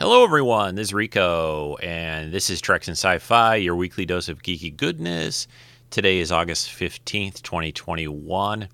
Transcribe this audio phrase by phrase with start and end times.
[0.00, 0.76] Hello, everyone.
[0.76, 4.74] This is Rico, and this is Treks and Sci Fi, your weekly dose of geeky
[4.74, 5.48] goodness.
[5.90, 8.68] Today is August 15th, 2021.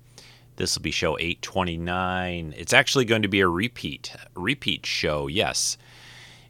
[0.57, 2.53] This will be show 829.
[2.55, 5.79] It's actually going to be a repeat, repeat show, yes.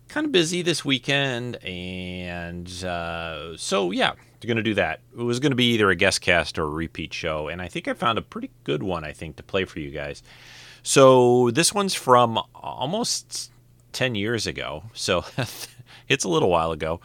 [0.10, 5.00] Kind of busy this weekend, and uh, so yeah, we're going to do that.
[5.18, 7.70] It was going to be either a guest cast or a repeat show, and I
[7.70, 10.21] think I found a pretty good one, I think, to play for you guys.
[10.84, 13.52] So this one's from almost
[13.96, 14.84] 10 years ago.
[14.93, 15.26] So
[16.08, 16.99] it's a little while ago.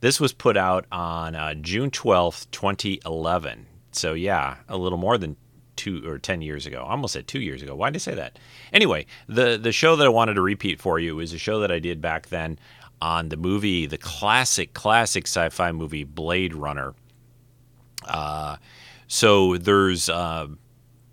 [0.00, 3.66] This was put out on uh, June 12th, 2011.
[3.92, 5.36] So, yeah, a little more than
[5.76, 6.84] two or 10 years ago.
[6.84, 7.76] I almost said two years ago.
[7.76, 8.38] Why did I say that?
[8.72, 11.70] Anyway, the, the show that I wanted to repeat for you is a show that
[11.70, 12.58] I did back then
[13.00, 16.94] on the movie, the classic, classic sci fi movie Blade Runner.
[18.06, 18.56] Uh,
[19.06, 20.48] so there's uh,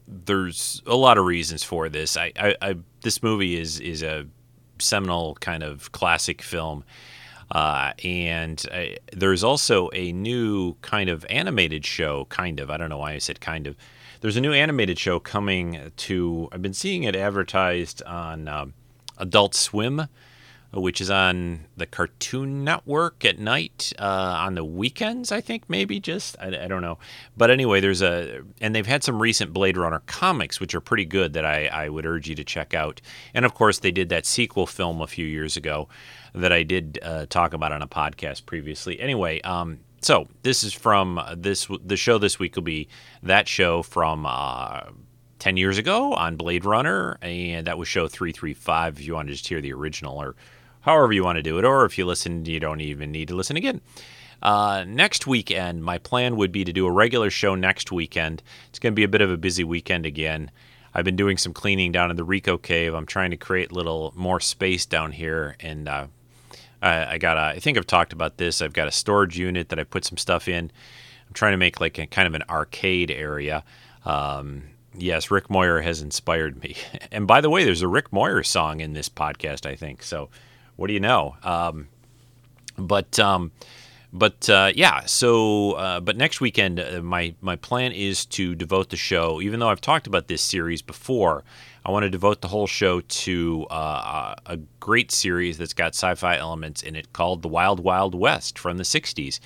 [0.07, 2.17] there's a lot of reasons for this.
[2.17, 4.25] I, I, I, this movie is is a
[4.81, 6.83] seminal kind of classic film.
[7.51, 12.69] Uh, and uh, there's also a new kind of animated show, kind of.
[12.69, 13.75] I don't know why I said kind of.
[14.21, 16.49] There's a new animated show coming to.
[16.51, 18.73] I've been seeing it advertised on um,
[19.17, 20.07] Adult Swim
[20.71, 25.31] which is on the Cartoon Network at night uh, on the weekends.
[25.31, 26.99] I think maybe just I, I, don't know,
[27.35, 31.05] but anyway, there's a and they've had some recent Blade Runner comics which are pretty
[31.05, 33.01] good that I, I would urge you to check out.
[33.33, 35.89] And of course, they did that sequel film a few years ago
[36.35, 38.99] that I did uh, talk about on a podcast previously.
[38.99, 42.87] Anyway, um, so this is from this the show this week will be
[43.23, 44.25] that show from.
[44.27, 44.81] Uh,
[45.39, 49.33] 10 years ago on Blade Runner, and that was show 335 if you want to
[49.33, 50.35] just hear the original or
[50.81, 53.35] however you want to do it, or if you listen, you don't even need to
[53.35, 53.81] listen again.
[54.41, 58.41] Uh, next weekend, my plan would be to do a regular show next weekend.
[58.69, 60.51] It's going to be a bit of a busy weekend again.
[60.93, 62.93] I've been doing some cleaning down in the Rico Cave.
[62.93, 66.07] I'm trying to create a little more space down here, and uh,
[66.81, 67.37] I, I, got.
[67.37, 68.61] I think I've talked about this.
[68.61, 70.71] I've got a storage unit that I put some stuff in.
[71.27, 73.63] I'm trying to make like a kind of an arcade area.
[74.03, 74.63] Um,
[74.97, 76.75] yes, Rick Moyer has inspired me.
[77.11, 79.65] And by the way, there's a Rick Moyer song in this podcast.
[79.65, 80.29] I think so
[80.79, 81.35] what do you know?
[81.43, 81.89] Um,
[82.77, 83.51] but um,
[84.13, 88.89] but uh, yeah, so uh, but next weekend, uh, my my plan is to devote
[88.89, 89.41] the show.
[89.41, 91.43] Even though I've talked about this series before,
[91.85, 96.37] I want to devote the whole show to uh, a great series that's got sci-fi
[96.37, 99.41] elements in it called The Wild Wild West from the '60s.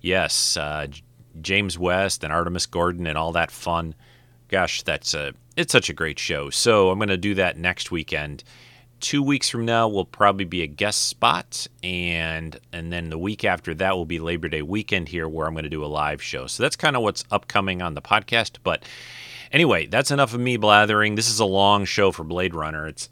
[0.00, 0.88] Yes, uh,
[1.40, 3.94] James West and Artemus Gordon and all that fun.
[4.48, 6.50] Gosh, that's a it's such a great show.
[6.50, 8.42] So I'm going to do that next weekend
[9.04, 13.44] two weeks from now will probably be a guest spot, and and then the week
[13.44, 16.22] after that will be Labor Day weekend here, where I'm going to do a live
[16.22, 16.46] show.
[16.46, 18.56] So that's kind of what's upcoming on the podcast.
[18.64, 18.82] But
[19.52, 21.16] anyway, that's enough of me blathering.
[21.16, 22.88] This is a long show for Blade Runner.
[22.88, 23.10] It's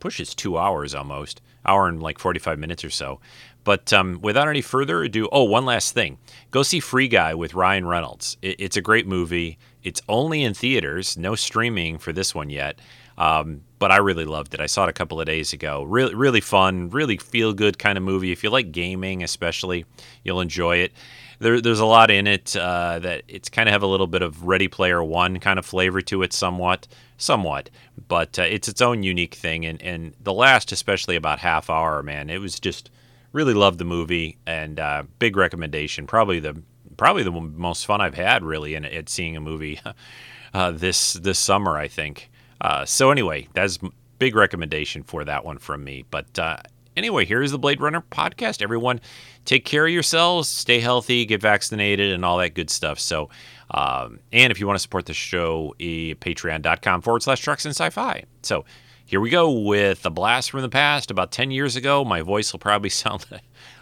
[0.00, 3.20] pushes two hours almost, hour and like 45 minutes or so.
[3.64, 6.18] But um, without any further ado, oh, one last thing.
[6.50, 8.38] Go see Free Guy with Ryan Reynolds.
[8.40, 9.58] It, it's a great movie.
[9.82, 12.78] It's only in theaters, no streaming for this one yet.
[13.18, 14.60] Um, but I really loved it.
[14.60, 15.82] I saw it a couple of days ago.
[15.82, 18.32] Really, really fun, really feel good kind of movie.
[18.32, 19.84] If you like gaming, especially,
[20.22, 20.92] you'll enjoy it.
[21.38, 24.22] There, there's a lot in it uh, that it's kind of have a little bit
[24.22, 27.68] of Ready Player One kind of flavor to it, somewhat, somewhat.
[28.08, 29.66] But uh, it's its own unique thing.
[29.66, 32.90] And and the last, especially about half hour, man, it was just
[33.32, 36.06] really loved the movie and uh, big recommendation.
[36.06, 36.62] Probably the
[36.96, 39.78] probably the most fun I've had really in at seeing a movie
[40.54, 41.76] uh, this this summer.
[41.76, 42.30] I think.
[42.64, 43.78] Uh, so anyway, that's
[44.18, 46.06] big recommendation for that one from me.
[46.10, 46.56] But uh,
[46.96, 48.62] anyway, here's the Blade Runner podcast.
[48.62, 49.02] Everyone,
[49.44, 52.98] take care of yourselves, stay healthy, get vaccinated, and all that good stuff.
[52.98, 53.28] So,
[53.70, 58.24] um, and if you want to support the show, patreon.com forward slash treks and sci-fi.
[58.40, 58.64] So
[59.04, 61.10] here we go with a blast from the past.
[61.10, 63.26] About 10 years ago, my voice will probably sound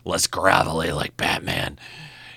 [0.04, 1.78] less gravelly like Batman,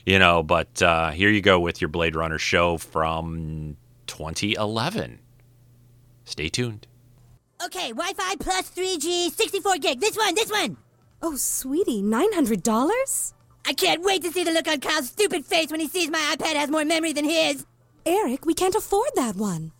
[0.05, 5.21] you know, but uh, here you go with your Blade Runner show from 2011.
[6.25, 6.87] Stay tuned.
[7.63, 9.99] Okay, Wi-Fi plus 3G, 64 gig.
[9.99, 10.77] This one, this one.
[11.21, 13.33] Oh, sweetie, $900?
[13.67, 16.35] I can't wait to see the look on Kyle's stupid face when he sees my
[16.35, 17.65] iPad has more memory than his.
[18.05, 19.71] Eric, we can't afford that one.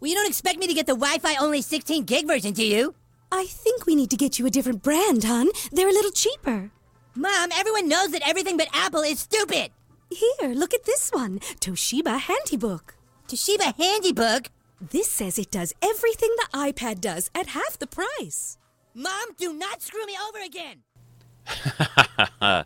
[0.00, 2.94] Well, you don't expect me to get the Wi-Fi only 16 gig version, do you?
[3.30, 5.48] I think we need to get you a different brand, hon.
[5.72, 6.70] They're a little cheaper.
[7.14, 9.70] Mom, everyone knows that everything but Apple is stupid.
[10.10, 11.38] Here, look at this one.
[11.60, 12.90] Toshiba Handybook.
[13.28, 14.48] Toshiba Handybook?
[14.80, 18.58] This says it does everything the iPad does at half the price.
[18.92, 20.82] Mom, do not screw me over again.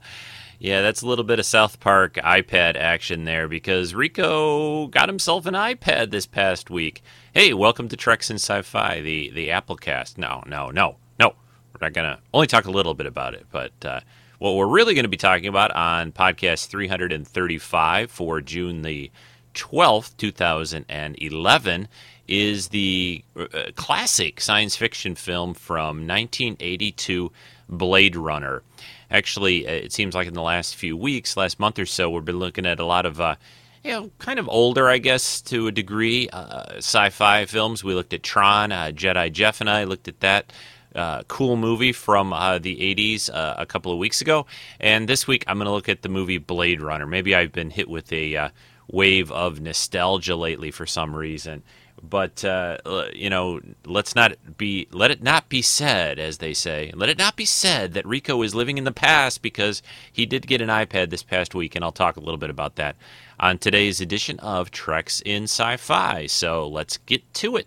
[0.58, 5.46] yeah, that's a little bit of South Park iPad action there because Rico got himself
[5.46, 7.02] an iPad this past week.
[7.34, 10.16] Hey, welcome to Treks and Sci-Fi, the the Applecast.
[10.16, 11.28] No, no, no, no.
[11.28, 14.00] we're not going to only talk a little bit about it, but uh,
[14.38, 19.10] what we're really going to be talking about on podcast 335 for June the
[19.58, 21.88] 12th, 2011,
[22.28, 27.32] is the uh, classic science fiction film from 1982,
[27.68, 28.62] Blade Runner.
[29.10, 32.24] Actually, uh, it seems like in the last few weeks, last month or so, we've
[32.24, 33.34] been looking at a lot of, uh,
[33.82, 37.82] you know, kind of older, I guess, to a degree, uh, sci fi films.
[37.82, 40.52] We looked at Tron, uh, Jedi Jeff and I looked at that.
[40.94, 44.46] Uh, cool movie from uh, the 80s uh, a couple of weeks ago.
[44.80, 47.06] And this week I'm going to look at the movie Blade Runner.
[47.06, 48.48] Maybe I've been hit with a uh,
[48.90, 51.62] wave of nostalgia lately for some reason.
[52.02, 52.78] But uh,
[53.12, 57.18] you know, let's not be let it not be said, as they say, let it
[57.18, 59.82] not be said that Rico is living in the past because
[60.12, 62.76] he did get an iPad this past week, and I'll talk a little bit about
[62.76, 62.96] that
[63.40, 66.26] on today's edition of Treks in Sci-Fi.
[66.26, 67.66] So let's get to it.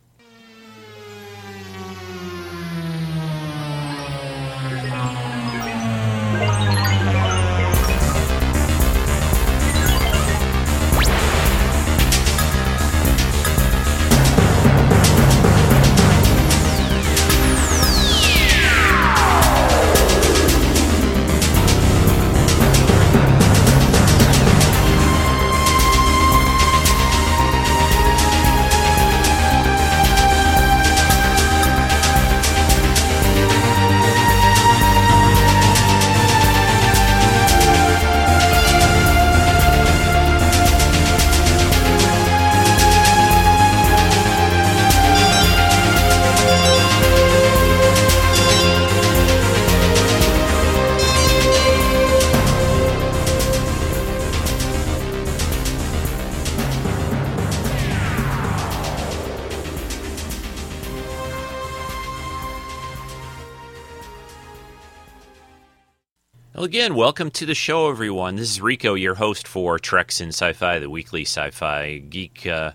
[66.61, 68.35] Well, again, welcome to the show, everyone.
[68.35, 72.45] This is Rico, your host for Treks in Sci Fi, the weekly sci fi geek
[72.45, 72.73] uh,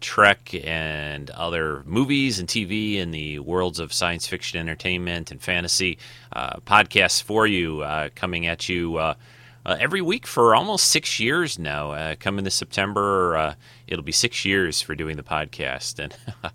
[0.00, 5.98] trek and other movies and TV in the worlds of science fiction, entertainment, and fantasy
[6.32, 8.98] uh, podcasts for you, uh, coming at you.
[8.98, 9.14] Uh,
[9.66, 11.90] uh, every week for almost six years now.
[11.90, 13.56] Uh, coming this September,
[13.88, 16.16] it'll be six years for doing the podcast, and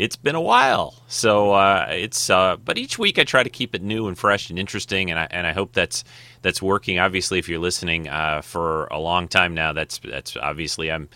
[0.00, 0.94] it's been a while.
[1.08, 4.48] So uh, it's uh, but each week I try to keep it new and fresh
[4.48, 6.04] and interesting, and I and I hope that's
[6.40, 6.98] that's working.
[6.98, 11.10] Obviously, if you're listening uh, for a long time now, that's that's obviously I'm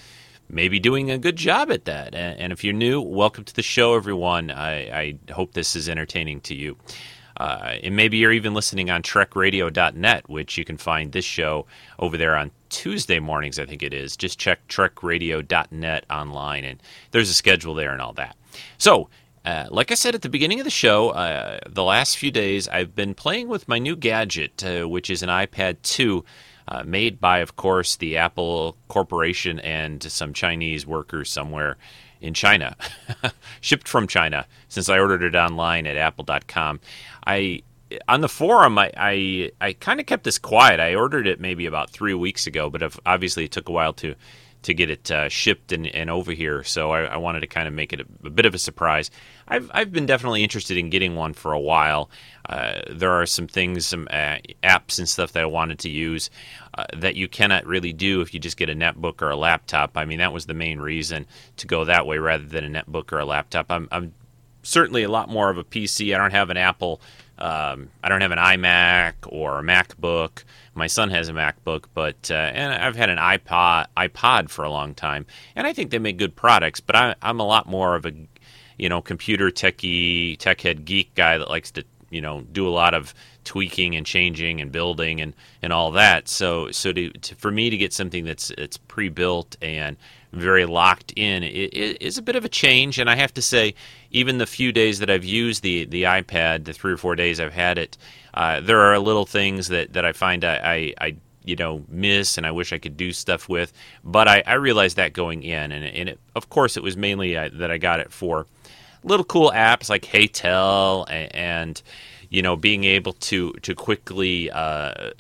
[0.51, 2.15] maybe doing a good job at that.
[2.15, 4.51] And, and if you're new, welcome to the show, everyone.
[4.51, 6.77] I, I hope this is entertaining to you.
[7.39, 11.67] Uh, and maybe you're even listening on trekradio.net, which you can find this show
[11.99, 14.15] over there on Tuesday mornings, I think it is.
[14.15, 18.37] Just check trekradio.net online, and there's a schedule there and all that.
[18.79, 19.09] So,
[19.45, 22.67] uh, like I said at the beginning of the show, uh, the last few days
[22.69, 26.25] I've been playing with my new gadget, uh, which is an iPad 2,
[26.67, 31.77] uh, made by, of course, the Apple Corporation and some Chinese workers somewhere
[32.23, 32.75] in China,
[33.61, 36.81] shipped from China, since I ordered it online at apple.com.
[37.27, 37.63] I
[38.09, 40.81] on the forum, I I, I kind of kept this quiet.
[40.81, 44.15] I ordered it maybe about three weeks ago, but obviously it took a while to
[44.65, 46.65] to get it uh, shipped and, and over here.
[46.65, 49.11] So I, I wanted to kind of make it a, a, bit of a surprise.
[49.47, 52.11] I've, I've been definitely interested in getting one for a while.
[52.49, 56.31] Uh, there are some things, some uh, apps and stuff that I wanted to use
[56.77, 59.97] uh, that you cannot really do if you just get a netbook or a laptop.
[59.97, 61.27] I mean, that was the main reason
[61.59, 63.67] to go that way rather than a netbook or a laptop.
[63.71, 64.15] I'm, I'm
[64.63, 66.15] certainly a lot more of a PC.
[66.15, 67.01] I don't have an Apple.
[67.39, 70.45] Um, I don't have an iMac or a MacBook.
[70.75, 74.71] My son has a MacBook, but uh, and I've had an iPod iPod for a
[74.71, 76.81] long time, and I think they make good products.
[76.81, 78.13] But I, I'm a lot more of a
[78.79, 82.71] you know computer techie tech head geek guy that likes to you know do a
[82.71, 83.15] lot of
[83.45, 86.29] tweaking and changing and building and, and all that.
[86.29, 89.97] So so to, to for me to get something that's it's pre built and
[90.39, 92.99] very locked in it, it is a bit of a change.
[92.99, 93.75] And I have to say,
[94.11, 97.41] even the few days that I've used the the iPad, the three or four days
[97.41, 97.97] I've had it,
[98.35, 102.39] uh, there are little things that, that I find I, I, I you know miss
[102.39, 103.73] and I wish I could do stuff with.
[104.03, 107.37] But I, I realized that going in, and, and it, of course it was mainly
[107.37, 108.47] uh, that I got it for
[109.05, 111.83] little cool apps like HeyTell and, and
[112.31, 115.11] you know being able to to quickly uh,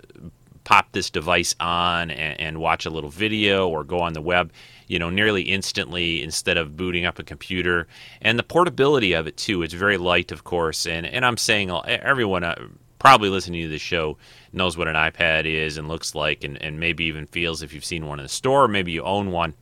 [0.64, 4.50] pop this device on and, and, watch a little video or go on the web
[4.86, 7.86] you know nearly instantly instead of booting up a computer
[8.20, 11.70] and the portability of it too it's very light of course and and i'm saying
[11.86, 12.54] everyone uh,
[12.98, 14.16] probably listening to the show
[14.52, 17.84] knows what an ipad is and looks like and, and maybe even feels if you've
[17.84, 19.54] seen one in the store maybe you own one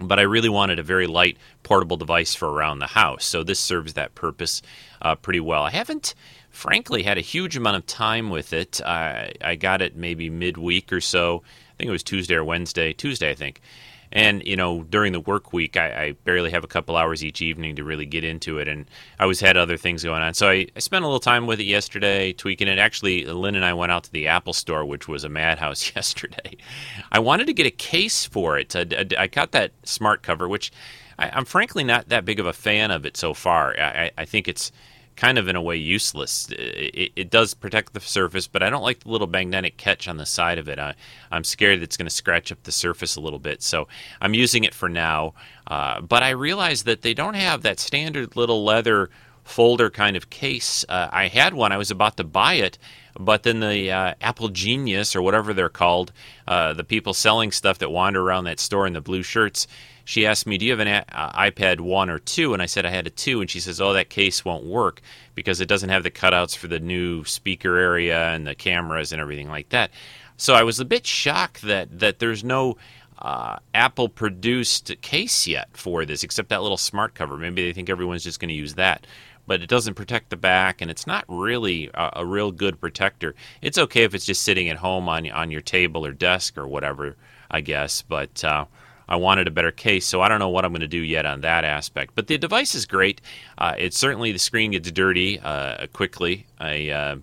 [0.00, 3.24] but I really wanted a very light portable device for around the house.
[3.24, 4.62] So this serves that purpose
[5.00, 5.62] uh, pretty well.
[5.62, 6.14] I haven't,
[6.50, 8.80] frankly, had a huge amount of time with it.
[8.84, 11.42] I, I got it maybe midweek or so.
[11.70, 12.92] I think it was Tuesday or Wednesday.
[12.92, 13.60] Tuesday, I think.
[14.14, 17.42] And you know, during the work week, I, I, barely have a couple hours each
[17.42, 18.86] evening to really get into it, and
[19.18, 20.34] I always had other things going on.
[20.34, 22.78] So I, I, spent a little time with it yesterday, tweaking it.
[22.78, 26.56] Actually, Lynn and I went out to the Apple Store, which was a madhouse yesterday.
[27.10, 28.76] I wanted to get a case for it.
[28.76, 30.70] I, I got that smart cover, which
[31.18, 33.74] I, am frankly not that big of a fan of it so far.
[33.78, 34.70] I, I think it's
[35.16, 36.48] kind of in a way useless.
[36.50, 40.16] It, it, does protect the surface, but I don't like the little magnetic catch on
[40.16, 40.78] the side of it.
[40.78, 40.94] I,
[41.30, 43.88] am scared it's going to scratch up the surface a little bit, so
[44.20, 45.34] I'm using it for now.
[45.66, 49.10] Uh, but I realize that they don't have that standard little leather
[49.44, 50.84] folder kind of case.
[50.88, 51.70] Uh, I had one.
[51.70, 52.78] I was about to buy it,
[53.18, 56.12] but then the uh, Apple Genius or whatever they're called,
[56.48, 59.66] uh, the people selling stuff that wander around that store in the blue shirts
[60.04, 62.52] she asked me, "Do you have an uh, iPad one or two?
[62.52, 65.00] And I said I had a two, and she says, "Oh, that case won't work
[65.34, 69.20] because it doesn't have the cutouts for the new speaker area and the cameras and
[69.20, 69.90] everything like that."
[70.36, 72.76] So I was a bit shocked that that there's no
[73.18, 77.36] uh, Apple produced case yet for this, except that little smart cover.
[77.36, 79.06] Maybe they think everyone's just going to use that.
[79.46, 83.34] But it doesn't protect the back, and it's not really a, a, real good protector.
[83.60, 86.66] It's okay if it's just sitting at home on on your table or desk or
[86.66, 87.16] whatever,
[87.50, 88.00] I guess.
[88.00, 88.64] But uh,
[89.08, 91.26] I wanted a better case, so I don't know what I'm going to do yet
[91.26, 92.14] on that aspect.
[92.14, 93.20] But the device is great.
[93.58, 96.46] Uh, it's certainly the screen gets dirty uh, quickly.
[96.58, 97.16] I uh,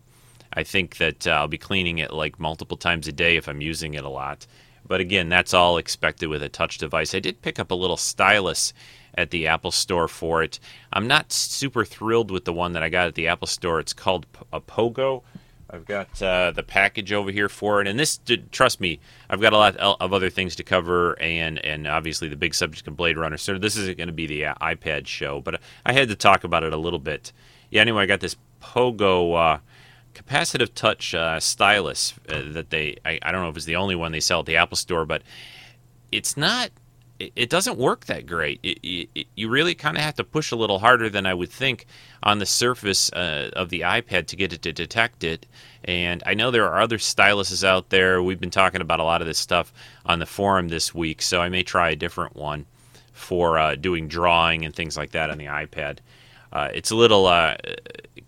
[0.53, 3.61] I think that uh, I'll be cleaning it like multiple times a day if I'm
[3.61, 4.45] using it a lot.
[4.85, 7.15] But again, that's all expected with a touch device.
[7.15, 8.73] I did pick up a little stylus
[9.15, 10.59] at the Apple Store for it.
[10.91, 13.79] I'm not super thrilled with the one that I got at the Apple Store.
[13.79, 15.23] It's called a Pogo.
[15.73, 18.19] I've got uh, the package over here for it, and this,
[18.51, 18.99] trust me,
[19.29, 22.87] I've got a lot of other things to cover, and and obviously the big subject
[22.87, 23.37] of Blade Runner.
[23.37, 26.43] So this isn't going to be the uh, iPad show, but I had to talk
[26.43, 27.31] about it a little bit.
[27.69, 27.81] Yeah.
[27.81, 29.59] Anyway, I got this Pogo uh,
[30.13, 32.97] capacitive touch uh, stylus uh, that they.
[33.05, 35.05] I, I don't know if it's the only one they sell at the Apple Store,
[35.05, 35.21] but
[36.11, 36.71] it's not
[37.35, 38.59] it doesn't work that great.
[38.63, 41.49] It, it, you really kind of have to push a little harder than I would
[41.49, 41.85] think
[42.23, 45.45] on the surface uh, of the iPad to get it to detect it.
[45.83, 48.21] And I know there are other styluses out there.
[48.21, 49.73] We've been talking about a lot of this stuff
[50.05, 52.65] on the forum this week, so I may try a different one
[53.13, 55.99] for uh, doing drawing and things like that on the iPad.
[56.53, 57.55] Uh, it's a little uh,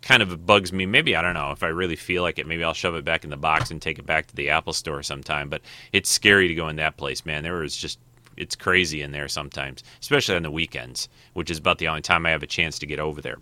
[0.01, 0.85] kind of bugs me.
[0.85, 2.47] Maybe I don't know if I really feel like it.
[2.47, 4.73] Maybe I'll shove it back in the box and take it back to the Apple
[4.73, 5.49] Store sometime.
[5.49, 7.43] But it's scary to go in that place, man.
[7.43, 7.99] There was just
[8.37, 12.25] it's crazy in there sometimes, especially on the weekends, which is about the only time
[12.25, 13.37] I have a chance to get over there.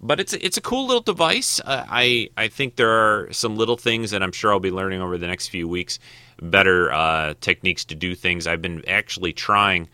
[0.00, 1.60] But it's it's a cool little device.
[1.60, 5.00] Uh, I I think there are some little things that I'm sure I'll be learning
[5.00, 5.98] over the next few weeks,
[6.40, 8.46] better uh, techniques to do things.
[8.46, 9.88] I've been actually trying.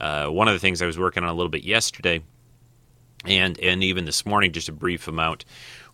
[0.00, 2.22] Uh, one of the things I was working on a little bit yesterday,
[3.24, 5.44] and and even this morning, just a brief amount,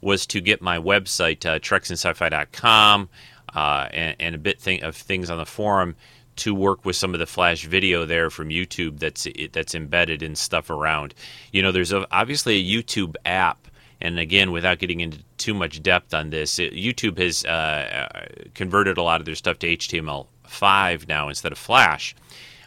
[0.01, 3.09] was to get my website uh, treksinsci-fi.com
[3.55, 5.97] uh, and, and a bit thing, of things on the forum
[6.41, 10.35] to work with some of the flash video there from YouTube that's that's embedded in
[10.35, 11.15] stuff around.
[11.53, 13.69] You know, there's a, obviously a YouTube app,
[14.01, 18.19] and again, without getting into too much depth on this, it, YouTube has uh, uh
[18.55, 22.15] converted a lot of their stuff to HTML5 now instead of Flash.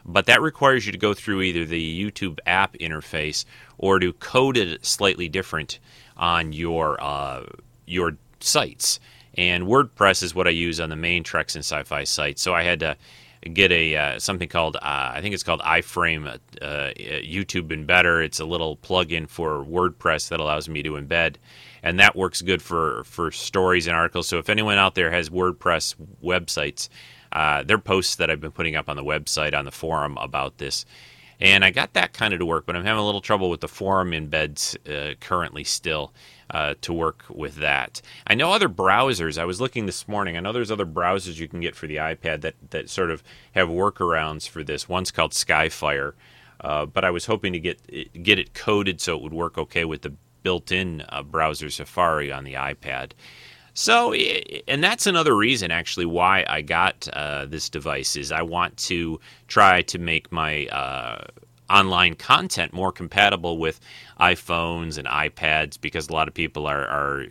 [0.06, 3.46] But that requires you to go through either the YouTube app interface
[3.78, 5.80] or to code it slightly different
[6.16, 7.46] on your uh,
[7.88, 9.00] your sites.
[9.36, 12.38] And WordPress is what I use on the main Treks and Sci-Fi site.
[12.38, 12.98] So I had to
[13.52, 18.24] get a uh, something called uh, I think it's called iFrame uh, YouTube Embedder.
[18.24, 21.36] It's a little plugin for WordPress that allows me to embed,
[21.82, 24.28] and that works good for for stories and articles.
[24.28, 26.90] So if anyone out there has WordPress websites,
[27.32, 30.58] uh, they're posts that I've been putting up on the website on the forum about
[30.58, 30.86] this.
[31.40, 33.60] And I got that kind of to work, but I'm having a little trouble with
[33.60, 36.14] the forum embeds uh, currently still
[36.54, 38.02] uh, to work with that.
[38.28, 39.38] I know other browsers.
[39.38, 40.38] I was looking this morning.
[40.38, 43.24] I know there's other browsers you can get for the iPad that that sort of
[43.54, 44.88] have workarounds for this.
[44.88, 46.14] One's called Skyfire,
[46.62, 49.84] uh, but I was hoping to get get it coded so it would work okay
[49.84, 53.12] with the built-in uh, browser Safari on the iPad.
[53.74, 58.78] So, and that's another reason actually why I got uh, this device is I want
[58.78, 61.24] to try to make my uh,
[61.70, 63.80] online content more compatible with
[64.20, 67.26] iPhones and iPads because a lot of people are, are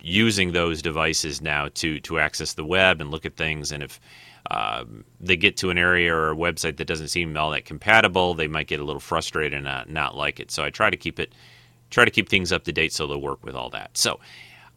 [0.00, 3.72] using those devices now to to access the web and look at things.
[3.72, 4.00] And if
[4.50, 4.84] uh,
[5.20, 8.46] they get to an area or a website that doesn't seem all that compatible, they
[8.46, 10.50] might get a little frustrated and not, not like it.
[10.50, 11.34] So I try to keep it
[11.90, 13.96] try to keep things up to date so they'll work with all that.
[13.96, 14.18] So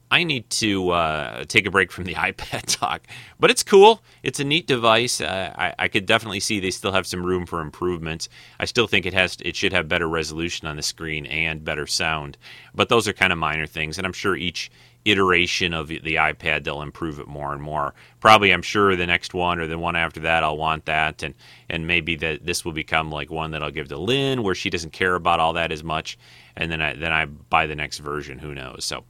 [0.09, 3.05] I need to uh, take a break from the iPad talk,
[3.39, 4.01] but it's cool.
[4.23, 5.19] It's a neat device.
[5.19, 8.29] Uh, I, I, could definitely see they still have some room for improvements.
[8.59, 11.85] I still think it has it should have better resolution on the screen and better
[11.87, 12.37] sound,
[12.73, 14.71] but those are kind of minor things, and I'm sure each
[15.05, 17.93] iteration of the iPad they'll improve it more and more.
[18.19, 21.33] Probably, I'm sure the next one or the one after that I'll want that, and
[21.69, 24.69] and maybe that this will become like one that I'll give to Lynn, where she
[24.69, 26.17] doesn't care about all that as much,
[26.55, 28.39] and then I then I buy the next version.
[28.39, 28.85] Who knows?
[28.85, 29.03] So.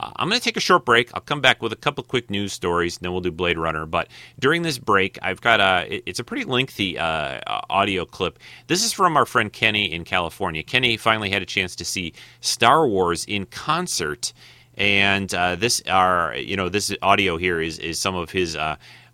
[0.00, 1.10] Uh, I'm going to take a short break.
[1.14, 3.86] I'll come back with a couple quick news stories, and then we'll do Blade Runner.
[3.86, 4.08] But
[4.38, 8.38] during this break, I've got a it's a pretty lengthy uh, audio clip.
[8.66, 10.62] This is from our friend Kenny in California.
[10.62, 14.32] Kenny finally had a chance to see Star Wars in concert,
[14.76, 18.56] and uh, this our you know this audio here is is some of his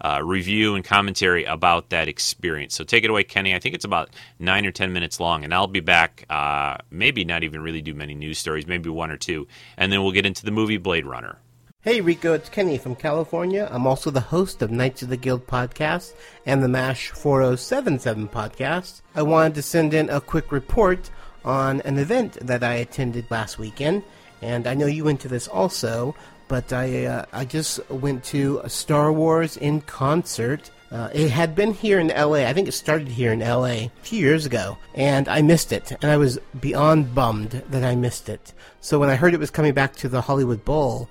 [0.01, 2.75] uh, review and commentary about that experience.
[2.75, 3.55] So take it away, Kenny.
[3.55, 6.25] I think it's about nine or ten minutes long, and I'll be back.
[6.31, 10.03] Uh, maybe not even really do many news stories, maybe one or two, and then
[10.03, 11.39] we'll get into the movie Blade Runner.
[11.83, 13.67] Hey Rico, it's Kenny from California.
[13.73, 16.13] I'm also the host of Knights of the Guild podcast
[16.45, 19.01] and the MASH 4077 podcast.
[19.15, 21.09] I wanted to send in a quick report
[21.43, 24.03] on an event that I attended last weekend,
[24.43, 26.15] and I know you went to this also,
[26.51, 30.71] but I uh, I just went to Star Wars in concert.
[30.91, 32.43] Uh, it had been here in LA.
[32.51, 35.93] I think it started here in LA a few years ago, and I missed it.
[36.03, 38.53] And I was beyond bummed that I missed it.
[38.81, 41.09] So when I heard it was coming back to the Hollywood Bowl,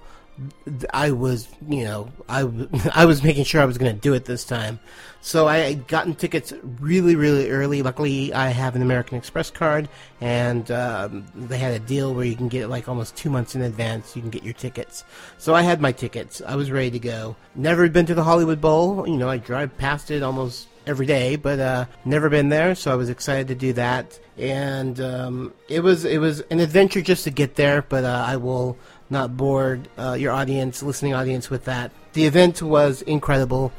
[0.94, 2.50] I was, you know, I,
[2.96, 4.80] I was making sure I was going to do it this time.
[5.22, 7.82] So I had gotten tickets really, really early.
[7.82, 9.90] Luckily, I have an American Express card,
[10.22, 13.62] and um, they had a deal where you can get like almost two months in
[13.62, 14.16] advance.
[14.16, 15.04] You can get your tickets.
[15.38, 16.42] So I had my tickets.
[16.46, 17.36] I was ready to go.
[17.54, 19.08] Never been to the Hollywood Bowl.
[19.08, 22.92] You know, I drive past it almost every day, but uh, never been there, so
[22.92, 24.20] I was excited to do that.
[24.38, 28.38] And um, it was it was an adventure just to get there, but uh, I
[28.38, 28.78] will
[29.10, 31.92] not bored uh, your audience, listening audience, with that.
[32.14, 33.72] The event was incredible.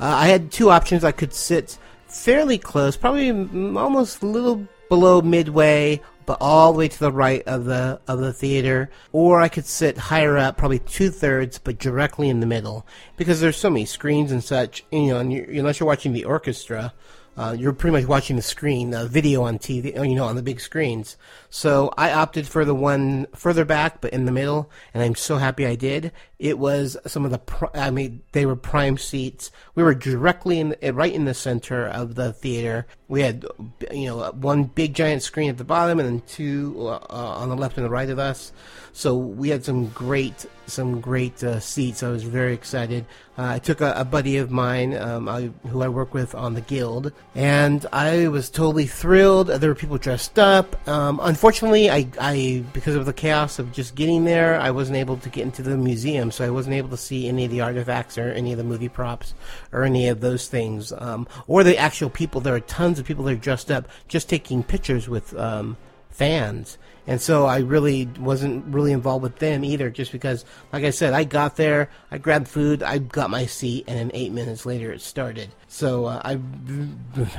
[0.00, 1.04] Uh, I had two options.
[1.04, 6.88] I could sit fairly close, probably almost a little below midway, but all the way
[6.88, 10.78] to the right of the of the theater, or I could sit higher up, probably
[10.80, 14.84] two thirds, but directly in the middle, because there's so many screens and such.
[14.90, 16.92] You know, and you, unless you're watching the orchestra,
[17.38, 20.42] uh, you're pretty much watching the screen, the video on TV, you know, on the
[20.42, 21.16] big screens.
[21.50, 25.36] So I opted for the one further back, but in the middle, and I'm so
[25.36, 26.12] happy I did.
[26.38, 29.50] It was some of the, I mean, they were prime seats.
[29.74, 32.86] We were directly in, the, right in the center of the theater.
[33.08, 33.46] We had,
[33.90, 37.56] you know, one big giant screen at the bottom, and then two uh, on the
[37.56, 38.52] left and the right of us.
[38.92, 42.02] So we had some great, some great uh, seats.
[42.02, 43.06] I was very excited.
[43.36, 46.54] Uh, I took a, a buddy of mine, um, I, who I work with on
[46.54, 49.48] the guild, and I was totally thrilled.
[49.48, 50.76] There were people dressed up.
[50.88, 55.18] Um, unfortunately, I, I, because of the chaos of just getting there, I wasn't able
[55.18, 58.18] to get into the museum, so I wasn't able to see any of the artifacts
[58.18, 59.34] or any of the movie props
[59.70, 62.40] or any of those things, um, or the actual people.
[62.40, 65.76] There are tons of people that are dressed up, just taking pictures with um,
[66.10, 66.76] fans
[67.08, 71.14] and so I really wasn't really involved with them either, just because, like I said,
[71.14, 74.92] I got there, I grabbed food, I got my seat, and then eight minutes later
[74.92, 75.48] it started.
[75.68, 76.38] So uh, I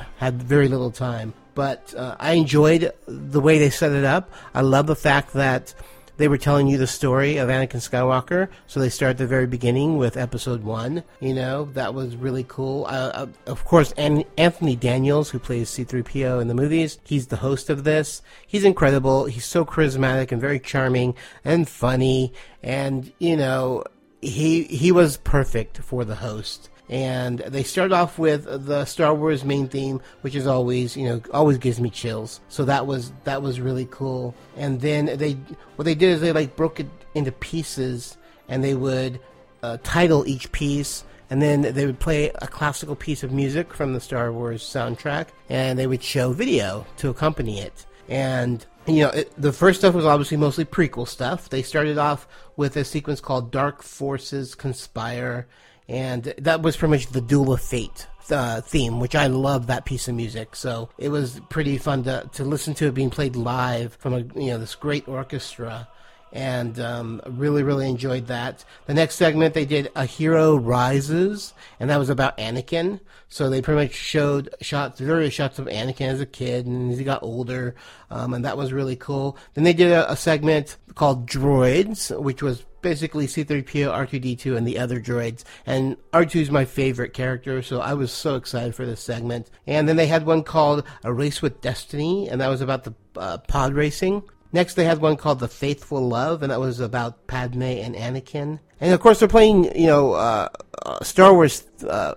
[0.17, 1.35] had very little time.
[1.59, 4.31] But uh, I enjoyed the way they set it up.
[4.53, 5.73] I love the fact that
[6.15, 8.47] they were telling you the story of Anakin Skywalker.
[8.65, 11.03] So they start at the very beginning with Episode One.
[11.19, 12.85] You know that was really cool.
[12.85, 17.35] Uh, uh, of course, An- Anthony Daniels, who plays C-3PO in the movies, he's the
[17.35, 18.21] host of this.
[18.47, 19.25] He's incredible.
[19.25, 22.31] He's so charismatic and very charming and funny,
[22.63, 23.83] and you know
[24.21, 29.45] he he was perfect for the host and they start off with the Star Wars
[29.45, 32.41] main theme, which is always, you know, always gives me chills.
[32.49, 34.35] So that was that was really cool.
[34.57, 35.33] And then they
[35.75, 39.19] what they did is they like broke it into pieces, and they would
[39.61, 41.03] uh, title each piece.
[41.31, 45.27] And then they would play a classical piece of music from the Star Wars soundtrack,
[45.47, 47.85] and they would show video to accompany it.
[48.07, 51.49] And you know, it, the first stuff was obviously mostly prequel stuff.
[51.49, 55.45] They started off with a sequence called Dark Forces Conspire,
[55.89, 59.85] and that was pretty much the Duel of Fate uh, theme, which I love that
[59.85, 60.55] piece of music.
[60.55, 64.19] So it was pretty fun to, to listen to it being played live from a
[64.39, 65.87] you know this great orchestra,
[66.31, 68.63] and um, really really enjoyed that.
[68.85, 72.99] The next segment they did a hero rises, and that was about Anakin.
[73.31, 76.97] So they pretty much showed shots, various shots of Anakin as a kid and as
[76.97, 77.75] he got older,
[78.09, 79.37] um, and that was really cool.
[79.53, 84.79] Then they did a, a segment called Droids, which was basically C3PO, R2D2, and the
[84.79, 85.43] other droids.
[85.65, 89.49] And R2 is my favorite character, so I was so excited for this segment.
[89.67, 92.93] And then they had one called A Race with Destiny, and that was about the
[93.15, 94.23] uh, pod racing.
[94.51, 98.59] Next, they had one called The Faithful Love, and that was about Padme and Anakin.
[98.81, 100.47] And of course, they're playing, you know, uh,
[100.85, 102.15] uh, Star Wars uh,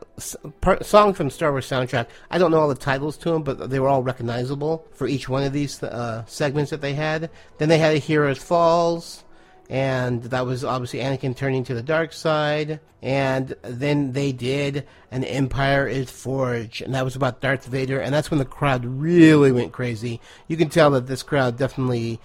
[0.61, 2.07] part, song from Star Wars soundtrack.
[2.31, 5.29] I don't know all the titles to them, but they were all recognizable for each
[5.29, 7.31] one of these uh, segments that they had.
[7.59, 9.25] Then they had a Heroes Falls,
[9.73, 12.79] and that was obviously Anakin turning to the dark side.
[13.01, 18.13] And then they did An Empire is Forged, and that was about Darth Vader, and
[18.13, 20.21] that's when the crowd really went crazy.
[20.47, 22.21] You can tell that this crowd definitely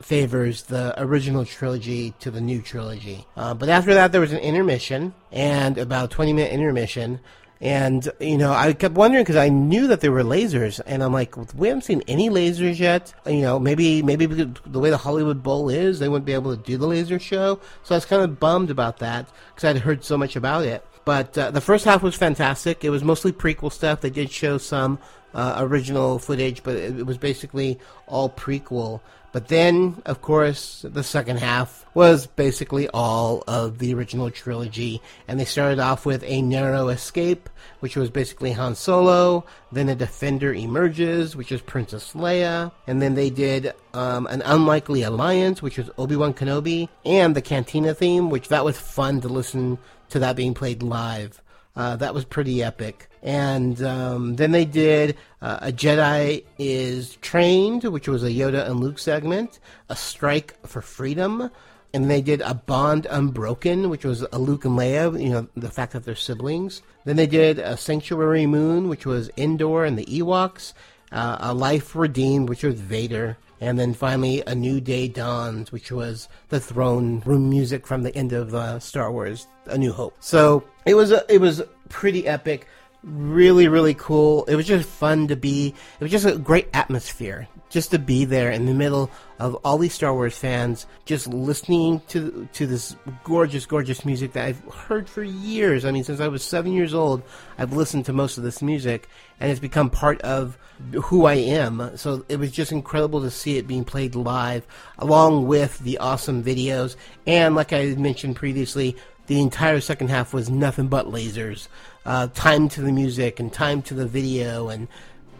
[0.00, 3.26] favors the original trilogy to the new trilogy.
[3.36, 7.18] Uh, but after that, there was an intermission, and about a 20 minute intermission.
[7.62, 11.12] And, you know, I kept wondering because I knew that there were lasers, and I'm
[11.12, 13.14] like, we haven't seen any lasers yet.
[13.24, 16.60] You know, maybe maybe the way the Hollywood Bowl is, they wouldn't be able to
[16.60, 17.60] do the laser show.
[17.84, 20.84] So I was kind of bummed about that because I'd heard so much about it.
[21.04, 22.84] But uh, the first half was fantastic.
[22.84, 24.00] It was mostly prequel stuff.
[24.00, 24.98] They did show some
[25.32, 29.00] uh, original footage, but it, it was basically all prequel.
[29.32, 35.00] But then, of course, the second half was basically all of the original trilogy.
[35.26, 37.48] And they started off with A Narrow Escape,
[37.80, 39.44] which was basically Han Solo.
[39.72, 42.72] Then A Defender Emerges, which is Princess Leia.
[42.86, 46.90] And then they did um, An Unlikely Alliance, which was Obi Wan Kenobi.
[47.04, 49.78] And the Cantina theme, which that was fun to listen
[50.10, 51.41] to that being played live.
[51.74, 53.08] Uh, that was pretty epic.
[53.22, 58.80] And um, then they did uh, A Jedi is Trained, which was a Yoda and
[58.80, 59.58] Luke segment,
[59.88, 61.50] A Strike for Freedom,
[61.94, 65.70] and they did A Bond Unbroken, which was a Luke and Leia, you know, the
[65.70, 66.82] fact that they're siblings.
[67.04, 70.72] Then they did A Sanctuary Moon, which was Endor and the Ewoks,
[71.10, 73.36] uh, A Life Redeemed, which was Vader.
[73.62, 78.12] And then finally, A New Day Dawns, which was the throne room music from the
[78.16, 80.16] end of uh, Star Wars: A New Hope.
[80.18, 82.66] So it was a, it was pretty epic
[83.04, 87.48] really really cool it was just fun to be it was just a great atmosphere
[87.72, 92.00] just to be there in the middle of all these Star Wars fans just listening
[92.08, 95.84] to to this gorgeous gorgeous music that I've heard for years.
[95.84, 97.22] I mean since I was 7 years old
[97.58, 99.08] I've listened to most of this music
[99.40, 100.58] and it's become part of
[101.04, 101.96] who I am.
[101.96, 104.66] So it was just incredible to see it being played live
[104.98, 106.96] along with the awesome videos.
[107.26, 108.96] And like I mentioned previously
[109.28, 111.68] the entire second half was nothing but lasers.
[112.04, 114.88] Uh, time to the music and time to the video, and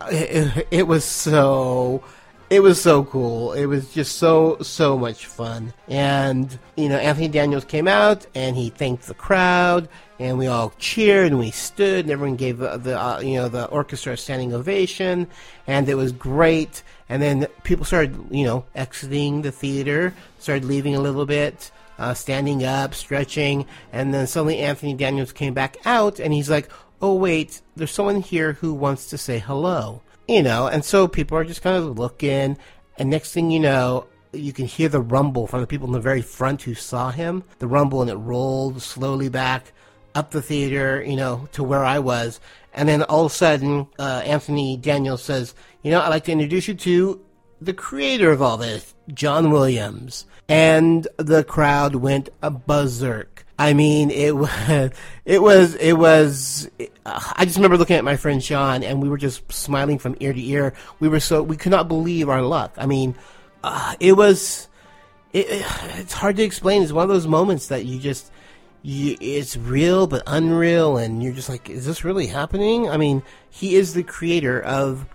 [0.08, 2.04] it, it was so
[2.52, 3.54] it was so cool.
[3.54, 5.72] It was just so so much fun.
[5.88, 9.88] And you know, Anthony Daniels came out and he thanked the crowd,
[10.18, 13.48] and we all cheered and we stood, and everyone gave the, the uh, you know
[13.48, 15.28] the orchestra a standing ovation,
[15.66, 16.82] and it was great.
[17.08, 22.12] And then people started you know exiting the theater, started leaving a little bit uh,
[22.12, 26.68] standing up, stretching, and then suddenly Anthony Daniels came back out, and he's like,
[27.00, 31.36] "Oh wait, there's someone here who wants to say hello." You know, and so people
[31.36, 32.56] are just kind of looking,
[32.96, 36.00] and next thing you know, you can hear the rumble from the people in the
[36.00, 37.44] very front who saw him.
[37.58, 39.72] The rumble, and it rolled slowly back
[40.14, 42.40] up the theater, you know, to where I was.
[42.72, 46.32] And then all of a sudden, uh, Anthony Daniels says, You know, I'd like to
[46.32, 47.20] introduce you to
[47.60, 53.31] the creator of all this, John Williams and the crowd went a berserk.
[53.62, 54.90] I mean, it was,
[55.24, 56.68] it was, it was.
[57.06, 60.32] I just remember looking at my friend Sean, and we were just smiling from ear
[60.32, 60.74] to ear.
[60.98, 62.74] We were so we could not believe our luck.
[62.76, 63.14] I mean,
[63.62, 64.66] uh, it was.
[65.32, 65.46] It,
[65.96, 66.82] it's hard to explain.
[66.82, 68.32] It's one of those moments that you just.
[68.84, 72.90] You, it's real but unreal, and you're just like, is this really happening?
[72.90, 75.06] I mean, he is the creator of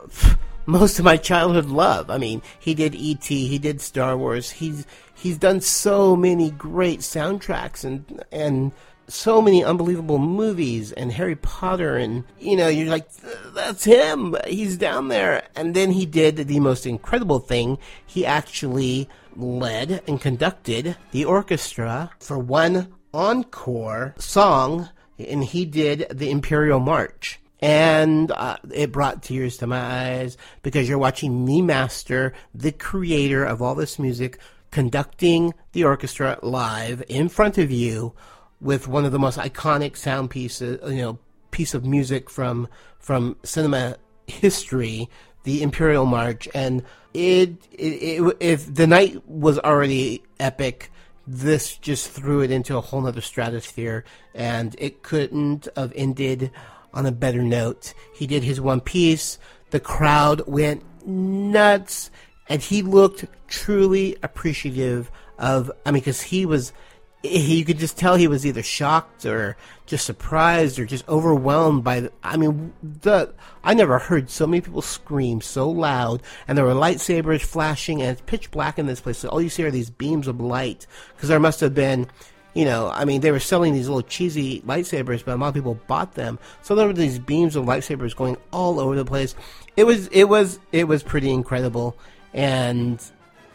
[0.66, 2.08] most of my childhood love.
[2.08, 4.50] I mean, he did E.T., he did Star Wars.
[4.50, 4.86] He's
[5.22, 8.72] he's done so many great soundtracks and and
[9.06, 13.08] so many unbelievable movies and Harry Potter and you know you're like
[13.54, 14.36] that's him.
[14.46, 15.44] He's down there.
[15.54, 17.78] And then he did the most incredible thing.
[18.04, 26.30] He actually led and conducted the orchestra for one encore song and he did the
[26.30, 27.38] Imperial March.
[27.60, 33.44] And uh, it brought tears to my eyes because you're watching me master, the creator
[33.44, 34.40] of all this music,
[34.72, 38.12] conducting the orchestra live in front of you
[38.60, 41.18] with one of the most iconic sound pieces, you know,
[41.52, 42.66] piece of music from
[42.98, 45.08] from cinema history,
[45.44, 46.82] the Imperial March, and
[47.14, 50.90] it, it, it if the night was already epic
[51.26, 54.04] this just threw it into a whole nother stratosphere
[54.34, 56.50] and it couldn't have ended
[56.92, 57.94] on a better note.
[58.12, 59.38] He did his one piece.
[59.70, 62.10] The crowd went nuts,
[62.52, 65.72] and he looked truly appreciative of.
[65.86, 66.74] I mean, because he was
[67.22, 71.82] he, you could just tell he was either shocked or just surprised or just overwhelmed
[71.82, 73.32] by the, I mean the
[73.64, 78.10] I never heard so many people scream so loud and there were lightsabers flashing and
[78.10, 80.86] it's pitch black in this place so all you see are these beams of light
[81.14, 82.06] because there must have been
[82.54, 85.54] you know, I mean, they were selling these little cheesy lightsabers, but a lot of
[85.54, 86.38] people bought them.
[86.60, 89.34] So there were these beams of lightsabers going all over the place.
[89.76, 91.96] It was, it was, it was pretty incredible,
[92.34, 93.02] and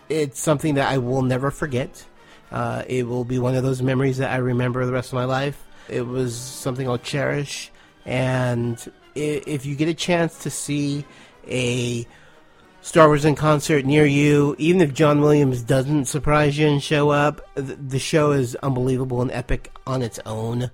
[0.10, 2.06] it's something that I will never forget.
[2.52, 5.26] Uh, it will be one of those memories that I remember the rest of my
[5.26, 5.64] life.
[5.90, 7.72] It was something I'll cherish,
[8.06, 11.06] and if you get a chance to see
[11.48, 12.06] a
[12.82, 17.10] Star Wars in concert near you, even if John Williams doesn't surprise you and show
[17.10, 20.72] up, the show is unbelievable and epic on its own.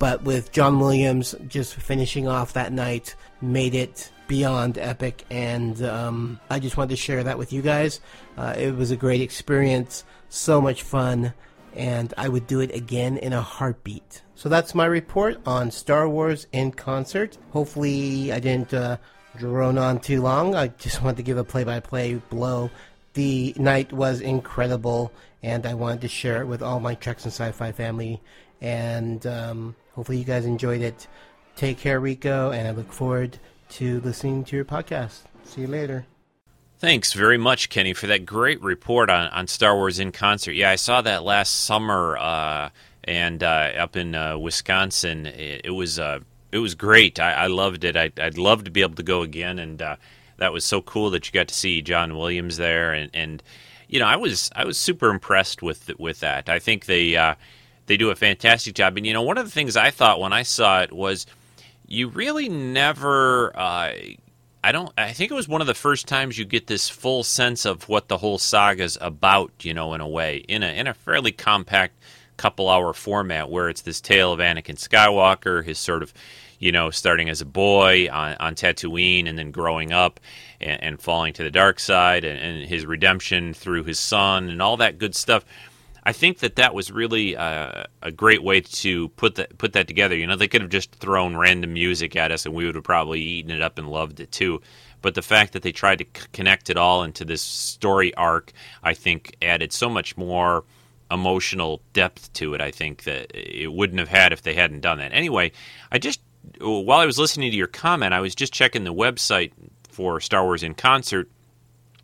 [0.00, 6.40] But with John Williams just finishing off that night, made it beyond epic, and um,
[6.48, 8.00] I just wanted to share that with you guys.
[8.36, 11.34] Uh, it was a great experience, so much fun,
[11.74, 14.22] and I would do it again in a heartbeat.
[14.34, 17.36] So that's my report on Star Wars in concert.
[17.50, 18.96] Hopefully, I didn't uh,
[19.36, 20.54] drone on too long.
[20.54, 22.70] I just wanted to give a play by play blow.
[23.14, 27.32] The night was incredible, and I wanted to share it with all my Treks and
[27.32, 28.20] Sci Fi family.
[28.60, 31.06] And um, hopefully, you guys enjoyed it.
[31.56, 33.38] Take care, Rico, and I look forward
[33.70, 35.20] to listening to your podcast.
[35.44, 36.06] See you later.
[36.78, 40.52] Thanks very much, Kenny, for that great report on, on Star Wars in concert.
[40.52, 42.70] Yeah, I saw that last summer uh,
[43.04, 45.26] and uh, up in uh, Wisconsin.
[45.26, 47.20] It, it was uh, it was great.
[47.20, 47.96] I, I loved it.
[47.96, 49.96] I, would love to be able to go again, and uh,
[50.38, 52.92] that was so cool that you got to see John Williams there.
[52.92, 53.42] And, and
[53.88, 56.48] you know, I was I was super impressed with with that.
[56.48, 57.36] I think they uh,
[57.86, 58.96] they do a fantastic job.
[58.96, 61.26] And you know, one of the things I thought when I saw it was
[61.92, 63.56] you really never.
[63.56, 63.92] Uh,
[64.64, 64.92] I don't.
[64.96, 67.88] I think it was one of the first times you get this full sense of
[67.88, 69.52] what the whole saga's about.
[69.60, 71.94] You know, in a way, in a in a fairly compact
[72.36, 76.14] couple hour format, where it's this tale of Anakin Skywalker, his sort of
[76.62, 80.20] you know, starting as a boy on, on Tatooine and then growing up
[80.60, 84.62] and, and falling to the dark side and, and, his redemption through his son and
[84.62, 85.44] all that good stuff.
[86.04, 89.86] I think that that was really uh, a great way to put that put that
[89.86, 90.16] together.
[90.16, 92.84] You know, they could have just thrown random music at us and we would have
[92.84, 94.60] probably eaten it up and loved it too.
[95.00, 98.52] But the fact that they tried to c- connect it all into this story arc,
[98.82, 100.64] I think, added so much more
[101.10, 102.60] emotional depth to it.
[102.60, 105.12] I think that it wouldn't have had if they hadn't done that.
[105.12, 105.52] Anyway,
[105.90, 106.20] I just
[106.60, 109.52] while I was listening to your comment, I was just checking the website
[109.88, 111.30] for Star Wars in Concert,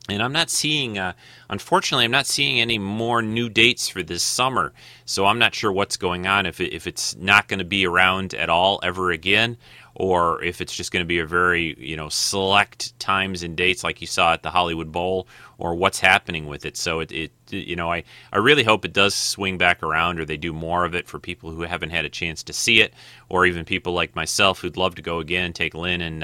[0.08, 1.12] and I'm not seeing, uh,
[1.50, 4.72] unfortunately, I'm not seeing any more new dates for this summer.
[5.04, 7.86] So I'm not sure what's going on, if, it, if it's not going to be
[7.86, 9.58] around at all ever again,
[9.94, 13.82] or if it's just going to be a very, you know, select times and dates
[13.82, 15.26] like you saw at the Hollywood Bowl,
[15.58, 16.76] or what's happening with it.
[16.76, 20.24] So it, it you know, I, I really hope it does swing back around or
[20.24, 22.94] they do more of it for people who haven't had a chance to see it,
[23.28, 26.22] or even people like myself who'd love to go again take Lynn and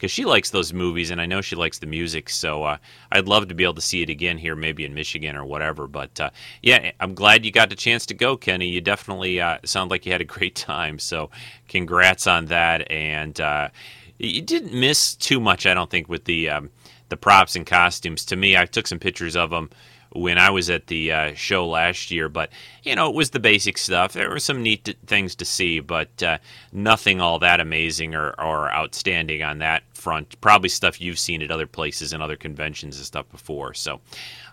[0.00, 2.30] because she likes those movies and I know she likes the music.
[2.30, 2.78] So uh,
[3.12, 5.86] I'd love to be able to see it again here, maybe in Michigan or whatever.
[5.86, 6.30] But uh,
[6.62, 8.68] yeah, I'm glad you got the chance to go, Kenny.
[8.68, 10.98] You definitely uh, sound like you had a great time.
[10.98, 11.30] So
[11.68, 12.90] congrats on that.
[12.90, 13.68] And uh,
[14.16, 16.48] you didn't miss too much, I don't think, with the.
[16.48, 16.70] Um,
[17.10, 18.24] the props and costumes.
[18.26, 19.68] To me, I took some pictures of them
[20.12, 22.50] when I was at the uh, show last year, but
[22.82, 24.12] you know, it was the basic stuff.
[24.12, 26.38] There were some neat things to see, but uh,
[26.72, 30.40] nothing all that amazing or, or outstanding on that front.
[30.40, 33.74] Probably stuff you've seen at other places and other conventions and stuff before.
[33.74, 34.00] So,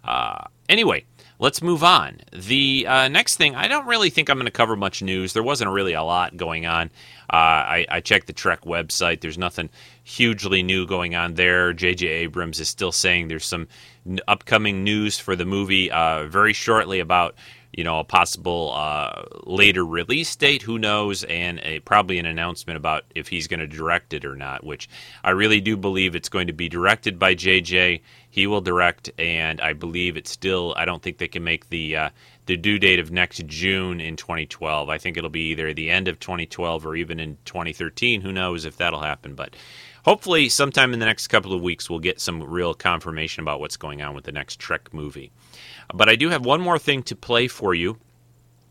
[0.04, 1.06] uh, anyway,
[1.40, 2.20] let's move on.
[2.32, 5.34] The uh, next thing, I don't really think I'm going to cover much news.
[5.34, 6.88] There wasn't really a lot going on.
[7.32, 9.20] Uh, I, I, checked the Trek website.
[9.20, 9.70] There's nothing
[10.04, 11.74] hugely new going on there.
[11.74, 12.08] J.J.
[12.08, 13.68] Abrams is still saying there's some
[14.08, 17.36] n- upcoming news for the movie uh, very shortly about
[17.74, 20.64] you know a possible uh, later release date.
[20.64, 21.24] Who knows?
[21.26, 24.64] And a, probably an announcement about if he's going to direct it or not.
[24.64, 24.90] Which
[25.24, 28.02] I really do believe it's going to be directed by J.J.
[28.30, 30.74] He will direct, and I believe it's still.
[30.78, 32.10] I don't think they can make the uh,
[32.48, 34.90] the due date of next June in 2012.
[34.90, 38.22] I think it'll be either the end of 2012 or even in 2013.
[38.22, 39.36] Who knows if that'll happen?
[39.36, 39.56] But
[40.08, 43.76] hopefully, sometime in the next couple of weeks, we'll get some real confirmation about what's
[43.76, 45.32] going on with the next Trek movie.
[45.94, 47.98] But I do have one more thing to play for you.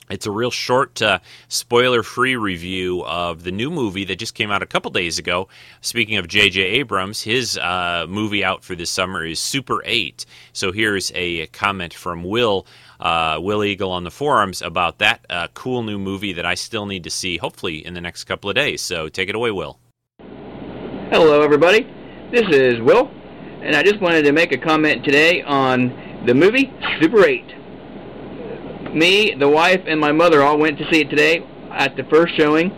[0.09, 1.19] It's a real short, uh,
[1.49, 5.49] spoiler free review of the new movie that just came out a couple days ago.
[5.81, 6.63] Speaking of J.J.
[6.63, 10.25] Abrams, his uh, movie out for this summer is Super 8.
[10.53, 12.67] So here's a comment from Will
[13.01, 16.87] uh, Will Eagle on the forums about that uh, cool new movie that I still
[16.87, 18.81] need to see, hopefully in the next couple of days.
[18.81, 19.79] So take it away, Will.
[21.09, 21.85] Hello, everybody.
[22.33, 23.09] This is Will,
[23.63, 28.93] and I just wanted to make a comment today on the movie Super 8.
[28.93, 32.35] Me, the wife, and my mother all went to see it today at the first
[32.35, 32.73] showing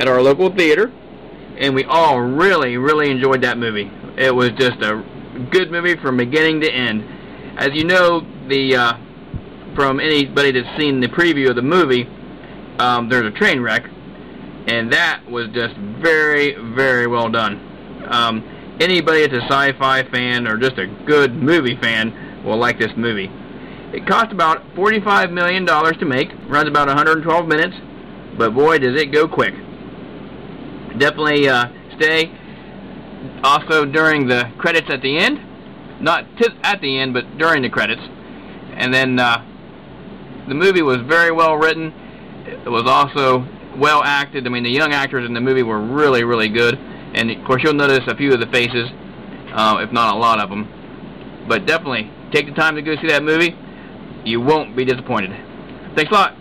[0.00, 0.90] at our local theater,
[1.58, 3.90] and we all really, really enjoyed that movie.
[4.16, 5.04] It was just a
[5.50, 7.04] good movie from beginning to end.
[7.58, 8.94] As you know, the uh,
[9.74, 12.08] from anybody that's seen the preview of the movie,
[12.78, 13.84] um, there's a train wreck,
[14.68, 18.04] and that was just very, very well done.
[18.06, 22.92] Um, anybody that's a sci-fi fan or just a good movie fan will like this
[22.94, 23.30] movie.
[23.94, 27.76] It cost about $45 million to make, runs about 112 minutes,
[28.36, 29.54] but boy, does it go quick.
[30.98, 32.30] Definitely uh, stay
[33.42, 35.40] also during the credits at the end.
[36.02, 36.26] Not
[36.62, 38.02] at the end, but during the credits.
[38.74, 39.42] And then uh,
[40.46, 41.92] the movie was very well written.
[42.46, 43.46] It was also
[43.78, 44.46] well acted.
[44.46, 46.76] I mean, the young actors in the movie were really, really good.
[46.76, 48.88] And of course, you'll notice a few of the faces,
[49.52, 51.46] uh, if not a lot of them.
[51.48, 53.56] But definitely take the time to go see that movie.
[54.24, 55.30] You won't be disappointed.
[55.94, 56.36] Thanks a lot.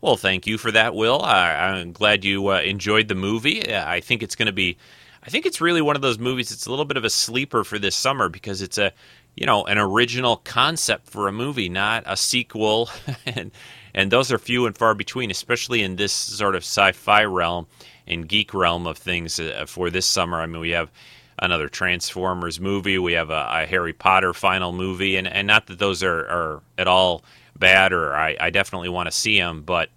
[0.00, 1.20] Well, thank you for that, Will.
[1.20, 3.74] I, am glad you uh, enjoyed the movie.
[3.74, 4.78] I think it's going to be,
[5.22, 6.50] I think it's really one of those movies.
[6.50, 8.92] It's a little bit of a sleeper for this summer because it's a,
[9.36, 12.88] you know, an original concept for a movie, not a sequel,
[13.26, 13.50] and
[13.94, 17.66] and those are few and far between, especially in this sort of sci-fi realm
[18.06, 20.40] and geek realm of things uh, for this summer.
[20.40, 20.90] I mean, we have
[21.38, 25.78] another Transformers movie, we have a, a Harry Potter final movie, and and not that
[25.78, 27.24] those are are at all
[27.58, 29.62] bad, or I, I definitely want to see them.
[29.62, 29.88] But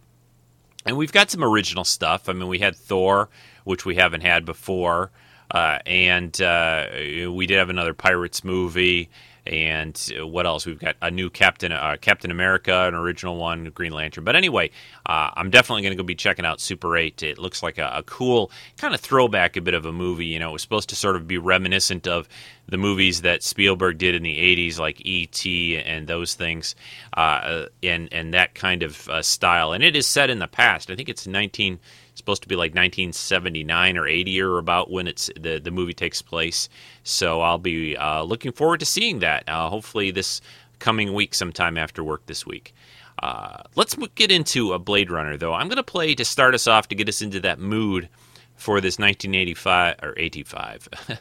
[0.86, 2.30] and we've got some original stuff.
[2.30, 3.30] I mean, we had Thor,
[3.64, 5.12] which we haven't had before,
[5.52, 9.10] uh, and uh, we did have another Pirates movie.
[9.46, 10.66] And what else?
[10.66, 14.24] We've got a new Captain uh, Captain America, an original one, Green Lantern.
[14.24, 14.72] But anyway,
[15.06, 17.24] uh, I'm definitely going to go be checking out Super 8.
[17.24, 20.28] It looks like a, a cool kind of throwback, a bit of a movie.
[20.28, 22.30] You know, it was supposed to sort of be reminiscent of
[22.68, 25.78] the movies that Spielberg did in the 80s, like E.T.
[25.78, 26.76] and those things,
[27.18, 29.74] uh, and, and that kind of uh, style.
[29.74, 30.90] And it is set in the past.
[30.90, 31.80] I think it's 19,
[32.16, 36.22] supposed to be like 1979 or 80 or about when it's the, the movie takes
[36.22, 36.70] place.
[37.04, 40.42] So I'll be uh, looking forward to seeing that, uh, hopefully this
[40.80, 42.74] coming week, sometime after work this week.
[43.22, 45.54] Uh, let's get into a Blade Runner, though.
[45.54, 48.10] I'm going to play to start us off to get us into that mood
[48.56, 50.90] for this 1985 or 85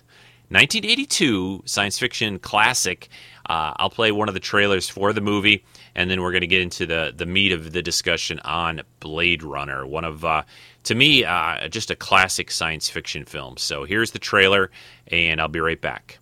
[0.52, 3.08] 1982 science fiction classic.
[3.48, 6.46] Uh, I'll play one of the trailers for the movie, and then we're going to
[6.46, 10.42] get into the the meat of the discussion on Blade Runner, one of uh,
[10.84, 13.56] to me uh, just a classic science fiction film.
[13.56, 14.70] So here's the trailer,
[15.08, 16.18] and I'll be right back.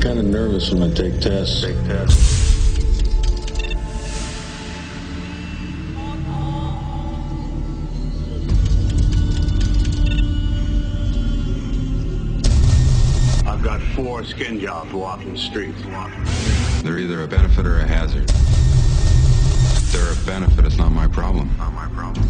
[0.00, 1.60] kind of nervous when I take tests.
[1.60, 2.49] Take tests.
[13.94, 15.80] Four skin jobs walking the streets.
[16.82, 18.30] They're either a benefit or a hazard.
[18.30, 21.50] If they're a benefit, it's not my problem.
[21.58, 22.26] Not my problem.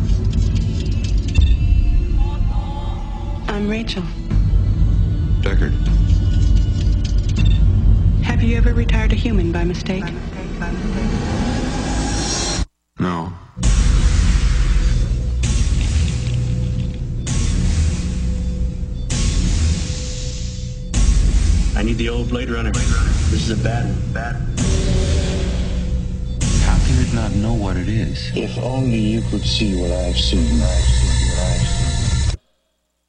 [3.49, 4.03] I'm Rachel.
[5.43, 5.75] Deckard.
[8.23, 10.05] Have you ever retired a human by mistake?
[12.99, 13.33] No.
[21.81, 22.73] I need the old Blade Runner.
[22.73, 24.13] This is a bad one.
[24.13, 24.37] Bad.
[26.61, 28.31] How can it not know what it is?
[28.37, 30.61] If only you could see what I've seen.
[30.61, 32.41] I've seen what I've seen.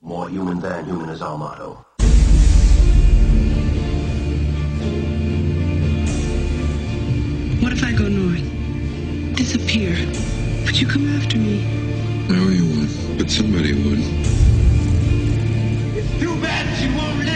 [0.01, 1.85] More human than human is our motto.
[7.59, 9.35] What if I go north?
[9.35, 9.97] Disappear?
[10.63, 11.59] Would you come after me?
[12.29, 13.17] No, you won't.
[13.17, 13.99] But somebody would.
[15.97, 17.30] It's too bad she won't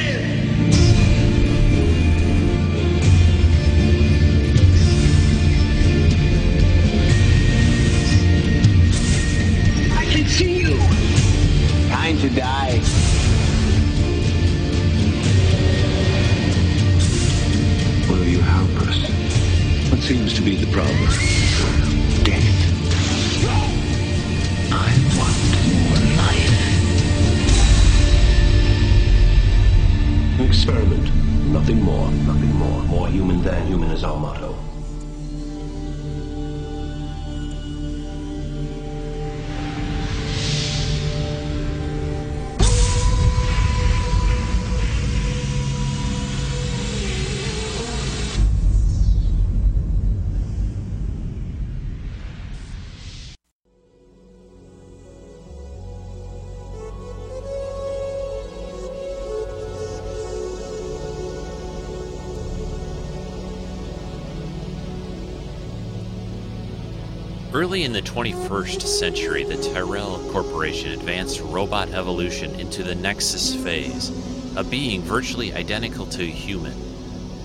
[67.55, 74.11] Early in the 21st century, the Tyrell Corporation advanced robot evolution into the Nexus phase,
[74.57, 76.73] a being virtually identical to a human,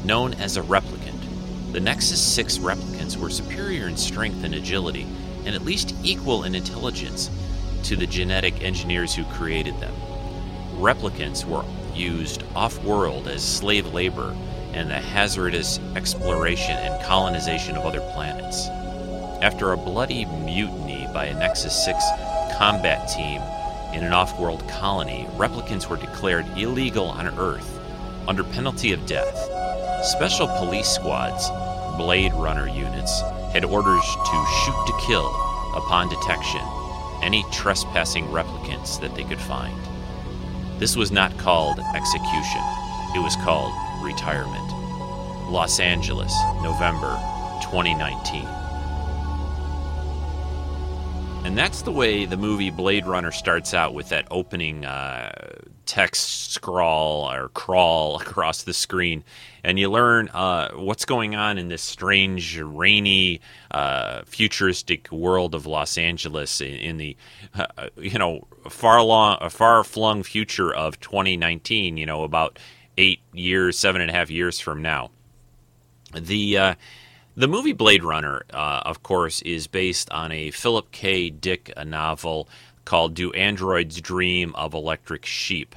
[0.04, 1.72] known as a replicant.
[1.72, 5.06] The Nexus 6 replicants were superior in strength and agility,
[5.44, 7.30] and at least equal in intelligence
[7.84, 9.94] to the genetic engineers who created them.
[10.74, 14.36] Replicants were used off world as slave labor
[14.72, 18.68] and the hazardous exploration and colonization of other planets.
[19.42, 22.04] After a bloody mutiny by a Nexus 6
[22.58, 23.40] combat team
[23.94, 27.80] in an off world colony, replicants were declared illegal on Earth
[28.28, 29.34] under penalty of death.
[30.04, 31.48] Special police squads,
[31.96, 33.22] Blade Runner units,
[33.54, 35.28] had orders to shoot to kill
[35.74, 36.60] upon detection
[37.22, 39.80] any trespassing replicants that they could find.
[40.78, 42.62] This was not called execution,
[43.14, 43.72] it was called
[44.04, 44.70] retirement.
[45.50, 47.18] Los Angeles, November
[47.62, 48.59] 2019.
[51.50, 55.32] And that's the way the movie Blade Runner starts out with that opening uh,
[55.84, 59.24] text scrawl or crawl across the screen.
[59.64, 63.40] And you learn uh, what's going on in this strange, rainy,
[63.72, 67.16] uh, futuristic world of Los Angeles in, in the,
[67.56, 71.96] uh, you know, far long, far flung future of 2019.
[71.96, 72.60] You know, about
[72.96, 75.10] eight years, seven and a half years from now.
[76.14, 76.74] The uh,
[77.36, 81.30] the movie Blade Runner, uh, of course, is based on a Philip K.
[81.30, 82.48] Dick novel
[82.84, 85.76] called "Do Androids Dream of Electric Sheep?"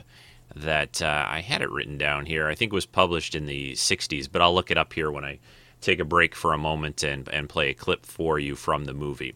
[0.56, 2.48] That uh, I had it written down here.
[2.48, 5.26] I think it was published in the '60s, but I'll look it up here when
[5.26, 5.40] I
[5.82, 8.94] take a break for a moment and and play a clip for you from the
[8.94, 9.36] movie.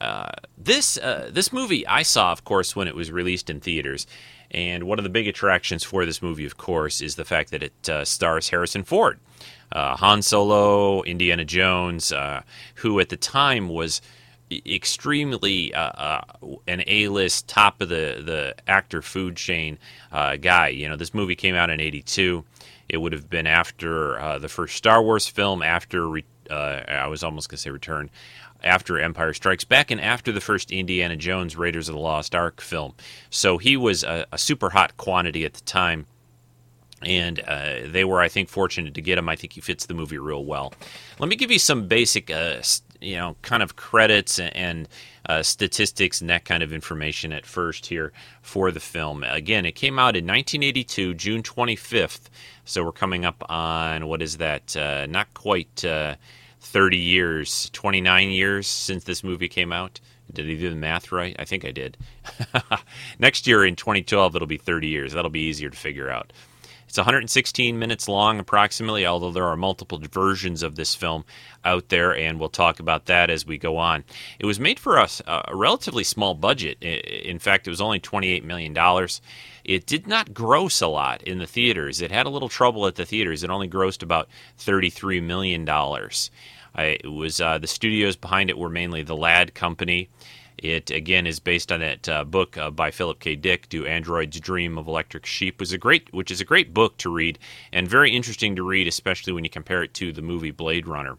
[0.00, 4.06] Uh, this uh, this movie I saw, of course, when it was released in theaters,
[4.50, 7.62] and one of the big attractions for this movie, of course, is the fact that
[7.62, 9.18] it uh, stars Harrison Ford,
[9.72, 12.42] uh, Han Solo, Indiana Jones, uh,
[12.76, 14.00] who at the time was
[14.50, 16.20] extremely uh, uh,
[16.68, 19.78] an A-list, top of the the actor food chain
[20.12, 20.68] uh, guy.
[20.68, 22.44] You know, this movie came out in '82.
[22.88, 27.56] It would have been after the first Star Wars film, after I was almost to
[27.56, 28.10] say Return
[28.62, 32.60] after Empire Strikes Back and after the first Indiana Jones Raiders of the Lost Ark
[32.60, 32.94] film.
[33.30, 36.06] So he was a, a super hot quantity at the time.
[37.02, 39.28] And uh, they were, I think, fortunate to get him.
[39.28, 40.72] I think he fits the movie real well.
[41.18, 42.62] Let me give you some basic, uh,
[43.00, 44.88] you know, kind of credits and
[45.28, 49.24] uh, statistics and that kind of information at first here for the film.
[49.24, 52.28] Again, it came out in 1982, June 25th.
[52.64, 54.76] So we're coming up on, what is that?
[54.76, 56.16] Uh, not quite uh,
[56.60, 60.00] 30 years, 29 years since this movie came out.
[60.32, 61.36] Did I do the math right?
[61.38, 61.96] I think I did.
[63.18, 65.12] Next year in 2012, it'll be 30 years.
[65.12, 66.32] That'll be easier to figure out.
[66.88, 71.24] It's 116 minutes long, approximately, although there are multiple versions of this film
[71.64, 74.04] out there, and we'll talk about that as we go on.
[74.38, 76.82] It was made for us a relatively small budget.
[76.82, 78.76] In fact, it was only $28 million.
[79.64, 82.00] It did not gross a lot in the theaters.
[82.00, 83.42] It had a little trouble at the theaters.
[83.42, 84.28] It only grossed about
[84.58, 85.68] $33 million.
[85.68, 90.08] I, it was uh, the studios behind it were mainly the Ladd Company.
[90.58, 93.36] It again is based on that uh, book uh, by Philip K.
[93.36, 96.96] Dick, "Do Androids Dream of Electric Sheep?" was a great, which is a great book
[96.98, 97.38] to read
[97.72, 101.18] and very interesting to read, especially when you compare it to the movie Blade Runner.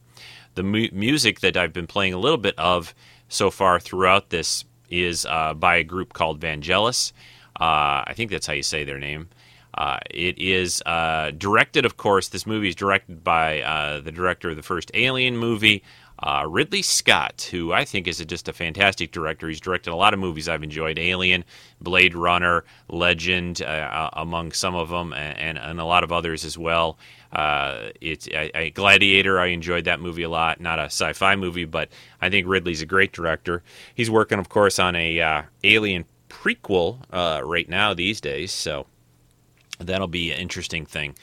[0.56, 2.96] The mu- music that I've been playing a little bit of
[3.30, 7.12] so far throughout this is uh, by a group called Vangelis.
[7.60, 9.30] Uh, I think that's how you say their name.
[9.78, 13.62] Uh, it is uh, directed, of course, this movie is directed by
[14.04, 15.84] the director of the first Alien movie,
[16.24, 19.48] uh, Ridley Scott, who I think is a, just a fantastic director.
[19.48, 21.44] He's directed a lot of movies I've enjoyed Alien,
[21.82, 26.44] Blade Runner, Legend, uh, uh, among some of them, and, and, a lot of others
[26.44, 26.98] as well.
[27.34, 29.40] it's I, I, Gladiator.
[29.40, 30.60] I enjoyed that movie a lot.
[30.60, 31.90] Not a sci-fi movie, but
[32.22, 33.64] I think Ridley's a great director.
[33.94, 38.52] He's working, of course, on a Alien prequel right now these days.
[38.52, 38.88] So
[39.80, 41.16] that'll be an interesting thing.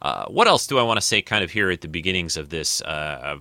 [0.00, 2.50] Uh, what else do I want to say kind of here at the beginnings of
[2.50, 3.38] this uh,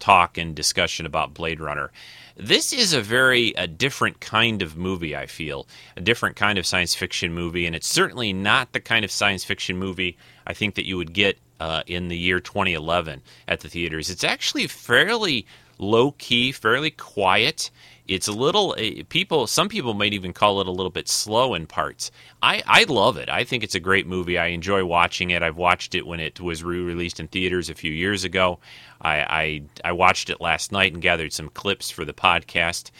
[0.00, 1.92] talk and discussion about Blade Runner?
[2.36, 5.66] This is a very a different kind of movie, I feel.
[5.96, 9.44] A different kind of science fiction movie, and it's certainly not the kind of science
[9.44, 13.68] fiction movie I think that you would get uh, in the year 2011 at the
[13.68, 14.10] theaters.
[14.10, 15.46] It's actually fairly
[15.78, 17.70] low key, fairly quiet.
[18.10, 19.46] It's a little eh, people.
[19.46, 22.10] Some people might even call it a little bit slow in parts.
[22.42, 23.28] I I love it.
[23.28, 24.36] I think it's a great movie.
[24.36, 25.44] I enjoy watching it.
[25.44, 28.58] I've watched it when it was re-released in theaters a few years ago.
[29.00, 32.90] I I, I watched it last night and gathered some clips for the podcast.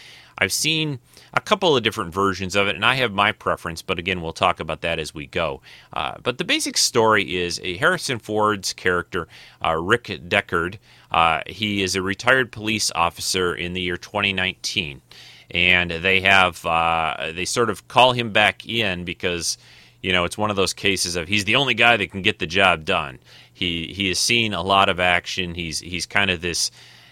[0.40, 1.00] I've seen
[1.34, 4.32] a couple of different versions of it, and I have my preference, but again, we'll
[4.32, 5.60] talk about that as we go.
[5.92, 9.28] Uh, but the basic story is a Harrison Ford's character,
[9.64, 10.78] uh, Rick Deckard.
[11.10, 15.02] Uh, he is a retired police officer in the year 2019,
[15.50, 19.58] and they have uh, they sort of call him back in because
[20.00, 22.38] you know it's one of those cases of he's the only guy that can get
[22.38, 23.18] the job done.
[23.52, 25.54] He he has seen a lot of action.
[25.54, 26.70] He's he's kind of this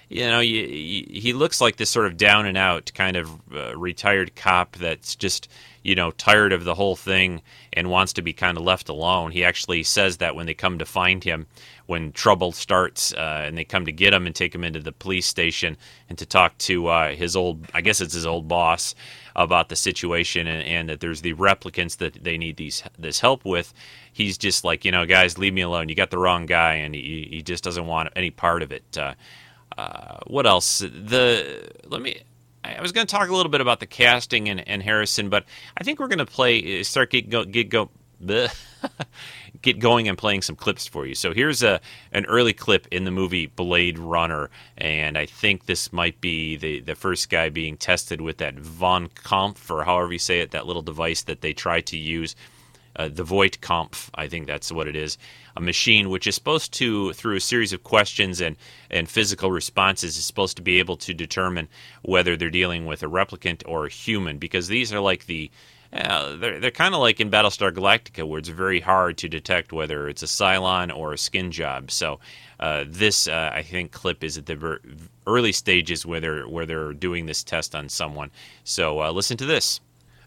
[0.09, 3.77] you know, he, he looks like this sort of down and out kind of uh,
[3.77, 5.49] retired cop that's just,
[5.83, 7.43] you know, tired of the whole thing
[7.75, 9.33] and wants to be kind of left alone.
[9.33, 11.47] He actually says that when they come to find him,
[11.87, 14.93] when trouble starts uh, and they come to get him and take him into the
[14.93, 15.77] police station
[16.09, 18.95] and to talk to uh, his old, I guess it's his old boss
[19.37, 23.45] about the situation and, and that there's the replicants that they need these this help
[23.45, 23.73] with.
[24.13, 25.89] He's just like, you know, guys, leave me alone.
[25.89, 28.99] You got the wrong guy, and he, he just doesn't want any part of it.
[28.99, 29.15] Uh,
[29.79, 30.81] uh, what else?
[30.81, 32.21] The let me.
[32.65, 35.45] I was going to talk a little bit about the casting and, and Harrison, but
[35.77, 37.91] I think we're going to play start get go get go.
[39.63, 41.15] get going and playing some clips for you.
[41.15, 45.93] So here's a an early clip in the movie Blade Runner, and I think this
[45.93, 50.19] might be the the first guy being tested with that von Kampf or however you
[50.19, 52.35] say it, that little device that they try to use
[52.99, 55.17] uh, the Voight-Kampff, I think that's what it is,
[55.57, 58.57] a machine which is supposed to, through a series of questions and,
[58.91, 61.69] and physical responses, is supposed to be able to determine
[62.03, 65.51] whether they're dealing with a replicant or a human, because these are like the
[65.91, 69.73] uh, they're they're kind of like in Battlestar Galactica, where it's very hard to detect
[69.73, 71.91] whether it's a Cylon or a skin job.
[71.91, 72.21] So
[72.61, 74.83] uh, this, uh, I think, clip is at the ver-
[75.27, 78.31] early stages where they're where they're doing this test on someone.
[78.65, 79.81] So uh, listen to this.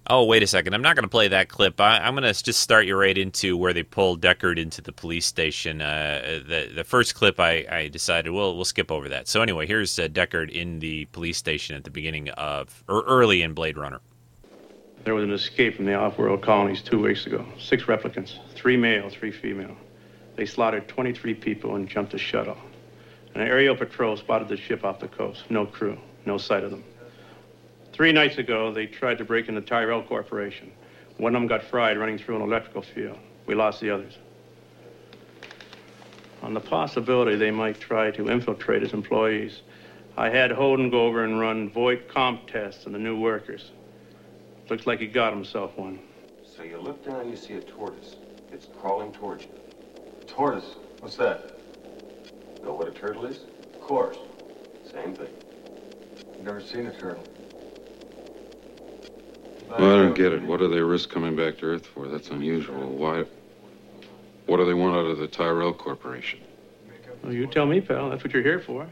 [0.08, 0.74] Oh, wait a second.
[0.74, 1.80] I'm not going to play that clip.
[1.80, 4.92] I, am going to just start you right into where they pull Deckard into the
[4.92, 5.80] police station.
[5.80, 9.28] Uh, the the first clip, I, I decided we'll we'll skip over that.
[9.28, 13.44] So anyway, here's uh, Deckard in the police station at the beginning of or early
[13.44, 14.02] in Blade Runner.
[15.04, 17.46] There was an escape from the off-world colonies two weeks ago.
[17.60, 19.76] Six replicants, three male, three female.
[20.36, 22.58] They slaughtered 23 people and jumped a shuttle.
[23.34, 25.50] An aerial patrol spotted the ship off the coast.
[25.50, 26.84] No crew, no sight of them.
[27.94, 30.72] Three nights ago, they tried to break into Tyrell Corporation.
[31.18, 33.18] One of them got fried running through an electrical field.
[33.46, 34.18] We lost the others.
[36.42, 39.62] On the possibility they might try to infiltrate as employees,
[40.18, 43.72] I had Holden go over and run Voight Kampff tests on the new workers.
[44.70, 46.00] Looks like he got himself one.
[46.44, 48.16] So you look down, you see a tortoise.
[48.52, 49.52] It's crawling towards you.
[50.28, 50.76] Tortoise?
[51.00, 51.60] What's that?
[52.64, 53.40] Know what a turtle is?
[53.74, 54.18] Of course.
[54.92, 55.30] Same thing.
[56.44, 57.24] Never seen a turtle.
[59.80, 60.44] Well, I don't get it.
[60.44, 62.08] What do they risk coming back to Earth for?
[62.08, 62.90] That's unusual.
[62.90, 63.24] Why?
[64.46, 66.40] What do they want out of the Tyrell Corporation?
[67.24, 68.10] Well, you tell me, pal.
[68.10, 68.88] That's what you're here for.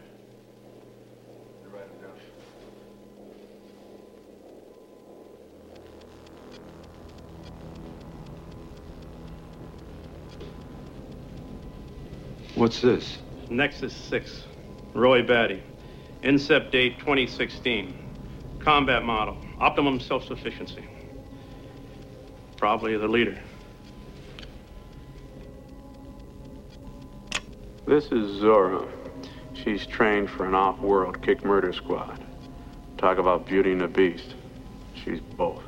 [12.55, 13.17] What's this?
[13.49, 14.43] Nexus 6.
[14.93, 15.61] Roy Batty.
[16.23, 18.08] Incept date 2016.
[18.69, 19.35] Combat model.
[19.59, 20.83] Optimum self-sufficiency.
[22.55, 23.35] Probably the leader.
[27.87, 28.87] This is Zhora.
[29.55, 32.23] She's trained for an off-world kick murder squad.
[32.99, 34.35] Talk about beauty and a beast.
[34.93, 35.63] She's both.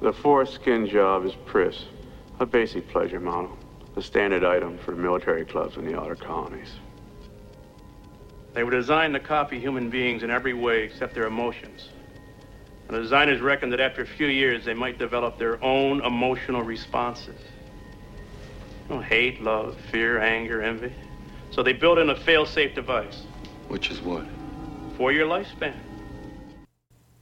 [0.00, 1.86] The fourth skin job is Pris,
[2.38, 3.58] a basic pleasure model,
[3.96, 6.70] a standard item for military clubs in the outer colonies.
[8.56, 11.90] They were designed to copy human beings in every way except their emotions.
[12.88, 16.62] And the designers reckoned that after a few years, they might develop their own emotional
[16.62, 17.38] responses.
[18.88, 20.90] You know, hate, love, fear, anger, envy.
[21.50, 23.24] So they built in a fail-safe device.
[23.68, 24.24] Which is what?
[24.96, 25.76] For your lifespan.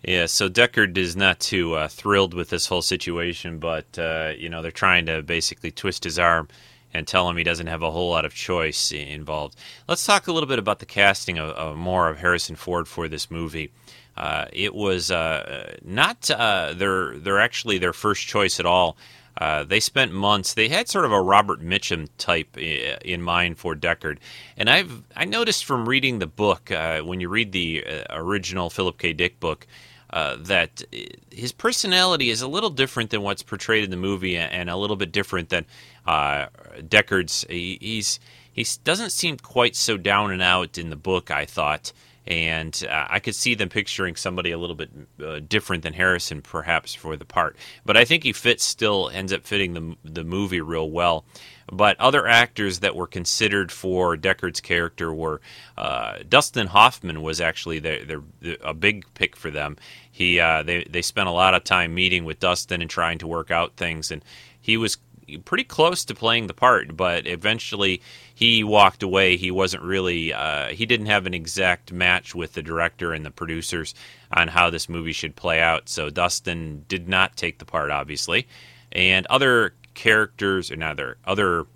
[0.05, 4.49] Yeah, so Deckard is not too uh, thrilled with this whole situation, but uh, you
[4.49, 6.47] know they're trying to basically twist his arm
[6.95, 9.57] and tell him he doesn't have a whole lot of choice involved.
[9.89, 13.09] Let's talk a little bit about the casting of, of more of Harrison Ford for
[13.09, 13.73] this movie.
[14.17, 18.97] Uh, it was uh, not uh, their their actually their first choice at all.
[19.37, 20.55] Uh, they spent months.
[20.55, 24.19] They had sort of a Robert Mitchum type in mind for Deckard,
[24.57, 28.71] and I've I noticed from reading the book uh, when you read the uh, original
[28.71, 29.13] Philip K.
[29.13, 29.67] Dick book
[30.15, 30.85] uh, that
[31.33, 34.95] his personality is a little different than what's portrayed in the movie, and a little
[34.95, 35.67] bit different than
[36.07, 36.47] uh,
[36.79, 37.45] Deckard's.
[37.51, 38.21] He, he's
[38.53, 41.33] he doesn't seem quite so down and out in the book.
[41.33, 41.93] I thought,
[42.29, 44.91] and uh, I could see them picturing somebody a little bit
[45.21, 47.57] uh, different than Harrison, perhaps for the part.
[47.85, 51.25] But I think he fits still ends up fitting the the movie real well.
[51.73, 55.41] But other actors that were considered for Deckard's character were
[55.77, 58.23] uh, Dustin Hoffman was actually their, their,
[58.63, 59.77] a big pick for them.
[60.15, 63.27] He uh, they they spent a lot of time meeting with Dustin and trying to
[63.27, 64.25] work out things, and
[64.61, 64.97] he was
[65.45, 68.01] pretty close to playing the part, but eventually
[68.33, 69.37] he walked away.
[69.37, 73.31] He wasn't really, uh, he didn't have an exact match with the director and the
[73.33, 73.93] producers
[74.31, 75.89] on how this movie should play out.
[75.89, 78.47] So Dustin did not take the part, obviously.
[78.93, 81.67] And other characters, or other other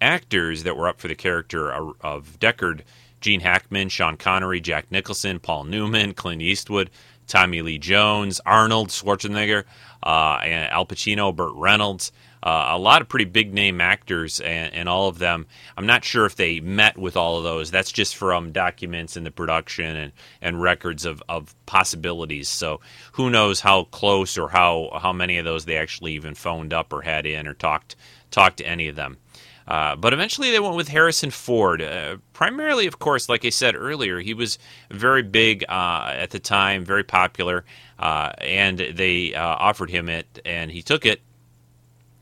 [0.00, 2.80] actors that were up for the character of Deckard,
[3.22, 6.90] Gene Hackman, Sean Connery, Jack Nicholson, Paul Newman, Clint Eastwood,
[7.26, 9.64] Tommy Lee Jones, Arnold Schwarzenegger,
[10.02, 12.12] uh, Al Pacino, Burt Reynolds
[12.42, 15.46] uh, a lot of pretty big name actors, and, and, all of them.
[15.76, 17.70] I'm not sure if they met with all of those.
[17.70, 22.48] That's just from documents in the production and, and records of, of possibilities.
[22.48, 22.80] So
[23.12, 26.92] who knows how close or how how many of those they actually even phoned up
[26.92, 27.94] or had in or talked
[28.32, 29.18] talked to any of them.
[29.66, 31.80] Uh, but eventually they went with Harrison Ford.
[31.80, 34.58] Uh, primarily, of course, like I said earlier, he was
[34.90, 37.64] very big uh, at the time, very popular,
[37.98, 41.20] uh, and they uh, offered him it, and he took it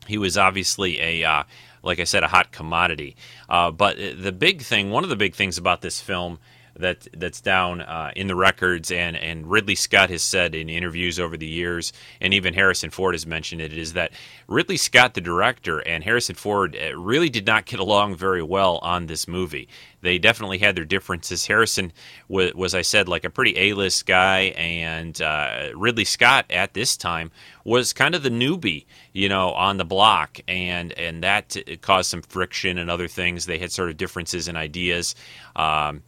[0.07, 1.43] he was obviously a, uh,
[1.83, 3.15] like I said, a hot commodity.
[3.47, 6.39] But the big thing, one of the big things about this film
[6.81, 11.19] that that's down uh, in the records, and and Ridley Scott has said in interviews
[11.19, 14.11] over the years, and even Harrison Ford has mentioned it, is that
[14.47, 18.79] Ridley Scott, the director, and Harrison Ford uh, really did not get along very well
[18.79, 19.67] on this movie.
[20.01, 21.45] They definitely had their differences.
[21.45, 21.93] Harrison
[22.27, 26.97] was, was I said, like a pretty A-list guy, and uh, Ridley Scott at this
[26.97, 27.31] time
[27.63, 32.23] was kind of the newbie, you know, on the block, and and that caused some
[32.23, 33.45] friction and other things.
[33.45, 35.15] They had sort of differences in ideas.
[35.55, 36.01] Um,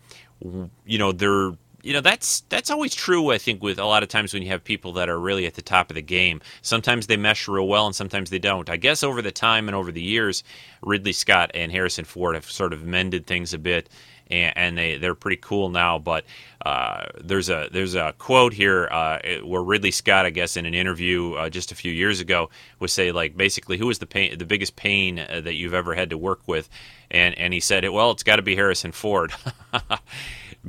[0.86, 4.10] you know they're you know that's that's always true i think with a lot of
[4.10, 6.42] times when you have people that are really at the top of the game.
[6.62, 8.70] Sometimes they mesh real well and sometimes they don't.
[8.70, 10.44] I guess over the time and over the years
[10.82, 13.90] ridley scott and harrison ford have sort of mended things a bit
[14.28, 16.26] and, and they they're pretty cool now but
[16.66, 20.74] uh, there's a there's a quote here uh, where Ridley Scott, I guess, in an
[20.74, 24.38] interview uh, just a few years ago, would say like basically, who was the pain,
[24.38, 26.70] the biggest pain uh, that you've ever had to work with,
[27.14, 29.34] and and he said, well, it's got to be Harrison Ford.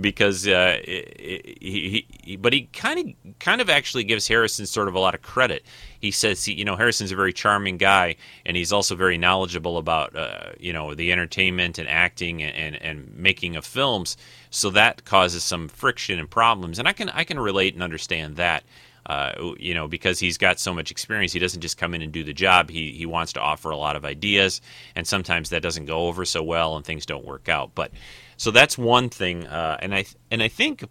[0.01, 4.95] because uh, he, he, but he kind of kind of actually gives Harrison sort of
[4.95, 5.64] a lot of credit.
[6.01, 9.78] He says, he, you know, Harrison's a very charming guy, and he's also very knowledgeable
[9.78, 14.16] about, uh, you know, the entertainment and acting and, and, and making of films.
[14.51, 18.36] So that causes some friction and problems, and I can I can relate and understand
[18.36, 18.64] that.
[19.07, 22.12] Uh, you know, because he's got so much experience, he doesn't just come in and
[22.12, 22.70] do the job.
[22.70, 24.61] He he wants to offer a lot of ideas,
[24.94, 27.74] and sometimes that doesn't go over so well, and things don't work out.
[27.74, 27.92] But
[28.36, 30.84] so that's one thing, uh, and I and I think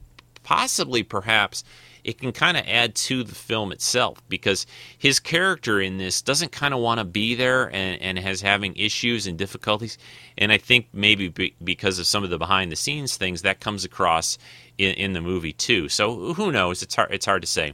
[0.44, 1.64] possibly perhaps
[2.04, 4.66] it can kind of add to the film itself because
[4.98, 8.76] his character in this doesn't kind of want to be there and, and has having
[8.76, 9.98] issues and difficulties.
[10.38, 13.62] And I think maybe be, because of some of the behind the scenes things that
[13.62, 14.38] comes across
[14.78, 15.88] in, in, the movie too.
[15.88, 16.84] So who knows?
[16.84, 17.12] It's hard.
[17.12, 17.74] It's hard to say.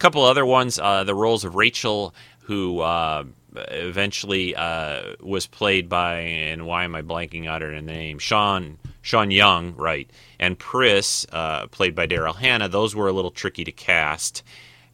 [0.00, 0.78] Couple other ones.
[0.78, 3.24] Uh, the roles of Rachel, who uh,
[3.54, 8.18] eventually uh, was played by, and why am I blanking out her name?
[8.18, 12.70] Sean Sean Young, right, and Pris, uh, played by Daryl Hannah.
[12.70, 14.42] Those were a little tricky to cast.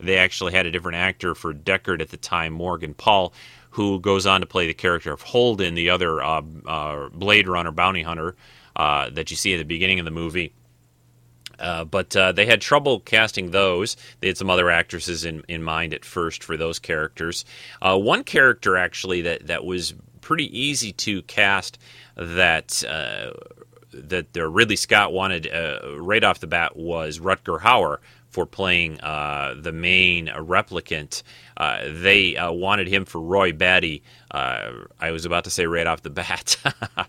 [0.00, 3.32] They actually had a different actor for Deckard at the time, Morgan Paull,
[3.70, 7.70] who goes on to play the character of Holden, the other uh, uh, Blade Runner
[7.70, 8.34] bounty hunter
[8.74, 10.52] that you see at the beginning of the movie.
[11.58, 13.96] Uh, but uh, they had trouble casting those.
[14.20, 17.44] They had some other actresses in, in mind at first for those characters.
[17.80, 21.78] Uh, one character actually that, that was pretty easy to cast
[22.16, 23.30] that uh,
[23.92, 27.98] that Ridley Scott wanted uh, right off the bat was Rutger Hauer
[28.36, 31.22] for playing uh, the main replicant.
[31.56, 34.02] Uh, they uh, wanted him for Roy Batty.
[34.30, 36.58] Uh, I was about to say right off the bat,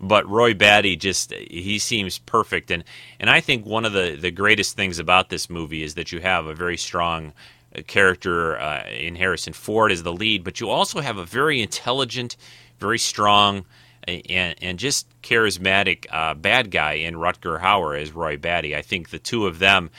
[0.00, 2.84] but Roy Batty just he seems perfect, and
[3.18, 6.20] and I think one of the the greatest things about this movie is that you
[6.20, 7.32] have a very strong
[7.74, 8.54] uh, character
[8.86, 12.36] in Harrison Ford as the lead, but you also have a very intelligent,
[12.78, 13.64] very strong
[14.06, 18.76] and, and just charismatic uh, bad guy in Rutger Hauer as Roy Batty.
[18.76, 19.90] I think the two of them,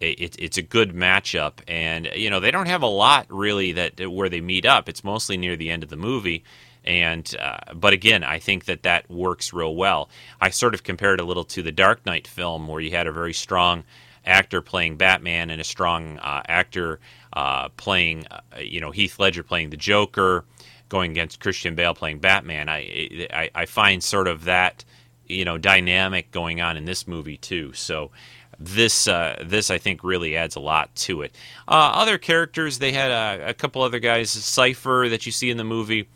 [0.00, 4.10] it, it's a good matchup, and you know they don't have a lot really that
[4.10, 4.88] where they meet up.
[4.88, 6.44] It's mostly near the end of the movie.
[6.84, 10.08] And uh, but again, I think that that works real well.
[10.40, 13.12] I sort of compared a little to the Dark Knight film, where you had a
[13.12, 13.84] very strong
[14.24, 17.00] actor playing Batman and a strong uh, actor
[17.32, 20.44] uh, playing, uh, you know, Heath Ledger playing the Joker
[20.88, 22.68] going against Christian Bale playing Batman.
[22.68, 24.84] I, I, I find sort of that
[25.28, 27.72] you know dynamic going on in this movie too.
[27.74, 28.10] So
[28.58, 31.34] this uh, this I think really adds a lot to it.
[31.66, 35.56] Uh, other characters, they had a, a, couple other guys, Cipher that you see in
[35.56, 36.08] the movie,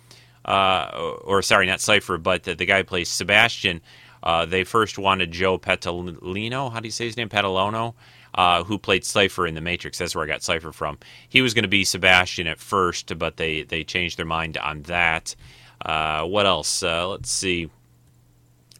[0.44, 3.80] uh, or, or, sorry, not Cipher, but the, the guy plays Sebastian.
[4.22, 6.72] Uh, they first wanted Joe Petalino.
[6.72, 7.28] How do you say his name?
[7.28, 7.94] Patalono.
[8.34, 9.98] Uh, who played Cipher in The Matrix.
[9.98, 10.98] That's where I got Cipher from.
[11.28, 14.84] He was going to be Sebastian at first, but they, they changed their mind on
[14.84, 15.36] that.
[15.84, 16.82] Uh, what else?
[16.82, 17.68] let's see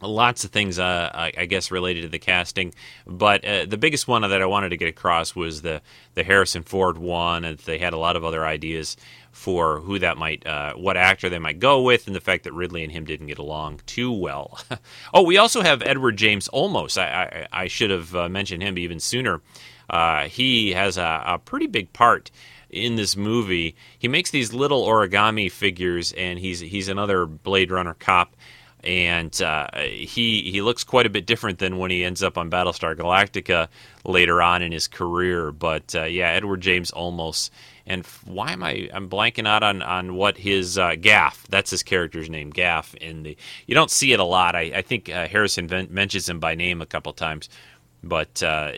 [0.02, 2.74] lots of things, uh, I, I, guess, related to the casting.
[3.06, 5.80] But uh, the biggest one that I wanted to get across was the
[6.14, 8.96] the Harrison Ford one, and they had a lot of other ideas
[9.30, 12.52] for who that might, uh, what actor they might go with, and the fact that
[12.52, 14.60] Ridley and him didn't get along too well.
[15.14, 17.00] oh, we also have Edward James Olmos.
[17.00, 19.40] I, I, I should have uh, mentioned him even sooner.
[19.88, 22.30] Uh, he has a, a pretty big part
[22.72, 23.76] in this movie.
[23.98, 28.34] He makes these little origami figures, and he's he's another Blade Runner cop
[28.84, 32.50] and uh, he he looks quite a bit different than when he ends up on
[32.50, 33.68] Battlestar Galactica
[34.04, 35.52] later on in his career.
[35.52, 37.50] But uh, yeah, Edward James Olmos.
[37.84, 41.46] And why am I I'm blanking out on on what his uh, Gaff?
[41.48, 42.94] That's his character's name, Gaff.
[42.96, 44.54] In the you don't see it a lot.
[44.54, 47.48] I, I think uh, Harrison mentions him by name a couple times.
[48.04, 48.72] But uh,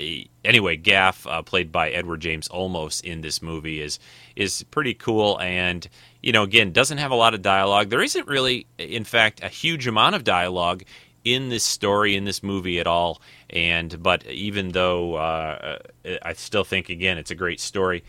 [0.44, 3.98] anyway, Gaff, uh, played by Edward James Olmos in this movie, is
[4.36, 5.40] is pretty cool.
[5.40, 5.88] And
[6.24, 7.90] you know, again, doesn't have a lot of dialogue.
[7.90, 10.82] There isn't really, in fact, a huge amount of dialogue
[11.22, 13.20] in this story in this movie at all.
[13.50, 15.78] And but even though uh,
[16.22, 18.04] I still think again it's a great story,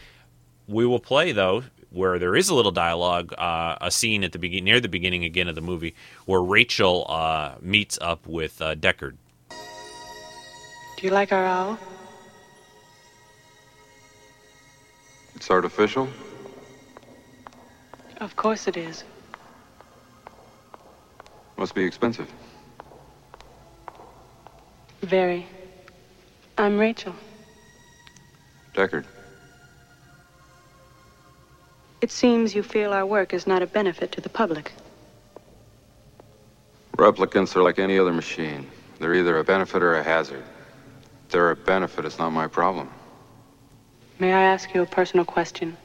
[0.65, 4.39] we will play though where there is a little dialogue, uh, a scene at the
[4.39, 5.93] beginning near the beginning again of the movie
[6.25, 9.15] where Rachel uh, meets up with uh, Deckard.
[9.49, 11.77] Do you like our owl?
[15.35, 16.07] It's artificial.
[18.21, 19.03] Of course it is.
[21.57, 22.31] Must be expensive.
[25.01, 25.45] Very.
[26.57, 27.13] I'm Rachel.
[28.73, 29.05] Deckard.
[32.01, 34.71] It seems you feel our work is not a benefit to the public.
[36.97, 38.67] Replicants are like any other machine.
[38.99, 40.43] They're either a benefit or a hazard.
[41.25, 42.89] If they're a benefit, it's not my problem.
[44.19, 45.77] May I ask you a personal question?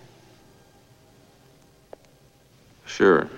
[2.91, 3.29] Sure.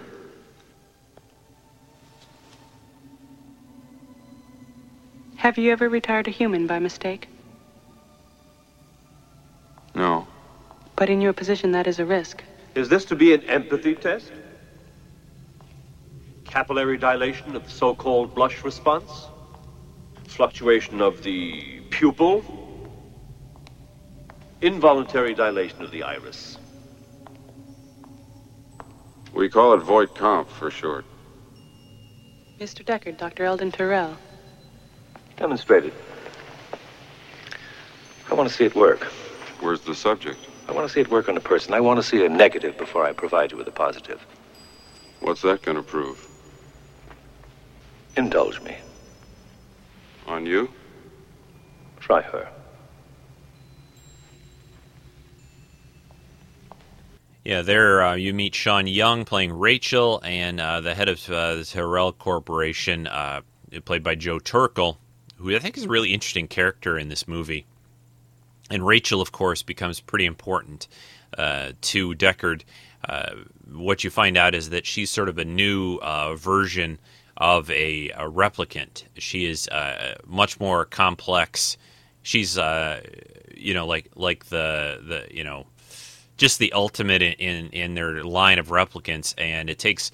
[5.36, 7.28] Have you ever retired a human by mistake?
[9.94, 10.26] No.
[10.96, 12.42] But in your position, that is a risk.
[12.74, 14.32] Is this to be an empathy test?
[16.44, 19.28] Capillary dilation of the so-called blush response?
[20.24, 22.42] Fluctuation of the pupil?
[24.62, 26.56] Involuntary dilation of the iris?
[29.42, 31.04] We call it Voight Kampff for short.
[32.60, 32.84] Mr.
[32.84, 33.42] Deckard, Dr.
[33.42, 34.16] Eldon Tyrell.
[35.36, 35.94] Demonstrate it.
[38.30, 39.02] I want to see it work.
[39.58, 40.38] Where's the subject?
[40.68, 41.74] I want to see it work on a person.
[41.74, 44.24] I want to see a negative before I provide you with a positive.
[45.18, 46.24] What's that going to prove?
[48.16, 48.76] Indulge me.
[50.28, 50.70] On you?
[51.98, 52.48] Try her.
[57.44, 61.56] Yeah, there uh, you meet Sean Young playing Rachel, and uh, the head of uh,
[61.56, 63.40] the Tyrell Corporation, uh,
[63.84, 64.98] played by Joe Turkel,
[65.38, 67.66] who I think is a really interesting character in this movie.
[68.70, 70.86] And Rachel, of course, becomes pretty important
[71.36, 72.62] uh, to Deckard.
[73.08, 73.32] Uh,
[73.72, 75.98] what you find out is that she's sort of a new
[76.36, 77.00] version
[77.36, 79.02] of a, a, replicant.
[79.18, 79.68] She is
[80.24, 81.76] much more complex.
[82.22, 85.66] She's, you know, like like the the you know
[86.36, 90.10] just the ultimate in, in, in their line of replicants, and it takes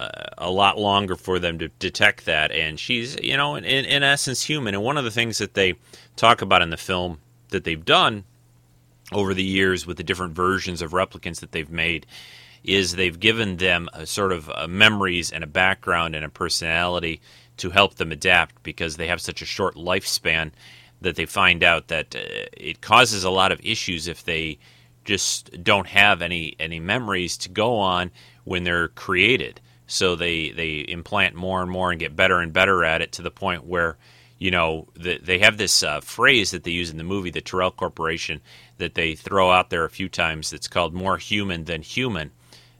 [0.00, 2.52] uh, a lot longer for them to detect that.
[2.52, 4.74] And she's, you know, in, in essence, human.
[4.74, 5.74] And one of the things that they
[6.16, 8.24] talk about in the film that they've done
[9.12, 12.06] over the years with the different versions of replicants that they've made
[12.62, 17.20] is they've given them a sort of uh, memories and a background and a personality
[17.56, 20.50] to help them adapt because they have such a short lifespan
[21.00, 22.18] that they find out that uh,
[22.52, 24.58] it causes a lot of issues if they
[25.08, 28.10] just don't have any any memories to go on
[28.44, 29.58] when they're created.
[29.86, 33.22] So they they implant more and more and get better and better at it to
[33.22, 33.96] the point where
[34.38, 37.40] you know the, they have this uh, phrase that they use in the movie, the
[37.40, 38.42] Tyrell Corporation,
[38.76, 40.50] that they throw out there a few times.
[40.50, 42.30] That's called "more human than human."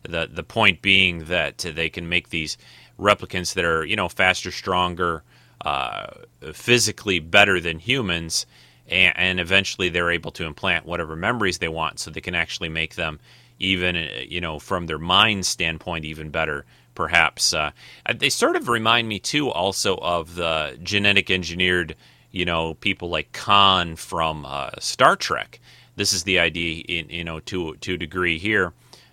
[0.02, 2.58] The the point being that they can make these
[3.00, 5.22] replicants that are you know faster, stronger,
[5.64, 6.08] uh,
[6.52, 8.44] physically better than humans
[8.88, 12.68] and, and eventually they're able to implant whatever memories they want so they can actually
[12.68, 13.20] make them
[13.58, 16.64] even uh, you know from their mind standpoint even better
[16.94, 17.70] perhaps uh,
[18.16, 21.94] they sort of remind me too also of the genetic engineered
[22.30, 25.60] you know, people like Khan from uh, Star Trek.
[25.96, 28.72] This is the idea, in, you know, to to a degree here,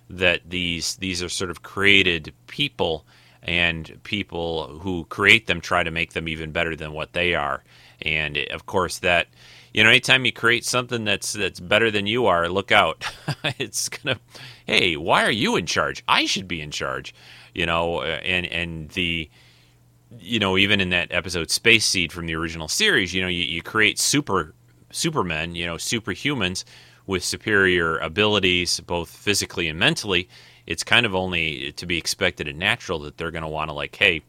[0.09, 3.05] that these these are sort of created people,
[3.41, 7.63] and people who create them try to make them even better than what they are.
[8.01, 9.27] And of course, that
[9.75, 13.05] you know, anytime you create something that's that's better than you are, look out.
[13.59, 14.17] it's gonna,
[14.65, 16.01] hey, why are you in charge?
[16.07, 17.13] I should be in charge.
[17.53, 19.29] You know, uh, and and the
[20.17, 23.43] you know, even in that episode Space Seed from the original series, you know, you,
[23.43, 24.53] you create super
[24.91, 26.63] supermen, you know, superhumans
[27.05, 30.29] with superior abilities, both physically and mentally.
[30.65, 33.73] It's kind of only to be expected and natural that they're going to want to
[33.73, 34.21] like, hey,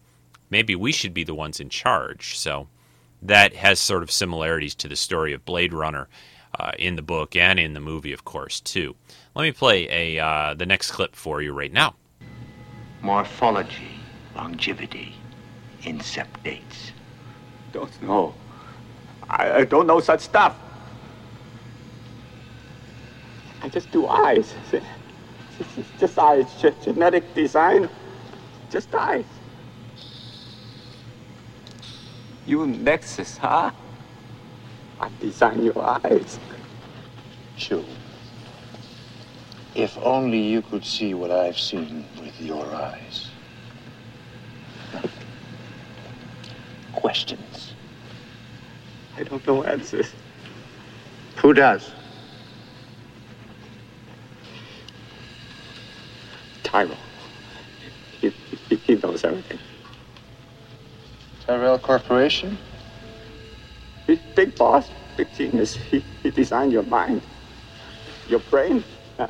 [0.50, 2.36] maybe we should be the ones in charge.
[2.36, 2.66] So
[3.22, 6.08] that has sort of similarities to the story of Blade Runner
[6.58, 8.94] uh, in the book and in the movie, of course, too.
[9.34, 11.94] Let me play a uh, the next clip for you right now.
[13.02, 14.00] Morphology,
[14.34, 15.14] longevity,
[15.82, 16.92] incept dates.
[17.72, 18.34] Don't know.
[19.28, 20.56] I, I don't know such stuff.
[23.62, 24.54] I just do eyes.
[25.58, 26.44] Just, just eyes.
[26.84, 27.88] Genetic design.
[28.70, 29.24] Just eyes.
[32.46, 33.72] You Nexus, huh?
[35.00, 36.38] I design your eyes.
[37.56, 37.84] Chew.
[39.74, 43.30] If only you could see what I've seen with your eyes.
[46.92, 47.74] Questions.
[49.16, 50.12] I don't know answers.
[51.38, 51.90] Who does?
[56.62, 56.96] Tyrell.
[58.20, 58.32] He,
[58.70, 59.58] he, he knows everything.
[61.48, 62.58] Tyrell Corporation?
[64.06, 65.76] He's big boss, big genius.
[65.76, 67.26] He, he designed your mind,
[68.26, 68.84] your brain.
[69.18, 69.28] Uh,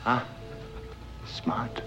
[0.00, 0.24] Huh?
[1.24, 1.82] Smart.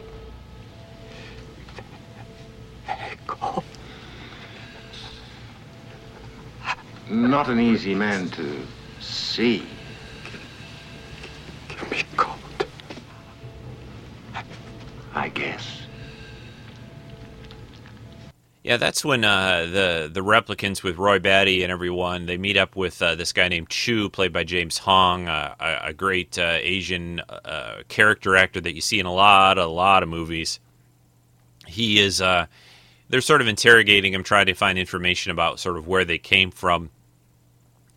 [7.09, 8.67] Not an easy man to
[8.99, 9.74] see.
[18.65, 22.75] Yeah, that's when uh, the the replicants with Roy Batty and everyone they meet up
[22.75, 26.57] with uh, this guy named Chew, played by James Hong, uh, a, a great uh,
[26.59, 30.59] Asian uh, character actor that you see in a lot, a lot of movies.
[31.67, 32.21] He is.
[32.21, 32.47] Uh,
[33.07, 36.49] they're sort of interrogating him, trying to find information about sort of where they came
[36.49, 36.89] from,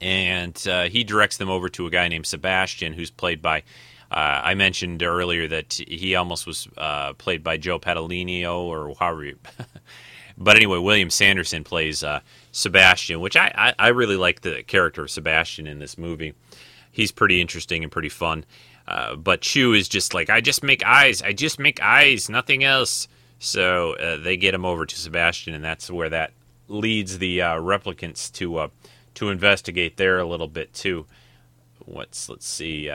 [0.02, 0.54] and
[0.90, 3.62] he directs them over to a guy named Sebastian, who's played by.
[4.10, 6.68] I mentioned earlier that he almost was
[7.16, 9.24] played by Joe Patalinio, or however.
[9.24, 9.38] You
[10.38, 12.20] But anyway, William Sanderson plays uh,
[12.52, 16.34] Sebastian, which I, I, I, really like the character of Sebastian in this movie.
[16.92, 18.44] He's pretty interesting and pretty fun.
[18.86, 21.22] Uh, but Chew is just like, I just make eyes.
[21.22, 23.08] I just make eyes, nothing else.
[23.40, 26.32] So uh, they get him over to Sebastian, and that's where that
[26.68, 28.68] leads the uh, replicants to uh,
[29.14, 31.06] to investigate there a little bit too.
[31.84, 32.88] What's let's see.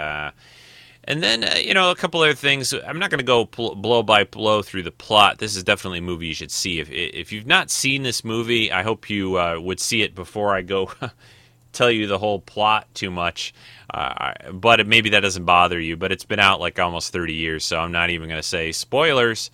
[1.06, 2.74] Uh, and then, uh, you know, a couple other things.
[2.74, 5.38] I'm not going to go pl- blow by blow through the plot.
[5.40, 6.80] This is definitely a movie you should see.
[6.80, 10.56] If if you've not seen this movie, I hope you uh, would see it before
[10.56, 10.92] I go
[11.74, 13.54] tell you the whole plot too much.
[13.94, 15.98] Uh, but maybe that doesn't bother you.
[15.98, 18.72] But it's been out like almost 30 years, so I'm not even going to say
[18.72, 19.52] spoilers.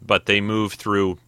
[0.00, 1.18] But they move through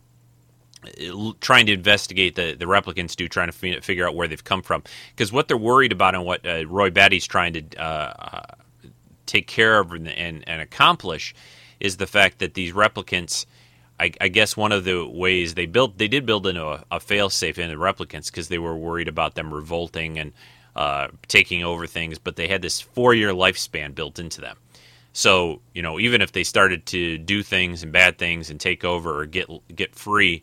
[1.41, 4.63] trying to investigate the, the replicants do, trying to f- figure out where they've come
[4.63, 4.83] from.
[5.11, 8.43] Because what they're worried about and what uh, Roy Batty's trying to uh,
[9.27, 11.35] take care of and, and, and, accomplish
[11.81, 13.47] is the fact that these replicants
[13.99, 16.99] I, I, guess one of the ways they built they did build in a, a
[16.99, 20.33] failsafe in the replicants because they were worried about them revolting and
[20.75, 24.57] uh, taking over things but they had this four year lifespan built into them.
[25.13, 28.85] So you know even if they started to do things and bad things and take
[28.85, 30.43] over or get get free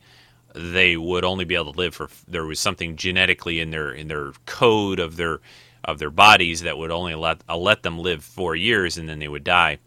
[0.55, 4.07] they would only be able to live for there was something genetically in their in
[4.07, 5.39] their code of their
[5.83, 9.19] of their bodies that would only let uh, let them live four years and then
[9.19, 9.79] they would die.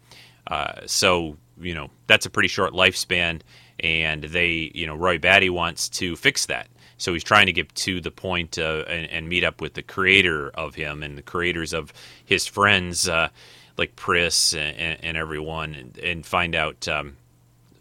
[0.45, 3.41] Uh, so you know that's a pretty short lifespan,
[3.79, 6.67] and they you know Roy Batty wants to fix that.
[6.97, 9.83] So he's trying to get to the point uh, and, and, meet up with the
[9.83, 11.93] creator of him and the creators of
[12.25, 13.29] his friends uh,
[13.77, 17.17] like Pris and, and everyone, and, and, find out um,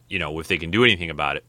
[0.08, 1.44] you know if they can do anything about it.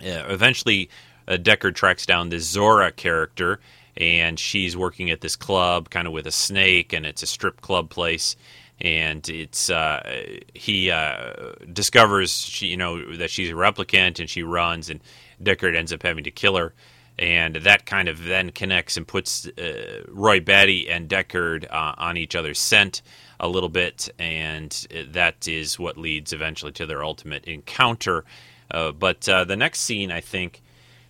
[0.00, 0.90] eventually,
[1.26, 3.60] uh, Deckard tracks down this Zhora character
[3.96, 7.60] and she's working at this club kind of with a snake and it's a strip
[7.60, 8.36] club place.
[8.80, 10.24] And it's uh,
[10.54, 15.00] he uh, discovers she you know that she's a replicant and she runs and
[15.42, 16.74] Deckard ends up having to kill her.
[17.18, 22.16] And that kind of then connects and puts uh, Roy Batty and Deckard uh, on
[22.16, 23.02] each other's scent
[23.38, 24.08] a little bit.
[24.18, 24.70] And
[25.08, 28.24] that is what leads eventually to their ultimate encounter.
[28.70, 30.62] Uh, but uh, the next scene I think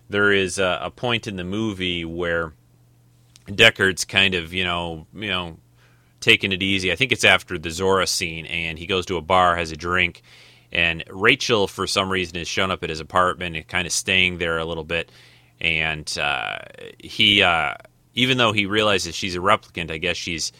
[0.09, 2.51] there is a, a point in the movie where
[3.55, 5.57] Deckard's kind of you know you know
[6.19, 6.91] taking it easy.
[6.91, 9.77] I think it's after the Zhora scene, and he goes to a bar, has a
[9.77, 10.21] drink,
[10.71, 14.37] and Rachel for some reason has shown up at his apartment and kind of staying
[14.37, 15.11] there a little bit,
[15.59, 16.59] and uh,
[16.99, 17.75] he uh,
[18.13, 20.51] even though he realizes she's a replicant, I guess she's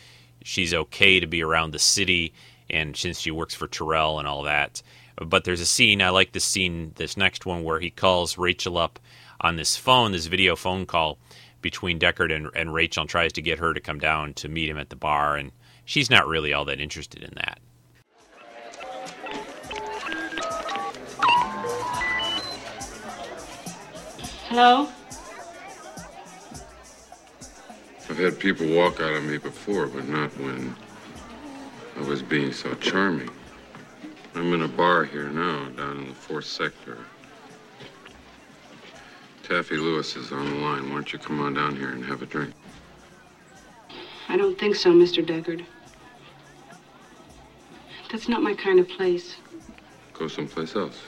[0.43, 2.33] she's okay to be around the city,
[2.69, 4.81] and since she works for Tyrell and all that.
[5.17, 8.77] But there's a scene I like this scene, this next one where he calls Rachel
[8.77, 8.99] up
[9.39, 11.17] on this phone, this video phone call
[11.62, 14.70] between Deckard and, and Rachel, and tries to get her to come down to meet
[14.70, 15.51] him at the bar, and
[15.86, 17.59] she's not really all that interested in that.
[24.49, 24.89] Hello?
[28.09, 30.76] I've had people walk out on me before, but not when
[31.95, 33.30] I was being so charming.
[34.36, 36.97] I'm in a bar here now, down in the fourth sector.
[39.51, 40.83] Taffy Lewis is on the line.
[40.87, 42.53] Why don't you come on down here and have a drink?
[44.29, 45.21] I don't think so, Mr.
[45.25, 45.65] Deckard.
[48.09, 49.35] That's not my kind of place.
[50.13, 51.01] Go someplace else.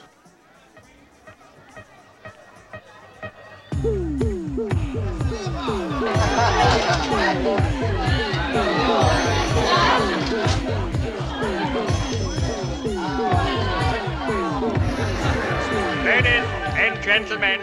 [16.04, 17.62] Ladies and gentlemen,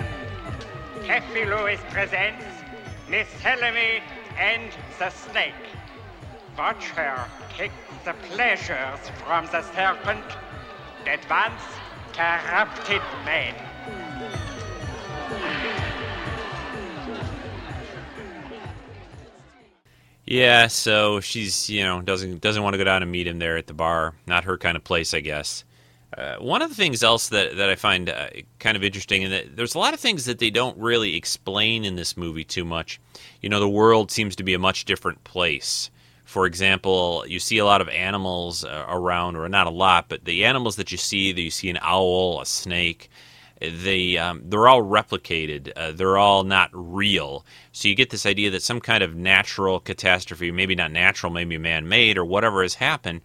[1.10, 2.44] Taffy Lewis presents
[3.08, 4.00] Miss Helene
[4.38, 5.52] and the Snake.
[6.56, 7.72] Watch her take
[8.04, 10.24] the pleasures from the serpent
[11.04, 11.60] that once
[12.12, 13.56] corrupted man.
[20.24, 23.56] Yeah, so she's you know doesn't doesn't want to go down and meet him there
[23.56, 24.14] at the bar.
[24.28, 25.64] Not her kind of place, I guess.
[26.16, 29.32] Uh, one of the things else that, that I find uh, kind of interesting, and
[29.32, 32.64] that there's a lot of things that they don't really explain in this movie too
[32.64, 33.00] much.
[33.40, 35.90] You know, the world seems to be a much different place.
[36.24, 40.24] For example, you see a lot of animals uh, around, or not a lot, but
[40.24, 43.08] the animals that you see, that you see an owl, a snake,
[43.60, 45.72] they um, they're all replicated.
[45.76, 47.44] Uh, they're all not real.
[47.72, 51.58] So you get this idea that some kind of natural catastrophe, maybe not natural, maybe
[51.58, 53.20] man-made, or whatever has happened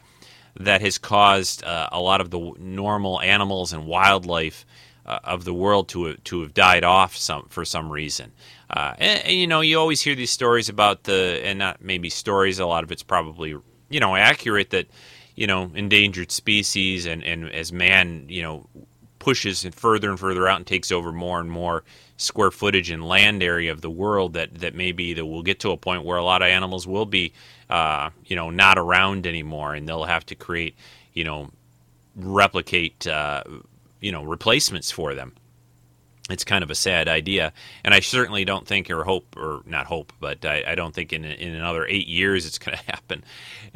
[0.59, 4.65] that has caused uh, a lot of the normal animals and wildlife
[5.05, 8.31] uh, of the world to to have died off some for some reason.
[8.69, 12.09] Uh, and, and, you know, you always hear these stories about the and not maybe
[12.09, 12.59] stories.
[12.59, 13.55] A lot of it's probably
[13.89, 14.87] you know accurate that
[15.35, 18.67] you know endangered species and and as man you know
[19.19, 21.83] pushes further and further out and takes over more and more
[22.17, 25.71] square footage and land area of the world that that maybe that we'll get to
[25.71, 27.33] a point where a lot of animals will be
[27.69, 30.75] uh, you know not around anymore and they'll have to create
[31.13, 31.49] you know
[32.15, 33.43] replicate uh,
[33.99, 35.33] you know replacements for them.
[36.27, 37.53] It's kind of a sad idea.
[37.83, 41.13] And i certainly don't think or hope or not hope but i, I don't think
[41.13, 43.23] in, in another eight years it's going to happen.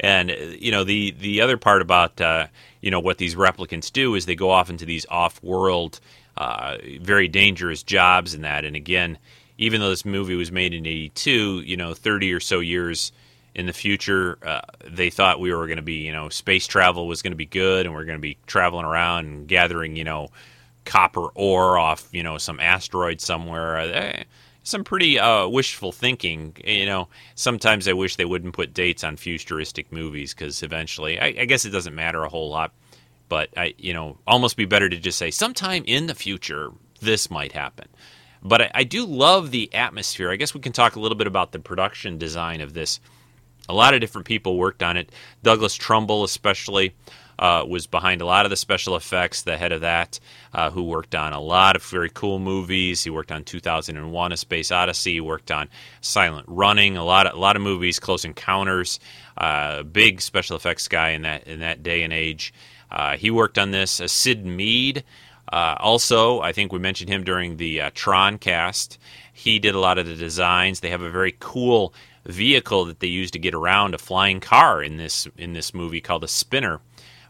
[0.00, 2.46] And you know the the other part about uh,
[2.80, 6.00] you know what these replicants do is they go off into these off-world
[6.36, 8.64] uh, very dangerous jobs and that.
[8.64, 9.18] And again
[9.60, 13.12] even though this movie was made in 82 you know 30 or so years
[13.54, 17.06] in the future uh, they thought we were going to be you know space travel
[17.06, 20.04] was going to be good and we're going to be traveling around and gathering you
[20.04, 20.30] know
[20.84, 23.76] copper ore off you know some asteroid somewhere.
[23.76, 24.22] Uh,
[24.62, 26.54] some pretty uh, wishful thinking.
[26.64, 31.26] You know sometimes i wish they wouldn't put dates on futuristic movies because eventually I,
[31.26, 32.72] I guess it doesn't matter a whole lot
[33.30, 36.70] but i you know almost be better to just say sometime in the future
[37.00, 37.88] this might happen
[38.42, 41.26] but I, I do love the atmosphere i guess we can talk a little bit
[41.26, 43.00] about the production design of this
[43.70, 45.10] a lot of different people worked on it.
[45.42, 46.94] Douglas Trumbull, especially,
[47.38, 50.20] uh, was behind a lot of the special effects, the head of that,
[50.52, 53.04] uh, who worked on a lot of very cool movies.
[53.04, 55.14] He worked on 2001: A Space Odyssey.
[55.14, 55.68] He worked on
[56.02, 59.00] Silent Running, a lot of a lot of movies, Close Encounters.
[59.38, 62.52] Uh, big special effects guy in that in that day and age.
[62.90, 64.00] Uh, he worked on this.
[64.00, 65.04] Uh, Syd Mead.
[65.52, 68.98] Uh, also, I think we mentioned him during the Tron cast.
[69.32, 70.80] He did a lot of the designs.
[70.80, 71.92] They have a very cool
[72.26, 76.00] vehicle that they use to get around a flying car in this in this movie
[76.00, 76.80] called a spinner,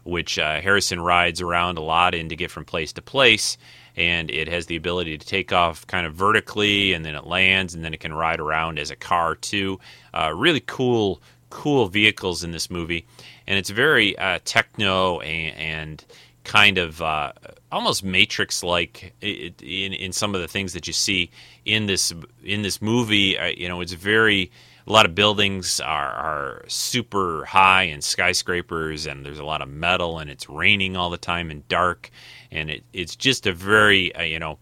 [0.03, 3.57] which uh, Harrison rides around a lot in to get from place to place.
[3.97, 7.73] And it has the ability to take off kind of vertically, and then it lands,
[7.73, 9.79] and then it can ride around as a car too.
[10.13, 13.05] Uh, really cool, cool vehicles in this movie,
[13.51, 16.05] and it's very uh, techno and, and
[16.45, 17.33] kind of uh,
[17.69, 19.53] almost matrix like in,
[19.91, 21.29] in some of the things that you see
[21.65, 22.13] in this
[22.45, 24.49] in this movie uh, you know it's very
[24.87, 29.69] a lot of buildings are, are super high and skyscrapers, and there's a lot of
[29.69, 32.09] metal, and it's raining all the time and dark,
[32.51, 34.57] and it, it's just a very uh, you know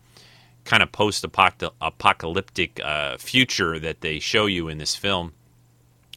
[0.65, 5.33] kind of post-apocalyptic uh, future that they show you in this film.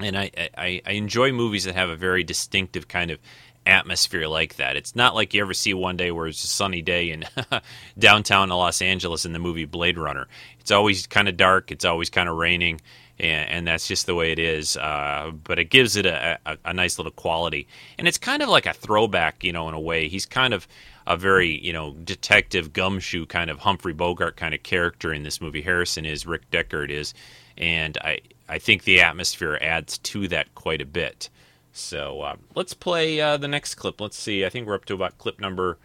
[0.05, 3.19] And I, I, I enjoy movies that have a very distinctive kind of
[3.67, 4.77] atmosphere like that.
[4.77, 7.25] It's not like you ever see one day where it's a sunny day in
[7.99, 10.29] downtown Los Angeles in the movie Blade Runner.
[10.61, 11.71] It's always kind of dark.
[11.71, 12.81] It's always kind of raining,
[13.19, 14.77] and, and, that's just the way it is.
[14.77, 17.67] Uh, but it gives it a, a, a, nice little quality,
[17.99, 20.09] and it's kind of like a throwback, you know, in a way.
[20.09, 20.67] He's kind of
[21.07, 25.41] a very, you know, detective gumshoe kind of Humphrey Bogart kind of character in this
[25.41, 25.63] movie.
[25.63, 27.13] Harrison is Rick Deckard is,
[27.57, 31.29] and I I think the atmosphere adds to that quite a bit.
[31.73, 34.01] So uh, let's play uh, the next clip.
[34.01, 34.45] Let's see.
[34.45, 35.79] I think we're up to about clip number.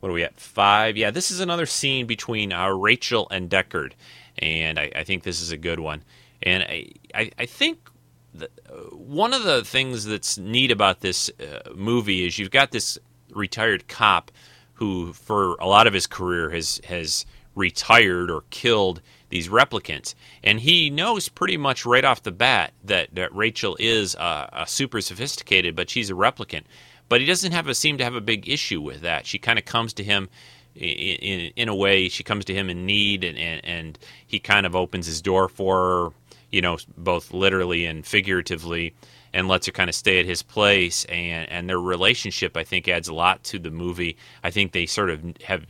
[0.00, 0.40] What are we at?
[0.40, 0.96] Five.
[0.96, 3.92] Yeah, this is another scene between uh, Rachel and Deckard,
[4.38, 6.02] and I, I, think this is a good one.
[6.42, 7.90] And I, I, I think
[8.34, 8.50] the,
[8.92, 12.98] one of the things that's neat about this uh, movie is you've got this
[13.30, 14.30] retired cop
[14.74, 19.00] who, for a lot of his career, has has retired or killed
[19.34, 20.14] these replicants.
[20.44, 25.00] And he knows pretty much right off the bat that, that Rachel is a, super
[25.00, 26.62] sophisticated, but she's a replicant.
[27.08, 29.26] But he doesn't have a, seem to have a big issue with that.
[29.26, 30.28] She kind of comes to him
[30.76, 34.38] in, in, in a way, she comes to him in need, and, and, and he
[34.38, 36.08] kind of opens his door for her,
[36.52, 38.94] you know, both literally and figuratively
[39.32, 42.86] and lets her kind of stay at his place and and their relationship I think
[42.86, 44.16] adds a lot to the movie.
[44.44, 45.64] I think they sort of have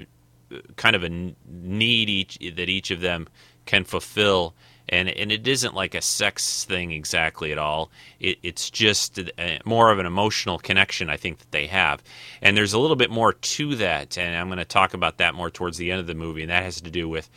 [0.53, 3.27] uh, kind of a need each that each of them
[3.67, 4.55] can fulfill
[4.89, 7.91] and and it isn't like a sex thing exactly at all.
[8.21, 12.03] It, it's just a, more of an emotional connection I think that they have,
[12.43, 15.35] and there's a little bit more to that, and I'm going to talk about that
[15.35, 17.31] more towards the end of the movie, and that has to do with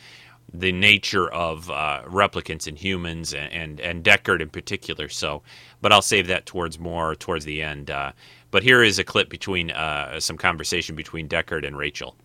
[0.52, 5.08] the nature of uh, replicants and humans, and, and and Deckard in particular.
[5.08, 5.42] So,
[5.80, 7.90] but I'll save that towards more towards the end.
[7.90, 8.12] Uh,
[8.50, 12.16] but here is a clip between uh, some conversation between Deckard and Rachel.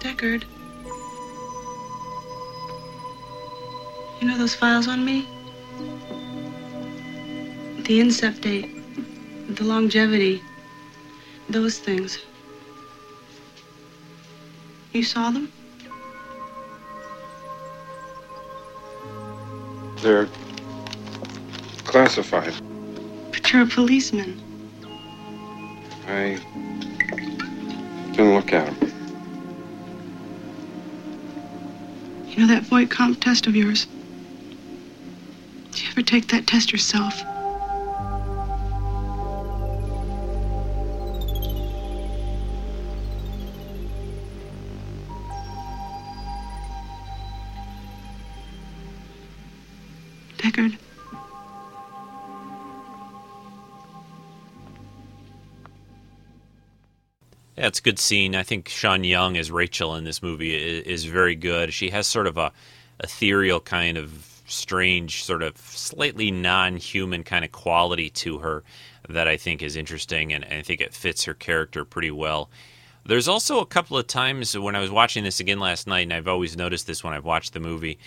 [0.00, 0.44] Deckard.
[4.20, 5.26] You know those files on me?
[7.84, 8.70] The incept date,
[9.56, 10.42] the longevity,
[11.50, 12.18] those things.
[14.92, 15.52] You saw them?
[20.00, 20.28] They're
[21.84, 22.54] classified.
[23.32, 24.40] But you're a policeman.
[26.06, 26.38] I
[28.14, 28.99] can look at them.
[32.30, 33.86] You know that Voight-Kampff test of yours?
[35.72, 37.29] Did you ever take that test yourself?
[57.60, 58.34] Yeah, it's a good scene.
[58.34, 61.74] I think Sean Young as Rachel in this movie is, is very good.
[61.74, 62.52] She has sort of a
[63.04, 68.64] ethereal kind of strange, sort of slightly non-human kind of quality to her
[69.10, 72.48] that I think is interesting, and, and I think it fits her character pretty well.
[73.04, 76.14] There's also a couple of times when I was watching this again last night, and
[76.14, 77.98] I've always noticed this when I've watched the movie,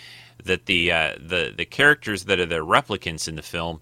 [0.42, 3.80] that the uh, the the characters that are the replicants in the film,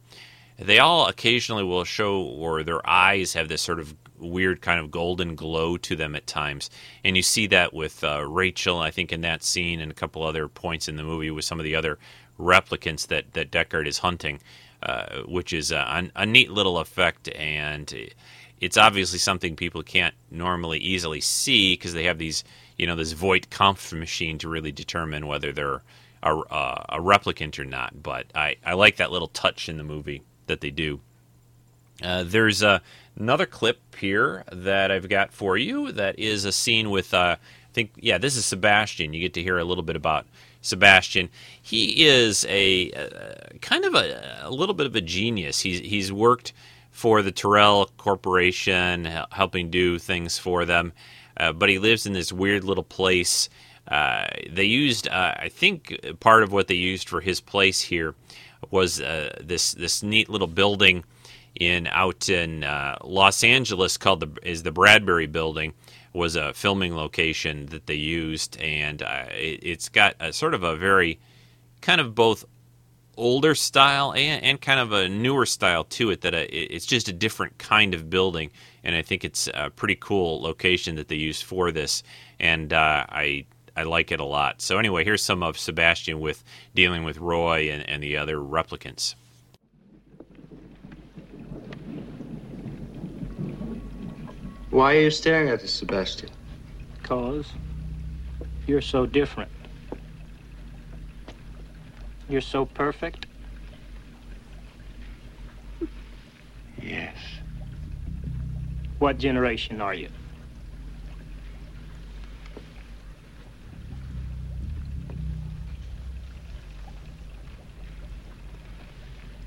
[0.59, 4.91] they all occasionally will show, or their eyes have this sort of weird kind of
[4.91, 6.71] golden glow to them at times.
[7.05, 10.23] And you see that with uh, Rachel, I think, in that scene, and a couple
[10.23, 11.99] other points in the movie with some of the other
[12.39, 14.41] replicants that, that Deckard is hunting,
[14.83, 17.29] uh, which is a, a, neat little effect.
[17.35, 17.93] And
[18.61, 22.45] it's obviously something people can't normally easily see because they have these,
[22.77, 25.83] you know, this Voight-Kampff machine to really determine whether they're
[26.23, 28.03] a, a replicant or not.
[28.03, 31.01] But I, I like that little touch in the movie that they do.
[32.03, 32.83] Uh, there's a
[33.17, 37.73] another clip here that I've got for you that is a scene with, uh, I
[37.73, 39.13] think, yeah, this is Sebastian.
[39.13, 40.27] You get to hear a little bit about
[40.63, 41.29] Sebastian.
[41.61, 45.61] He is a, a kind of a, a, little bit of a genius.
[45.61, 46.53] He's he's worked
[46.91, 50.93] for the Tyrell Corporation, helping do things for them,
[51.37, 53.49] uh, but he lives in this weird little place.
[53.89, 58.15] Uh, they used, uh, I think, part of what they used for his place here
[58.71, 61.03] was uh, this this neat little building
[61.55, 65.75] in out in uh, Los Angeles called the is the Bradbury Building
[66.13, 70.63] was a filming location that they used, and uh, it, has got a sort of
[70.63, 71.19] a very
[71.81, 72.45] kind of both
[73.17, 76.21] older style and, and kind of a newer style to it.
[76.21, 78.51] That uh, it's just a different kind of building,
[78.85, 82.03] and I think it's a pretty cool location that they used for this,
[82.39, 83.47] and uh, I.
[83.75, 84.61] I like it a lot.
[84.61, 89.15] So anyway, here's some of Sebastian with dealing with Roy and, and the other replicants.
[94.73, 96.31] Why are you staring at us, Sebastian?
[96.95, 97.53] Because
[98.67, 99.51] you're so different.
[102.27, 103.27] You're so perfect.
[106.81, 107.17] Yes.
[108.99, 110.09] What generation are you?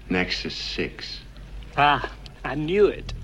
[0.08, 1.22] Nexus 6.
[1.78, 2.12] Ah,
[2.44, 3.16] I knew it.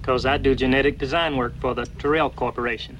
[0.00, 2.98] Because I do genetic design work for the Tyrell Corporation.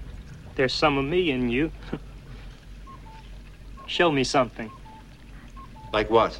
[0.54, 1.70] There's some of me in you.
[3.86, 4.70] Show me something.
[5.92, 6.38] Like what?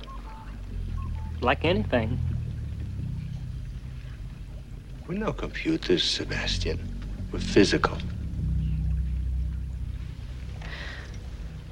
[1.40, 2.18] Like anything.
[5.06, 6.78] We're no computers, Sebastian.
[7.32, 7.96] We're physical.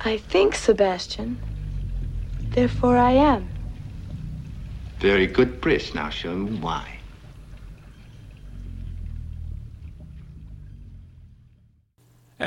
[0.01, 1.39] I think, Sebastian.
[2.51, 3.49] Therefore I am.
[4.99, 5.95] Very good, Pris.
[5.95, 6.95] Now show me why.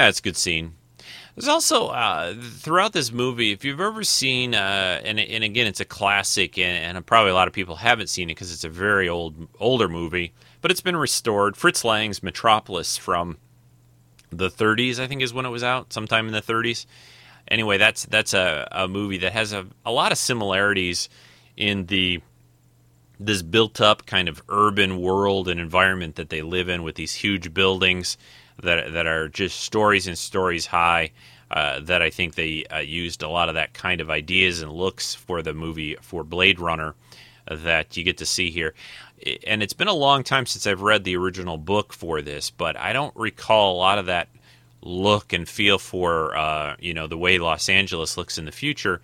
[0.08, 0.76] It's a good scene.
[1.36, 5.80] There's also uh, throughout this movie, if you've ever seen, uh, and and again, it's
[5.80, 8.70] a classic, and, and probably a lot of people haven't seen it because it's a
[8.70, 11.56] very old, older movie, but it's been restored.
[11.56, 13.38] Fritz Lang's Metropolis from
[14.32, 16.86] the 30s, I think, is when it was out, sometime in the 30s.
[17.48, 21.10] Anyway, that's that's a, a movie that has a, a lot of similarities
[21.56, 22.22] in the
[23.20, 27.16] this built up kind of urban world and environment that they live in with these
[27.16, 28.18] huge buildings
[28.64, 31.12] that that are just stories and stories high.
[31.52, 34.72] Uh, that I think they uh, used a lot of that kind of ideas and
[34.72, 36.94] looks for the movie for Blade Runner
[37.48, 38.76] uh, that you get to see here.
[39.48, 42.78] And it's been a long time since I've read the original book for this, but
[42.78, 44.30] I don't recall a lot of that
[44.82, 49.02] look and feel for uh, you know the way Los Angeles looks in the future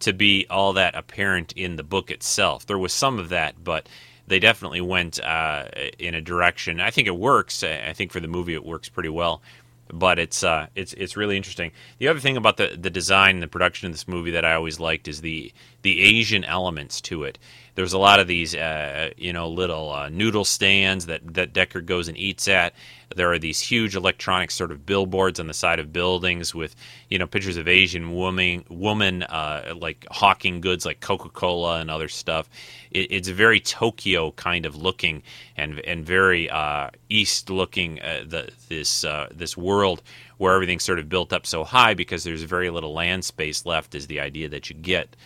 [0.00, 2.64] to be all that apparent in the book itself.
[2.66, 3.88] There was some of that, but
[4.28, 5.64] they definitely went uh,
[5.98, 6.80] in a direction.
[6.80, 7.62] I think it works.
[7.62, 9.42] I think for the movie it works pretty well.
[9.90, 11.72] But it's uh, it's it's really interesting.
[11.98, 14.52] The other thing about the the design and the production of this movie that I
[14.54, 15.50] always liked is the
[15.80, 17.38] the Asian elements to it.
[17.74, 21.86] There's a lot of these uh, you know little uh, noodle stands that that Deckard
[21.86, 22.74] goes and eats at.
[23.16, 26.76] There are these huge electronic sort of billboards on the side of buildings with
[27.08, 31.90] you know pictures of Asian woman woman uh, like hawking goods like Coca Cola and
[31.90, 32.50] other stuff.
[32.90, 35.22] It, it's a very Tokyo kind of looking
[35.56, 38.00] and and very uh, east looking.
[38.00, 40.02] Uh, the this uh, this world
[40.38, 43.94] where everything's sort of built up so high because there's very little land space left
[43.94, 45.16] is the idea that you get.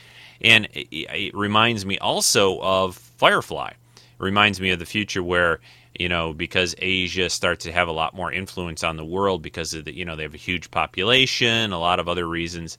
[0.40, 3.68] And it, it reminds me also of Firefly.
[3.68, 3.76] It
[4.18, 5.60] reminds me of the future where
[5.98, 9.74] you know, because Asia starts to have a lot more influence on the world because
[9.74, 12.78] of the, you know, they have a huge population, a lot of other reasons,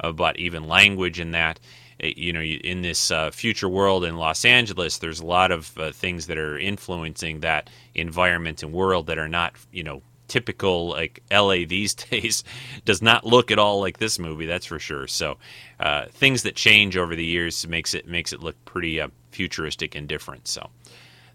[0.00, 1.60] uh, but even language in that.
[2.00, 5.92] You know, in this uh, future world in Los Angeles, there's a lot of uh,
[5.92, 11.22] things that are influencing that environment and world that are not, you know, typical like
[11.30, 12.44] LA these days.
[12.84, 15.06] Does not look at all like this movie, that's for sure.
[15.06, 15.38] So,
[15.80, 19.94] uh, things that change over the years makes it makes it look pretty uh, futuristic
[19.94, 20.48] and different.
[20.48, 20.70] So.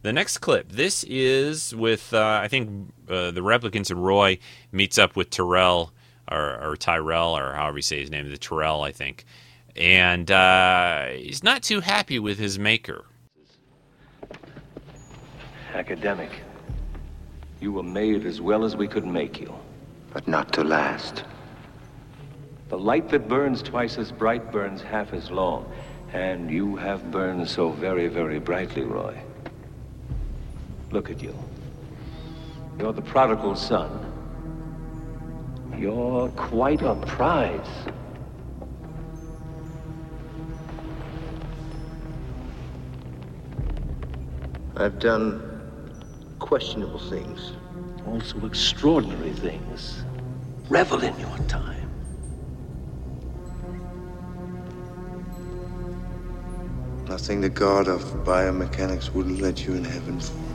[0.01, 0.71] The next clip.
[0.71, 4.39] This is with uh, I think uh, the replicants and Roy
[4.71, 5.91] meets up with Tyrell
[6.31, 9.25] or, or, Tyrell or however you say his name, the Tyrell I think,
[9.79, 13.05] and uh, he's not too happy with his maker.
[15.73, 16.29] Academic,
[17.61, 19.55] you were made as well as we could make you,
[20.13, 21.23] but not to last.
[22.67, 25.71] The light that burns twice as bright burns half as long,
[26.11, 29.17] and you have burned so very, very brightly, Roy.
[30.91, 31.33] Look at you.
[32.77, 34.05] You're the prodigal son.
[35.77, 37.87] You're quite a prize.
[44.79, 45.41] I've done
[46.39, 47.51] questionable things.
[48.07, 50.03] Also extraordinary things.
[50.69, 51.89] Revel in your time.
[57.09, 60.48] Nothing the god of biomechanics wouldn't let you in heaven for.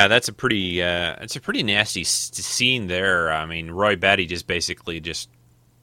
[0.00, 3.30] Yeah, that's a pretty uh, it's a pretty nasty scene there.
[3.30, 5.28] I mean, Roy Batty just basically just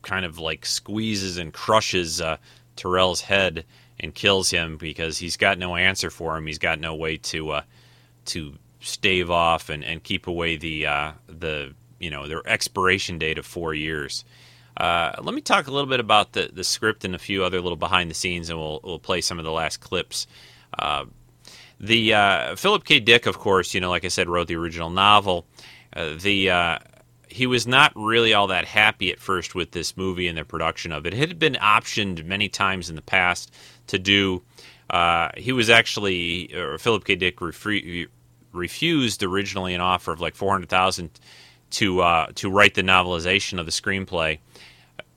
[0.02, 2.38] kind of like squeezes and crushes uh,
[2.76, 3.64] Tyrell's head
[4.00, 6.48] and kills him because he's got no answer for him.
[6.48, 7.62] He's got no way to uh,
[8.26, 13.38] to stave off and, and keep away the uh, the you know their expiration date
[13.38, 14.26] of four years.
[14.76, 17.62] Uh, let me talk a little bit about the, the script and a few other
[17.62, 20.26] little behind the scenes, and we'll we'll play some of the last clips.
[21.80, 23.00] The uh, Philip K.
[23.00, 25.46] Dick, of course, you know, like I said, wrote the original novel.
[25.94, 26.80] Uh, the uh,
[27.28, 30.92] he was not really all that happy at first with this movie and the production
[30.92, 31.14] of it.
[31.14, 33.54] It had been optioned many times in the past
[33.88, 34.42] to do.
[34.90, 36.48] Uh, he was actually
[36.80, 37.16] Philip K.
[37.16, 38.08] Dick refre-
[38.54, 41.12] refused originally an offer of like four hundred thousand
[41.72, 44.40] to uh, to write the novelization of the screenplay.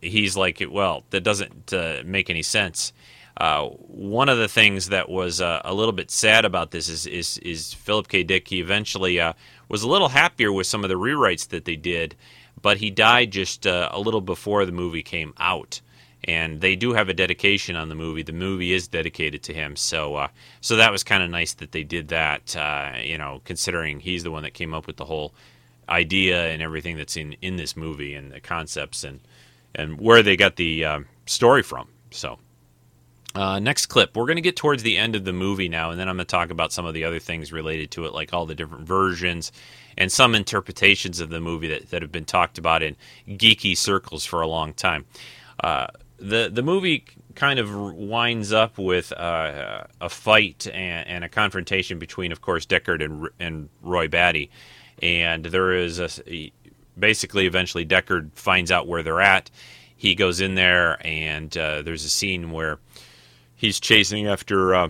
[0.03, 2.93] He's like, well, that doesn't uh, make any sense.
[3.41, 7.07] Uh, one of the things that was uh, a little bit sad about this is
[7.07, 8.23] is, is Philip K.
[8.23, 8.47] Dick.
[8.49, 9.33] He eventually uh,
[9.71, 12.15] was a little happier with some of the rewrites that they did,
[12.61, 15.81] but he died just uh, a little before the movie came out.
[16.25, 18.23] And they do have a dedication on the movie.
[18.23, 20.29] The movie is dedicated to him, so uh,
[20.61, 22.55] so that was kind of nice that they did that.
[23.03, 25.33] You know, considering he's the one that came up with the whole
[25.89, 29.21] idea and everything that's in in this movie and the concepts and
[29.75, 31.89] and where they got the story from.
[32.11, 32.39] So.
[33.35, 34.17] Uh, next clip.
[34.17, 36.27] We're going to get towards the end of the movie now, and then I'm going
[36.27, 38.89] to talk about some of the other things related to it, like all the different
[38.89, 39.53] versions
[39.97, 42.97] and some interpretations of the movie that, that have been talked about in
[43.29, 45.05] geeky circles for a long time.
[45.63, 45.87] Uh,
[46.19, 47.05] the the movie
[47.35, 52.67] kind of winds up with uh, a fight and, and, a confrontation between, of course,
[52.67, 54.51] Deckard and, and Roy Batty,
[55.03, 56.53] and there is a
[56.99, 59.51] basically eventually Deckard finds out where they're at.
[59.97, 62.79] He goes in there, and uh, there's a scene where
[63.61, 64.89] he's chasing after uh,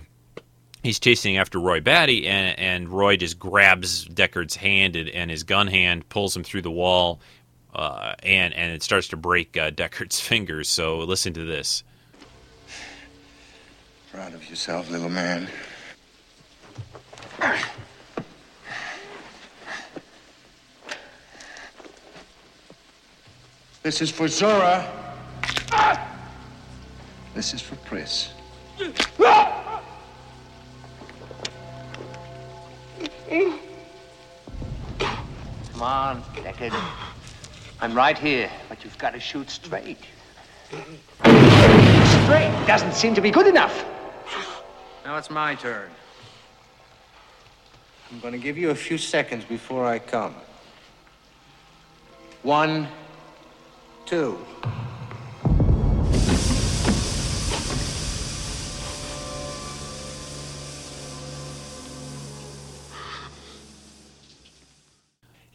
[0.82, 5.42] he's chasing after Roy Batty, and, and Roy just grabs Deckard's hand and, and, his
[5.42, 7.20] gun hand pulls him through the wall,
[7.74, 10.68] uh, and and it starts to break uh, Deckard's fingers.
[10.68, 11.82] So listen to this.
[14.12, 15.48] Proud of yourself, little man.
[23.82, 24.86] This is for Zhora.
[27.34, 28.30] This is for Pris.
[28.80, 28.92] Come
[35.82, 36.72] on, Deckard.
[37.82, 39.98] I'm right here, but you've got to shoot straight.
[40.70, 43.84] Straight doesn't seem to be good enough.
[45.04, 45.90] Now it's my turn.
[48.10, 50.34] I'm going to give you a few seconds before I come.
[52.42, 52.88] One,
[54.06, 54.38] two.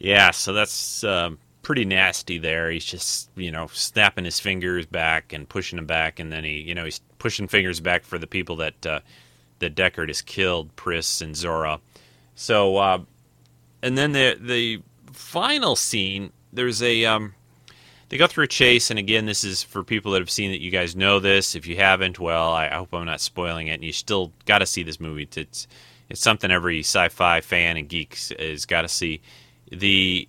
[0.06, 2.70] Yeah, so that's um, pretty nasty there.
[2.70, 6.60] He's just, you know, snapping his fingers back and pushing them back, and then he,
[6.60, 9.00] you know, he's pushing fingers back for the people that uh,
[9.58, 11.80] that Deckard has killed, Pris and Zhora.
[12.36, 12.98] So, uh,
[13.82, 14.80] and then the the
[15.12, 17.34] final scene, there's a um,
[18.08, 20.60] they go through a chase, and again, this is for people that have seen it.
[20.60, 21.56] You guys know this.
[21.56, 23.74] If you haven't, well, I, hope I'm not spoiling it.
[23.74, 25.28] And you still got to see this movie.
[25.34, 25.66] It's
[26.08, 29.20] it's something every sci-fi fan and geek has got to see
[29.70, 30.28] the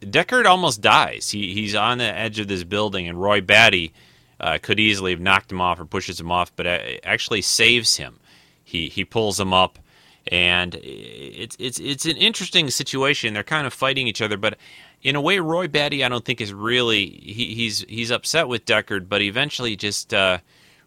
[0.00, 1.30] Deckard almost dies.
[1.30, 3.92] He he's on the edge of this building, and Roy Batty
[4.40, 6.66] uh, could easily have knocked him off or pushes him off, but
[7.04, 8.18] actually saves him.
[8.64, 9.78] He he pulls him up,
[10.26, 13.34] and it's it's it's an interesting situation.
[13.34, 14.56] They're kind of fighting each other, but
[15.02, 18.64] in a way, Roy Batty I don't think is really he, he's he's upset with
[18.64, 20.38] Deckard, but eventually just uh,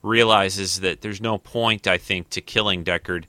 [0.02, 1.88] realizes that there's no point.
[1.88, 3.26] I think to killing Deckard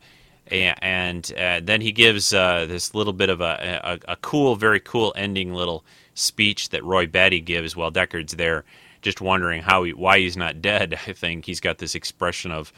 [0.49, 4.81] and uh, then he gives uh, this little bit of a, a, a, cool, very
[4.81, 5.85] cool ending little
[6.15, 8.65] speech that Roy Batty gives while Deckard's there,
[9.01, 10.99] just wondering how he, why he's not dead.
[11.07, 12.73] I think he's got this expression of,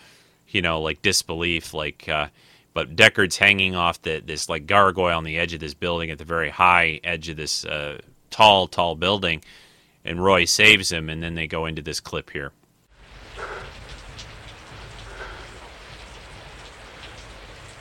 [0.48, 2.08] you know, like disbelief, like.
[2.08, 2.28] Uh,
[2.72, 6.18] but Deckard's hanging off the, this like gargoyle on the edge of this building at
[6.18, 7.98] the very high edge of this uh,
[8.28, 9.42] tall, tall building,
[10.04, 12.52] and Roy saves him, and then they go into this clip here.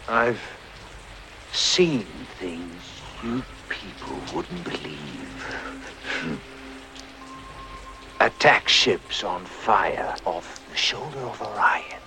[0.08, 0.42] I've
[1.52, 2.06] seen
[2.38, 6.40] things you people wouldn't believe.
[8.20, 12.02] Attack ships on fire off the shoulder of Orion.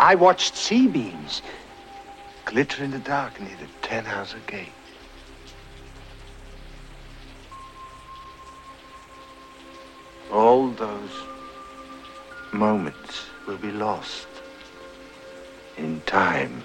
[0.00, 1.42] I watched C-beams
[2.44, 4.72] glitter in the dark near the Ten Tannhauser Gate.
[10.32, 11.12] All those
[12.52, 14.26] moments will be lost
[15.76, 16.62] in time.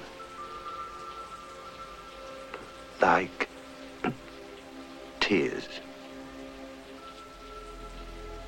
[3.02, 3.50] Like
[5.20, 5.68] tears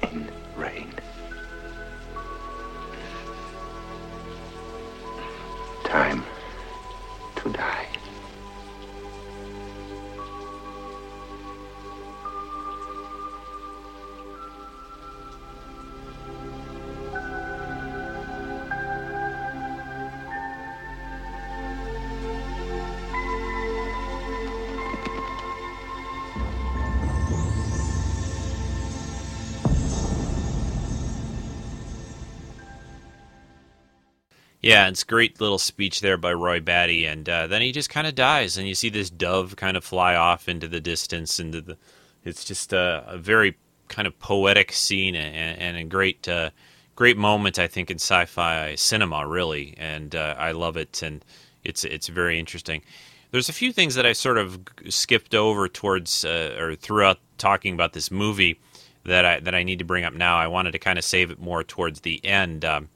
[0.04, 0.94] in rain.
[5.84, 6.24] Time
[34.64, 38.08] Yeah, it's great little speech there by Roy Batty, and uh, then he just kind
[38.08, 41.60] of dies, and you see this dove kind of fly off into the distance, into
[41.60, 41.78] the.
[42.24, 43.58] It's just a, a very
[43.90, 46.52] kind of poetic scene and, and a great, uh,
[46.96, 51.26] great moment, I think, in sci-fi cinema, really, and uh, I love it, and
[51.66, 52.84] it's it's very interesting.
[53.32, 57.74] There's a few things that I sort of skipped over towards uh, or throughout talking
[57.74, 58.62] about this movie
[59.04, 60.38] that I that I need to bring up now.
[60.38, 62.64] I wanted to kind of save it more towards the end.
[62.64, 62.88] Um,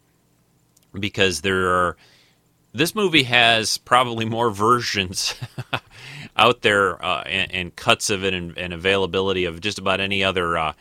[0.93, 1.97] because there are
[2.73, 5.35] this movie has probably more versions
[6.37, 10.23] out there uh, and, and, cuts of it and, and, availability of just about any
[10.23, 10.73] other uh,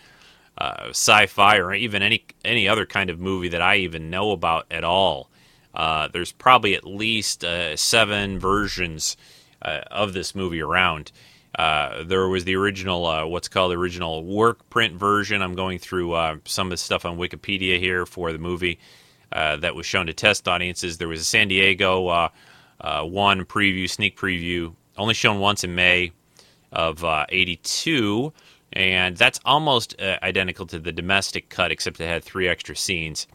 [0.59, 4.67] uh, sci-fi or even any any other kind of movie that I even know about
[4.71, 5.31] at all.
[5.75, 9.17] Uh, there's probably at least uh, seven versions
[9.63, 11.13] uh, of this movie around.
[11.59, 15.43] there was the original, what's called the original work print version.
[15.43, 18.79] I'm going through some of the stuff on Wikipedia here for the movie.
[19.37, 20.97] Uh, that was shown to test audiences.
[20.97, 22.29] There was a San Diego uh,
[22.81, 26.13] uh, one preview, sneak preview, only shown once in May
[26.73, 28.33] of '82,
[28.73, 33.27] and that's almost identical to the domestic cut, except it had three extra scenes.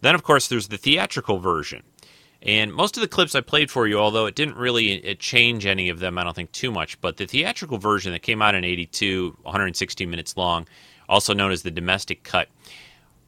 [0.00, 1.84] Then, of course, there's the theatrical version.
[2.42, 5.66] And most of the clips I played for you, although it didn't really it change
[5.66, 8.56] any of them, I don't think too much, but the theatrical version that came out
[8.56, 10.66] in 82, 160 minutes long,
[11.08, 12.48] also known as the domestic cut,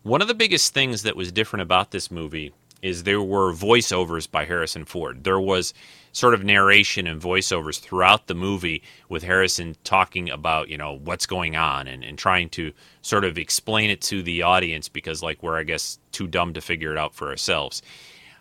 [0.06, 4.30] one of the biggest things that was different about this movie is there were voiceovers
[4.30, 5.24] by Harrison Ford.
[5.24, 5.74] There was
[6.12, 11.26] sort of narration and voiceovers throughout the movie with Harrison talking about, you know, what's
[11.26, 12.72] going on and, and trying to
[13.02, 16.60] sort of explain it to the audience because, like, we're, I guess, too dumb to
[16.60, 17.82] figure it out for ourselves.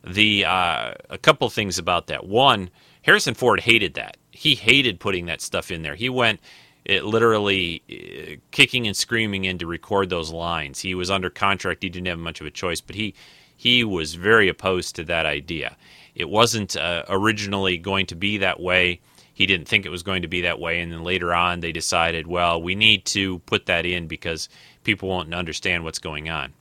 [0.06, 2.28] The uh, a couple things about that.
[2.28, 2.70] One,
[3.02, 4.18] Harrison Ford hated that.
[4.30, 5.96] He hated putting that stuff in there.
[5.96, 6.40] He went
[6.86, 10.80] it literally uh, kicking and screaming in to record those lines.
[10.80, 13.14] He was under contract; he didn't have much of a choice, but he
[13.58, 15.76] he was very opposed to that idea.
[16.14, 19.02] It wasn't uh, originally going to be that way.
[19.34, 21.72] He didn't think it was going to be that way, and then later on they
[21.72, 24.48] decided, well, we need to put that in because
[24.84, 26.54] people won't understand what's going on,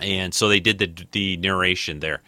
[0.00, 2.22] and so they did the the narration there.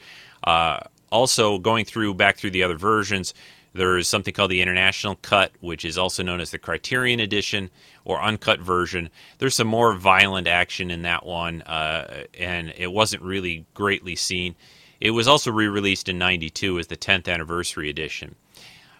[0.45, 3.35] Uh, also, going through back through the other versions,
[3.73, 7.71] there's something called the International Cut, which is also known as the Criterion Edition
[8.05, 9.11] or Uncut version.
[9.39, 14.57] There's some more violent action in that one, uh, and it wasn't really greatly seen.
[15.01, 18.35] It was also re released in 92 as the 10th Anniversary Edition.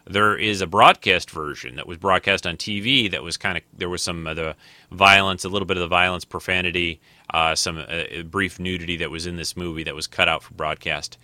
[0.07, 3.89] There is a broadcast version that was broadcast on TV that was kind of, there
[3.89, 4.57] was some of the
[4.91, 7.01] violence, a little bit of the violence, profanity,
[7.35, 10.55] uh, some uh, brief nudity that was in this movie that was cut out for
[10.55, 11.19] broadcast.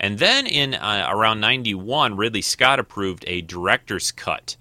[0.00, 4.56] And then in uh, around 91, Ridley Scott approved a director's cut.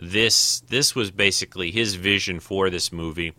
[0.00, 3.32] This this was basically his vision for this movie.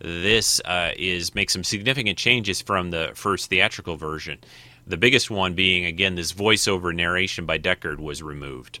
[0.00, 4.38] This uh, is makes some significant changes from the first theatrical version.
[4.86, 8.80] The biggest one being again this voiceover narration by Deckard was removed.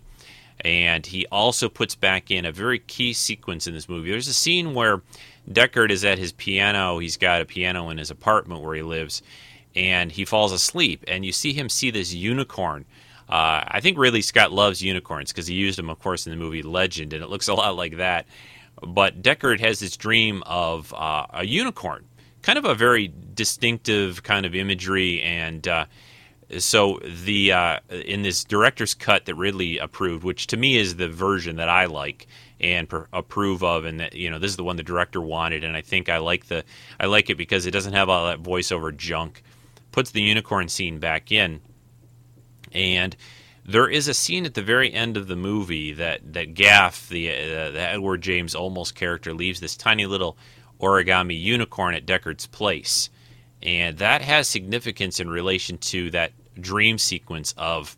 [0.60, 4.10] And he also puts back in a very key sequence in this movie.
[4.10, 5.02] There's a scene where
[5.48, 6.98] Deckard is at his piano.
[6.98, 9.22] He's got a piano in his apartment where he lives,
[9.76, 12.86] and he falls asleep, and you see him see this unicorn.
[13.28, 16.36] Uh, I think Ridley Scott loves unicorns because he used them, of course, in the
[16.36, 18.26] movie Legend, and it looks a lot like that.
[18.82, 22.06] But Deckard has this dream of uh, a unicorn,
[22.42, 25.86] kind of a very distinctive kind of imagery, and uh,
[26.58, 31.08] so the uh, in this director's cut that Ridley approved, which to me is the
[31.08, 32.28] version that I like
[32.60, 35.64] and per- approve of, and that you know this is the one the director wanted,
[35.64, 36.64] and I think I like the
[37.00, 39.42] I like it because it doesn't have all that voiceover junk
[39.96, 41.58] puts the unicorn scene back in.
[42.70, 43.16] And
[43.64, 47.30] there is a scene at the very end of the movie that, that Gaff, the,
[47.30, 50.36] uh, the Edward James Olmos character, leaves this tiny little
[50.82, 53.08] origami unicorn at Deckard's place.
[53.62, 57.96] And that has significance in relation to that dream sequence of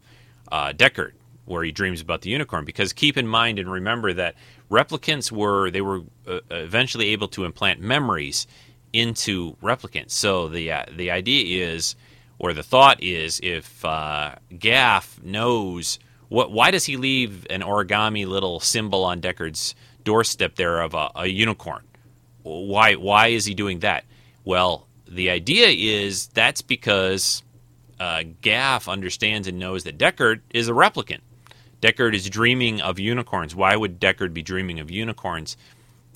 [0.53, 1.15] uh, Deckard,
[1.47, 2.65] where he dreams about the unicorn.
[2.65, 4.37] Because keep in mind and remember that
[4.71, 8.47] replicants were they were uh, eventually able to implant memories
[8.93, 10.11] into replicants.
[10.13, 11.97] So the uh, the idea is,
[12.39, 15.99] or the thought is, if uh, Gaff knows
[16.29, 19.75] what, why does he leave an origami little symbol on Deckard's
[20.05, 21.83] doorstep there of a, a unicorn?
[22.43, 24.05] Why why is he doing that?
[24.45, 27.43] Well, the idea is that's because
[27.99, 31.21] uh, Gaff understands and knows that Deckard is a replicant.
[31.81, 33.55] Deckard is dreaming of unicorns.
[33.55, 35.57] Why would Deckard be dreaming of unicorns?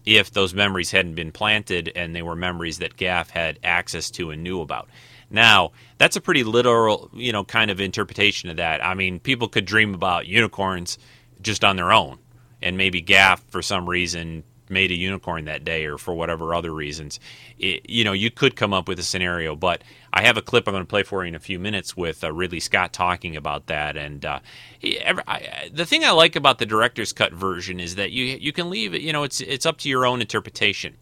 [0.05, 4.31] If those memories hadn't been planted and they were memories that Gaff had access to
[4.31, 4.89] and knew about.
[5.31, 8.85] Now, that's a pretty literal, you know, kind of interpretation of that.
[8.85, 10.99] I mean, people could dream about unicorns
[11.41, 12.19] just on their own,
[12.61, 16.73] and maybe Gaff, for some reason, made a unicorn that day or for whatever other
[16.73, 17.19] reasons.
[17.59, 19.83] It, you know, you could come up with a scenario, but
[20.13, 22.23] I have a clip I'm going to play for you in a few minutes with
[22.23, 23.97] uh, Ridley Scott talking about that.
[23.97, 24.41] And uh,
[24.83, 28.69] I, the thing I like about the director's cut version is that you you can
[28.69, 29.01] leave it.
[29.01, 30.97] You know, it's it's up to your own interpretation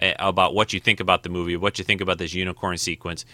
[0.00, 3.24] uh, about what you think about the movie, what you think about this unicorn sequence,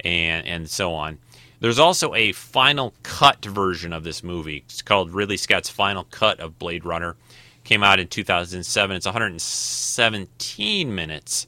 [0.00, 1.18] and and so on.
[1.58, 4.62] There's also a final cut version of this movie.
[4.66, 7.16] It's called Ridley Scott's Final Cut of Blade Runner.
[7.64, 8.96] Came out in 2007.
[8.96, 11.46] It's 117 minutes.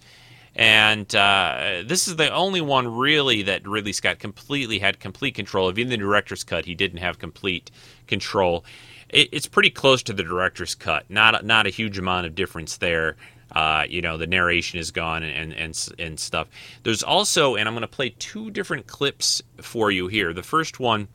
[0.58, 5.68] And uh, this is the only one really that Ridley Scott completely had complete control
[5.68, 5.78] of.
[5.78, 7.70] Even the director's cut, he didn't have complete
[8.08, 8.64] control.
[9.08, 11.08] It, it's pretty close to the director's cut.
[11.08, 13.16] Not not a huge amount of difference there.
[13.52, 16.48] Uh, you know, the narration is gone and, and, and stuff.
[16.82, 20.34] There's also, and I'm going to play two different clips for you here.
[20.34, 21.08] The first one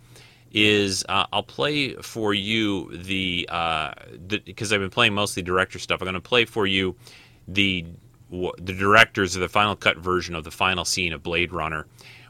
[0.51, 3.45] is uh, I'll play for you the
[4.45, 6.01] because uh, I've been playing mostly director stuff.
[6.01, 6.95] I'm going to play for you
[7.47, 7.85] the
[8.57, 11.85] the directors of the final cut version of the final scene of Blade Runner,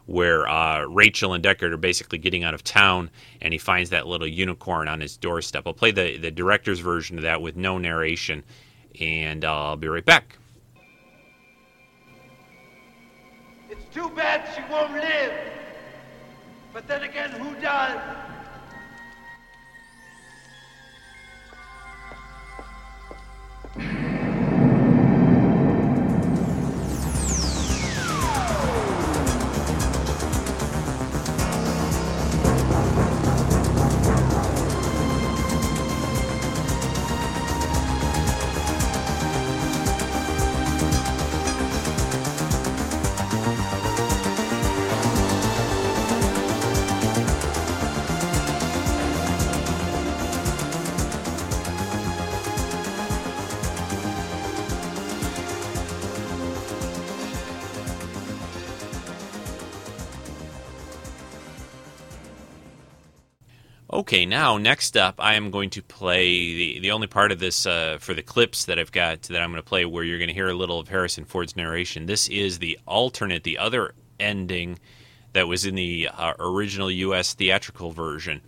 [0.06, 3.10] where uh, Rachel and Deckard are basically getting out of town,
[3.42, 5.64] and he finds that little unicorn on his doorstep.
[5.66, 8.44] I'll play the the director's version of that with no narration,
[9.00, 10.38] and I'll be right back.
[13.70, 15.34] It's too bad she won't live.
[16.74, 18.33] But then again, who does?
[63.94, 66.26] Okay, now next up, I am going to play
[66.56, 69.52] the the only part of this uh, for the clips that I've got that I'm
[69.52, 72.08] going to play where you're going to hear a little of Harrison Ford's narration.
[72.08, 74.80] This is the alternate, the other ending
[75.34, 77.36] that was in the uh, original U.S.
[77.36, 78.42] theatrical version.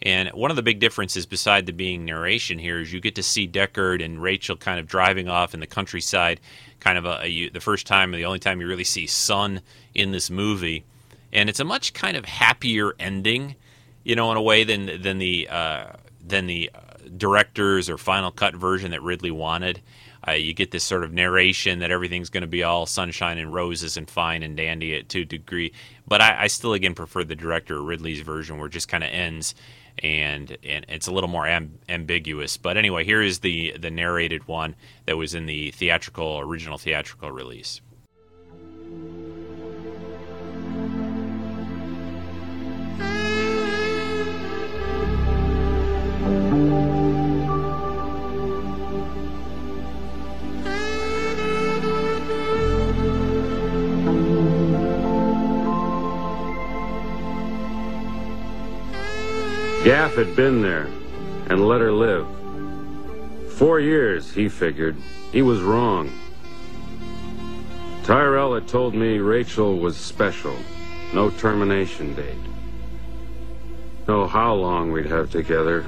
[0.00, 3.22] And one of the big differences, beside the being narration here, is you get to
[3.24, 6.40] see Deckard and Rachel kind of driving off in the countryside,
[6.78, 9.60] kind of a, a the first time, the only time you really see sun
[9.92, 10.84] in this movie,
[11.32, 13.56] and it's a much kind of happier ending
[14.04, 15.86] you know, in a way than than the uh,
[16.24, 16.70] than the
[17.16, 19.80] director's or final cut version that Ridley wanted.
[20.26, 23.52] Uh, you get this sort of narration that everything's going to be all sunshine and
[23.52, 25.70] roses and fine and dandy at two degree.
[26.08, 29.10] But I, I still, again, prefer the director Ridley's version where it just kind of
[29.10, 29.54] ends
[30.02, 32.56] and and it's a little more amb- ambiguous.
[32.56, 34.74] But anyway, here is the the narrated one
[35.06, 37.80] that was in the theatrical original theatrical release.
[59.84, 60.86] Gaff had been there
[61.50, 62.26] and let her live.
[63.52, 64.96] Four years, he figured.
[65.30, 66.10] He was wrong.
[68.04, 70.56] Tyrell had told me Rachel was special.
[71.12, 72.38] No termination date.
[74.08, 75.84] Know how long we'd have together.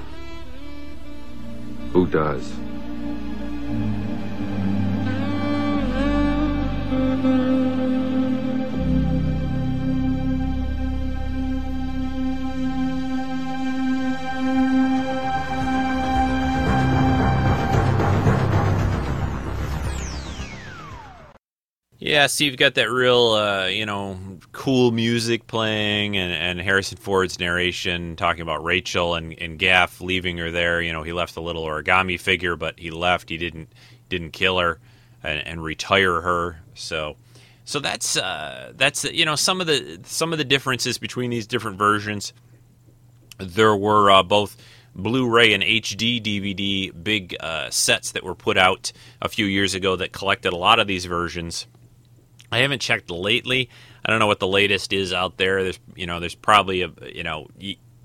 [1.93, 2.53] Who does?
[22.07, 24.17] Yeah, so you've got that real, uh, you know,
[24.53, 30.39] cool music playing, and, and Harrison Ford's narration talking about Rachel and, and Gaff leaving
[30.39, 30.81] her there.
[30.81, 33.29] You know, he left a little origami figure, but he left.
[33.29, 33.73] He didn't
[34.09, 34.79] didn't kill her
[35.25, 36.61] and, and retire her.
[36.75, 37.17] So,
[37.65, 41.49] so that's uh, that's you know some of the some of the differences between these
[41.49, 42.33] different versions.
[43.39, 44.57] There were uh, both
[44.95, 49.97] Blu-ray and HD DVD big uh, sets that were put out a few years ago
[49.97, 51.67] that collected a lot of these versions
[52.51, 53.69] I haven't checked lately.
[54.05, 55.63] I don't know what the latest is out there.
[55.63, 57.49] There's you know there's probably a you know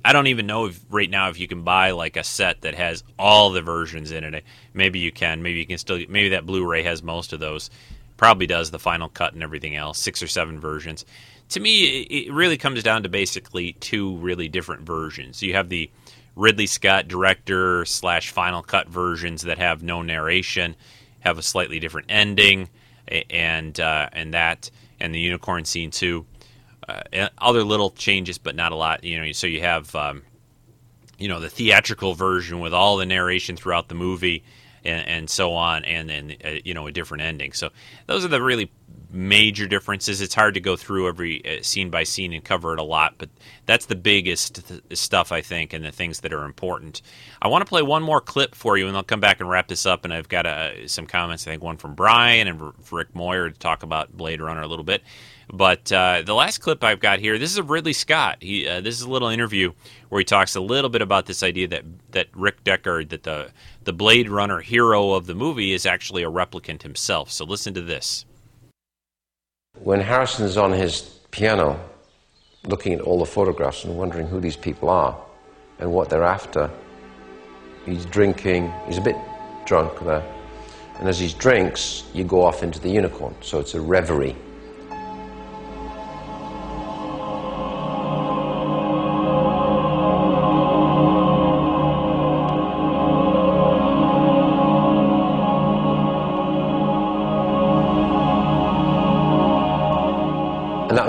[0.04, 2.76] I don't even know if right now if you can buy like a set that
[2.76, 4.44] has all the versions in it.
[4.74, 5.44] Maybe you can.
[5.44, 6.00] Maybe you can still.
[6.10, 7.70] Maybe that Blu-ray has most of those.
[8.18, 10.00] Probably does the final cut and everything else.
[10.00, 11.06] Six or seven versions.
[11.50, 15.44] To me, it really comes down to basically two really different versions.
[15.44, 15.92] You have the
[16.36, 20.76] Ridley Scott director slash final cut versions that have no narration
[21.22, 22.68] have a slightly different ending,
[23.30, 24.70] and uh, and that
[25.00, 26.26] and the unicorn scene too.
[26.88, 29.04] Uh, other little changes, but not a lot.
[29.04, 30.24] You know, so you have um,
[31.18, 34.44] you know the theatrical version with all the narration throughout the movie
[34.84, 37.54] and, and so on, and then uh, you know a different ending.
[37.54, 37.70] So
[38.08, 38.72] those are the really
[39.12, 40.22] major differences.
[40.22, 43.16] It's hard to go through every uh, scene by scene and cover it a lot,
[43.18, 43.30] but
[43.66, 47.02] that's the biggest th- stuff I think, and the things that are important.
[47.42, 49.68] I want to play one more clip for you, and I'll come back and wrap
[49.68, 50.06] this up.
[50.06, 51.48] And I've got uh, some comments.
[51.48, 54.86] I think one from Brian and Rick Moyer to talk about Blade Runner a little
[54.86, 55.04] bit.
[55.54, 58.38] But uh, the last clip I've got here, this is of Ridley Scott.
[58.40, 59.74] He, uh, this is a little interview
[60.08, 63.52] where he talks a little bit about this idea that that Rick Deckard, that the
[63.84, 67.32] the Blade Runner hero of the movie, is actually a replicant himself.
[67.32, 68.26] So listen to this.
[69.84, 71.80] When Harrison is on his piano,
[72.66, 75.20] looking at all the photographs and wondering who these people are
[75.80, 76.70] and what they're after,
[77.86, 78.72] he's drinking.
[78.86, 79.16] He's a bit
[79.66, 80.24] drunk there,
[81.00, 83.34] and as he drinks, you go off into the unicorn.
[83.42, 84.36] So it's a reverie.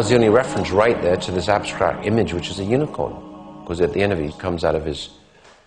[0.03, 3.15] Was the only reference right there to this abstract image, which is a unicorn.
[3.61, 5.11] Because at the end of it, he comes out of his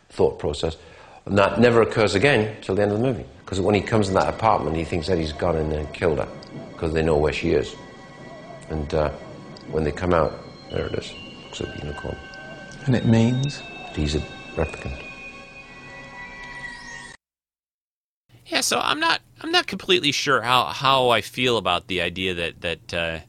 [0.10, 0.76] thought process.
[1.26, 3.24] And that never occurs again till the end of the movie.
[3.40, 6.18] Because when he comes in that apartment, he thinks that he's gone in and killed
[6.18, 6.28] her.
[6.74, 7.78] Because they know where she is.
[8.70, 9.10] And uh,
[9.72, 10.34] when they come out,
[10.70, 11.14] there it is.
[11.46, 12.18] Looks like a unicorn.
[12.88, 13.62] And it means?
[13.94, 14.20] He's a
[14.56, 15.02] replicant.
[18.48, 22.34] Yeah, so I'm not I'm not completely sure how, how I feel about the idea
[22.34, 23.20] that that uh,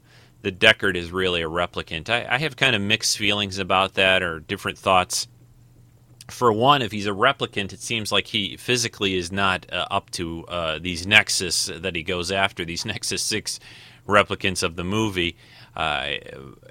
[0.47, 2.09] the Deckard is really a replicant.
[2.09, 5.27] I, I have kind of mixed feelings about that or different thoughts.
[6.31, 10.09] For one, if he's a replicant, it seems like he physically is not uh, up
[10.11, 13.59] to uh, these Nexus that he goes after, these Nexus 6
[14.07, 15.37] replicants of the movie.
[15.75, 16.13] Uh,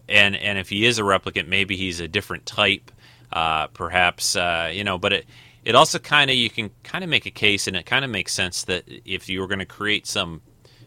[0.07, 2.89] and, and if he is a replicant, maybe he's a different type,
[3.33, 5.25] uh, perhaps, uh, you know, but it,
[5.65, 8.11] it also kind of, you can kind of make a case, and it kind of
[8.11, 10.41] makes sense that if you were going to create some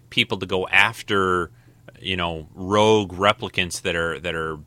[0.08, 1.50] people to go after
[2.00, 4.58] you know rogue replicants that are that are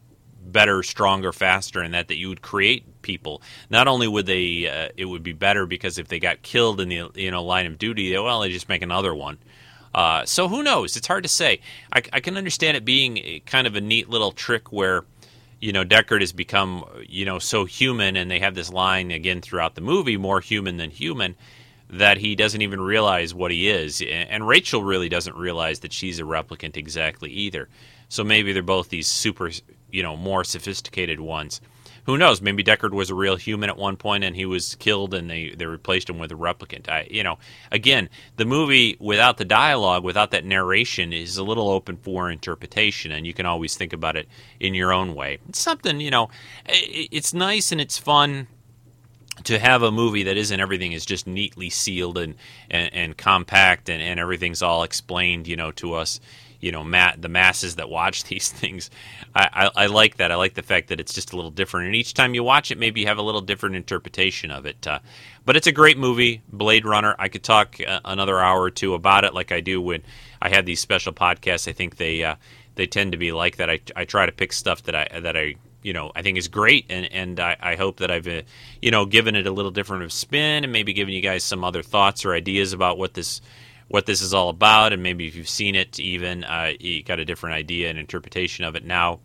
[0.44, 3.42] better, stronger, faster, and that that you would create people.
[3.70, 6.90] Not only would they, uh, it would be better because if they got killed in
[6.90, 9.38] the you know line of duty, well, they just make another one.
[9.94, 10.96] Uh, so who knows?
[10.96, 11.60] It's hard to say.
[11.92, 15.04] I, I, can understand it being kind of a neat little trick where,
[15.60, 19.42] you know, Deckard has become you know so human, and they have this line again
[19.42, 21.36] throughout the movie, more human than human
[21.92, 24.02] that he doesn't even realize what he is.
[24.02, 27.68] And Rachel really doesn't realize that she's a replicant exactly either.
[28.08, 29.52] So maybe they're both these super,
[29.92, 31.62] you know, more sophisticated ones.
[32.06, 32.42] Who knows?
[32.42, 35.50] Maybe Deckard was a real human at one point and he was killed and they,
[35.50, 36.90] they replaced him with a replicant.
[36.90, 37.38] I, you know,
[37.72, 43.12] again, the movie without the dialogue, without that narration, is a little open for interpretation
[43.12, 44.28] and you can always think about it
[44.60, 45.40] in your own way.
[45.48, 46.30] It's something, you know,
[46.66, 48.48] it's nice and it's fun
[49.44, 52.36] to have a movie that isn't everything is just neatly sealed and
[52.70, 56.20] and, and compact and, and everything's all explained you know to us
[56.60, 58.90] you know Matt the masses that watch these things.
[59.34, 60.32] I, I, I, like that.
[60.32, 61.88] I like the fact that it's just a little different.
[61.88, 64.86] And each time you watch it maybe you have a little different interpretation of it
[64.86, 65.00] uh,
[65.46, 67.16] but it's a great movie Blade Runner.
[67.18, 70.04] I could talk uh, another hour or two about it like I do when
[70.42, 71.68] I have these special podcasts.
[71.68, 72.36] I think they uh,
[72.76, 73.70] they tend to be like that.
[73.70, 76.48] I, I try to pick stuff that I that I you know I think is
[76.48, 78.42] great, and and I, I hope that I've uh,
[78.82, 81.64] you know given it a little different of spin, and maybe given you guys some
[81.64, 83.42] other thoughts or ideas about what this
[83.92, 87.20] what this is all about, and maybe if you've seen it, even uh, you got
[87.20, 89.20] a different idea and interpretation of it now.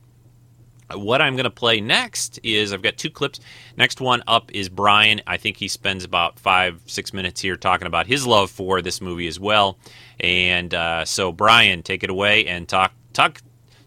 [0.92, 3.40] What I'm going to play next is I've got two clips.
[3.76, 5.20] Next one up is Brian.
[5.26, 9.00] I think he spends about five, six minutes here talking about his love for this
[9.00, 9.78] movie as well.
[10.20, 13.42] And uh, so, Brian, take it away and talk, talk,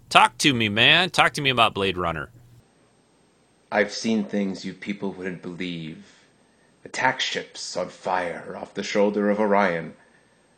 [0.09, 1.09] talk to me, man.
[1.09, 2.29] Talk to me about Blade Runner.
[3.71, 6.25] I've seen things you people wouldn't believe.
[6.83, 9.93] Attack ships on fire off the shoulder of Orion.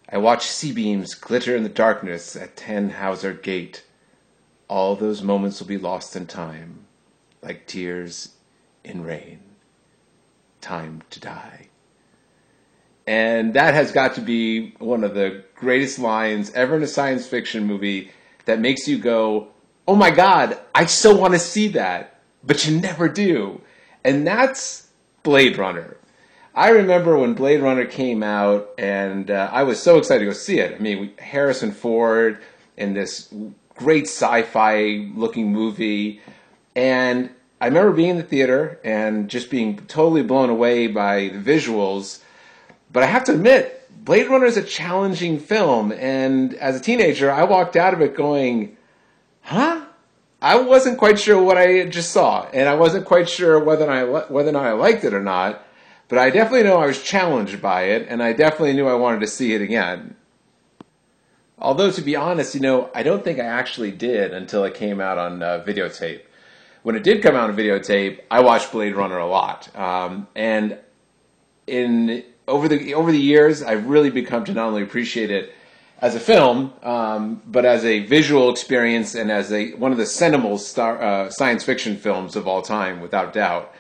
[0.08, 3.84] I watched C-beams glitter in the darkness at Tannhauser Gate.
[4.70, 6.86] All those moments will be lost in time,
[7.42, 8.36] like tears
[8.84, 9.40] in rain.
[10.62, 11.68] Time to die.
[13.06, 17.28] And that has got to be one of the greatest lines ever in a science
[17.28, 18.12] fiction movie
[18.46, 19.50] that makes you go,
[19.86, 22.11] oh my god, I so want to see that
[22.44, 23.62] but you never do.
[24.04, 24.88] And that's
[25.24, 25.98] Blade Runner.
[26.54, 30.34] I remember when Blade Runner came out, and uh, I was so excited to go
[30.34, 30.76] see it.
[30.76, 32.40] I mean, Harrison Ford
[32.76, 33.34] in this
[33.76, 36.20] great sci-fi looking movie,
[36.76, 37.30] and
[37.62, 42.22] I remember being in the theater and just being totally blown away by the visuals.
[42.92, 47.32] But I have to admit, Blade Runner is a challenging film, and as a teenager,
[47.32, 48.76] I walked out of it going,
[49.42, 49.86] "Huh."
[50.42, 54.04] I wasn't quite sure what I just saw, and I wasn't quite sure whether I
[54.04, 55.64] whether or not I liked it or not.
[56.08, 59.22] But I definitely know I was challenged by it, and I definitely knew I wanted
[59.22, 60.16] to see it again.
[61.58, 65.00] Although, to be honest, you know, I don't think I actually did until it came
[65.00, 66.22] out on uh, videotape.
[66.84, 70.80] When it did come out on videotape, I watched Blade Runner a lot, um, and
[71.68, 75.54] in over the over the years, I've really become to not only appreciate it
[76.02, 80.06] as a film, um, but as a visual experience and as a one of the
[80.06, 83.74] seminal star, uh, science fiction films of all time, without doubt.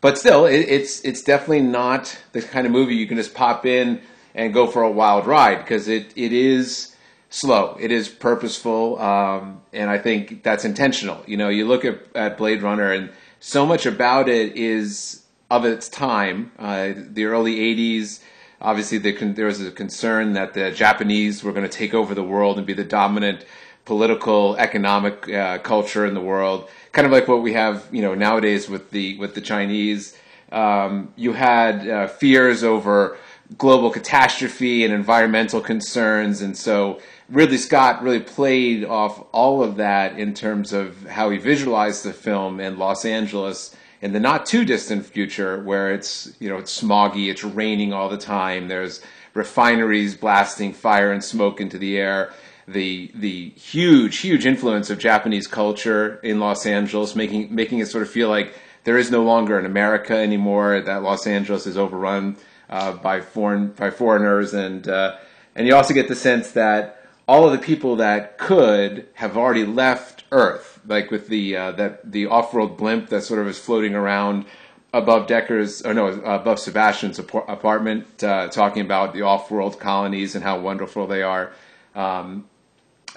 [0.00, 3.66] But still, it, it's it's definitely not the kind of movie you can just pop
[3.66, 4.00] in
[4.34, 6.94] and go for a wild ride because it, it is
[7.30, 7.76] slow.
[7.80, 11.22] It is purposeful, um, and I think that's intentional.
[11.26, 13.10] You know, you look at, at Blade Runner, and
[13.40, 16.52] so much about it is of its time.
[16.58, 18.20] Uh, the early '80s,
[18.60, 22.24] obviously, the, there was a concern that the Japanese were going to take over the
[22.24, 23.44] world and be the dominant
[23.84, 26.68] political, economic uh, culture in the world.
[26.92, 30.16] Kind of like what we have, you know, nowadays with the with the Chinese.
[30.52, 33.16] Um, you had uh, fears over
[33.58, 40.18] global catastrophe and environmental concerns, and so Ridley Scott really played off all of that
[40.18, 43.74] in terms of how he visualized the film in Los Angeles
[44.04, 48.10] in the not too distant future, where it's you know it's smoggy, it's raining all
[48.10, 48.68] the time.
[48.68, 49.00] There's
[49.32, 52.30] refineries blasting fire and smoke into the air.
[52.68, 58.02] The the huge huge influence of Japanese culture in Los Angeles, making making it sort
[58.02, 58.54] of feel like
[58.84, 60.82] there is no longer an America anymore.
[60.82, 62.36] That Los Angeles is overrun
[62.68, 65.16] uh, by foreign by foreigners, and uh,
[65.56, 69.64] and you also get the sense that all of the people that could have already
[69.64, 73.94] left Earth, like with the uh, that the off-world blimp that sort of is floating
[73.94, 74.44] around
[74.92, 80.60] above Decker's, or no, above Sebastian's apartment, uh, talking about the off-world colonies and how
[80.60, 81.52] wonderful they are.
[81.96, 82.48] Um,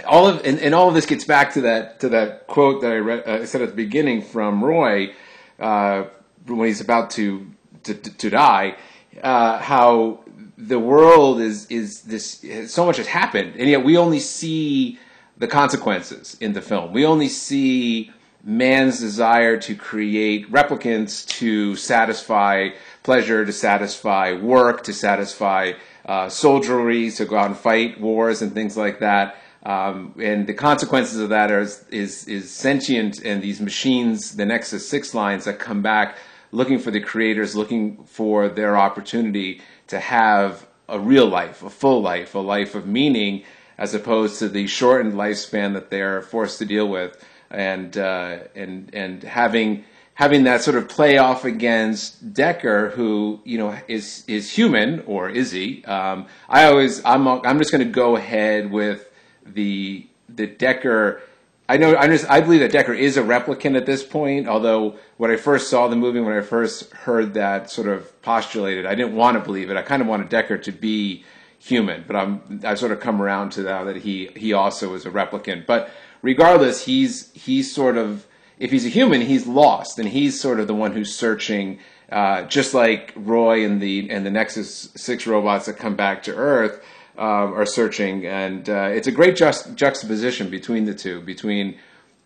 [0.06, 2.92] all of and, and, all of this gets back to that to that quote that
[2.92, 5.14] I read, uh, said at the beginning from Roy
[5.60, 6.06] uh,
[6.46, 7.48] when he's about to
[7.84, 8.76] to, to die.
[9.22, 10.24] Uh, how
[10.58, 15.00] the world is is this so much has happened, and yet we only see
[15.38, 16.94] the consequences in the film.
[16.94, 18.12] We only see
[18.44, 22.70] man's desire to create replicants to satisfy
[23.04, 25.74] pleasure, to satisfy work, to satisfy
[26.06, 29.36] uh, soldiery, to go out and fight wars and things like that.
[29.64, 34.88] Um, and the consequences of that are, is is sentient and these machines, the Nexus
[34.88, 36.18] Six lines that come back
[36.52, 42.02] looking for the creators, looking for their opportunity to have a real life, a full
[42.02, 43.44] life, a life of meaning,
[43.78, 48.94] as opposed to the shortened lifespan that they're forced to deal with, and uh, and
[48.94, 49.86] and having
[50.16, 55.30] having that sort of play off against Decker, who you know is is human or
[55.30, 55.84] is he?
[55.86, 59.10] Um, I always I'm I'm just going to go ahead with
[59.46, 61.22] the the Decker
[61.70, 61.98] I know.
[61.98, 64.48] I, just, I believe that Decker is a replicant at this point.
[64.48, 68.86] Although when I first saw the movie, when I first heard that sort of postulated,
[68.86, 69.76] I didn't want to believe it.
[69.76, 71.26] I kind of wanted Decker to be
[71.60, 75.06] human, but I'm I've sort of come around to that that he he also is
[75.06, 75.66] a replicant.
[75.66, 75.90] But
[76.22, 78.26] regardless, he's he's sort of
[78.60, 81.80] if he's a human, he's lost, and he's sort of the one who's searching.
[82.10, 86.34] Uh, just like Roy and the and the Nexus Six robots that come back to
[86.34, 86.82] Earth,
[87.18, 91.78] um, are searching, and uh, it's a great just, juxtaposition between the two, between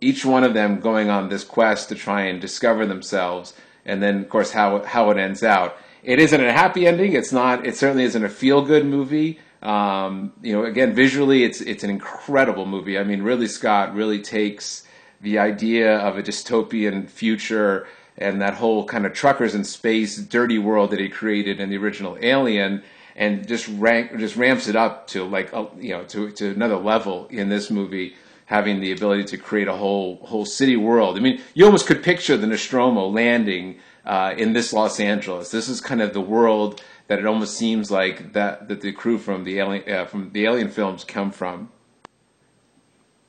[0.01, 3.53] each one of them going on this quest to try and discover themselves,
[3.85, 5.77] and then of course how how it ends out.
[6.03, 7.13] It isn't a happy ending.
[7.13, 7.65] It's not.
[7.65, 9.39] It certainly isn't a feel good movie.
[9.61, 12.97] Um, you know, again, visually, it's it's an incredible movie.
[12.97, 14.87] I mean, Ridley Scott really takes
[15.21, 17.87] the idea of a dystopian future
[18.17, 21.77] and that whole kind of truckers in space, dirty world that he created in the
[21.77, 22.83] original Alien
[23.15, 26.77] and just rank just ramps it up to like a, you know to to another
[26.77, 28.15] level in this movie
[28.45, 31.17] having the ability to create a whole whole city world.
[31.17, 35.51] I mean, you almost could picture the Nostromo landing uh, in this Los Angeles.
[35.51, 39.17] This is kind of the world that it almost seems like that that the crew
[39.17, 41.69] from the alien uh, from the Alien films come from.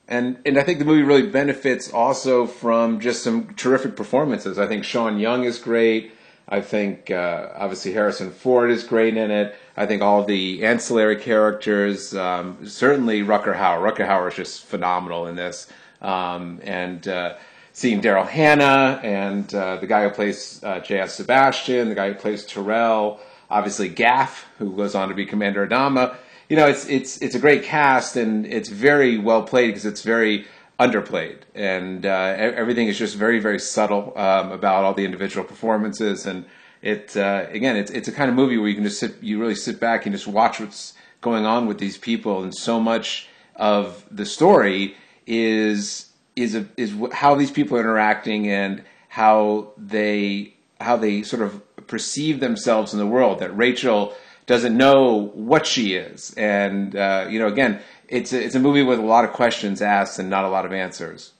[0.07, 4.59] And and I think the movie really benefits also from just some terrific performances.
[4.59, 6.13] I think Sean Young is great.
[6.47, 9.55] I think uh, obviously Harrison Ford is great in it.
[9.77, 13.79] I think all the ancillary characters, um, certainly Rutger Hauer.
[13.79, 15.67] Rutger Hauer is just phenomenal in this.
[16.01, 17.35] Um, and uh,
[17.73, 21.09] seeing Daryl Hannah and uh, the guy who plays uh, J.F.
[21.09, 23.19] Sebastian, the guy who plays Tyrell,
[23.49, 26.15] obviously Gaff, who goes on to be Commander Adama.
[26.49, 30.03] You know, it's it's it's a great cast and it's very well played because it's
[30.03, 30.45] very
[30.79, 36.25] underplayed, and uh, everything is just very, very subtle um, about all the individual performances,
[36.25, 36.45] and
[36.81, 39.39] it uh, again, it's it's a kind of movie where you can just sit, you
[39.39, 43.27] really sit back and just watch what's going on with these people, and so much
[43.55, 44.95] of the story
[45.25, 51.41] is is a, is how these people are interacting and how they how they sort
[51.41, 53.39] of perceive themselves in the world.
[53.39, 54.13] That Rachel
[54.45, 58.83] doesn't know what she is, and uh, you know, again, it's a, it's a movie
[58.83, 61.33] with a lot of questions asked and not a lot of answers.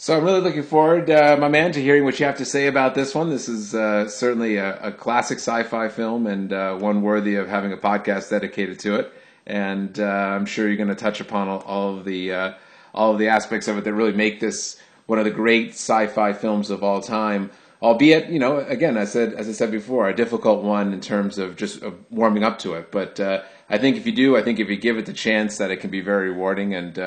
[0.00, 2.68] So I'm really looking forward, uh, my man, to hearing what you have to say
[2.68, 3.30] about this one.
[3.30, 7.72] This is uh, certainly a, a, classic sci-fi film and uh, one worthy of having
[7.72, 9.12] a podcast dedicated to it.
[9.44, 12.52] And uh, I'm sure you're going to touch upon all, all of the uh,
[12.94, 16.32] all of the aspects of it that really make this one of the great sci-fi
[16.32, 17.50] films of all time.
[17.80, 21.38] Albeit, you know, again, I said as I said before, a difficult one in terms
[21.38, 22.90] of just warming up to it.
[22.90, 25.58] But uh, I think if you do, I think if you give it the chance,
[25.58, 26.98] that it can be very rewarding and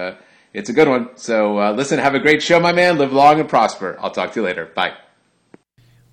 [0.53, 1.09] it's a good one.
[1.15, 2.97] So uh, listen, have a great show, my man.
[2.97, 3.97] Live long and prosper.
[3.99, 4.65] I'll talk to you later.
[4.65, 4.93] Bye.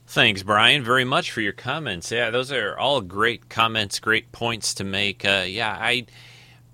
[0.06, 2.10] Thanks, Brian, very much for your comments.
[2.10, 5.24] Yeah, those are all great comments, great points to make.
[5.24, 6.06] Uh, yeah, I,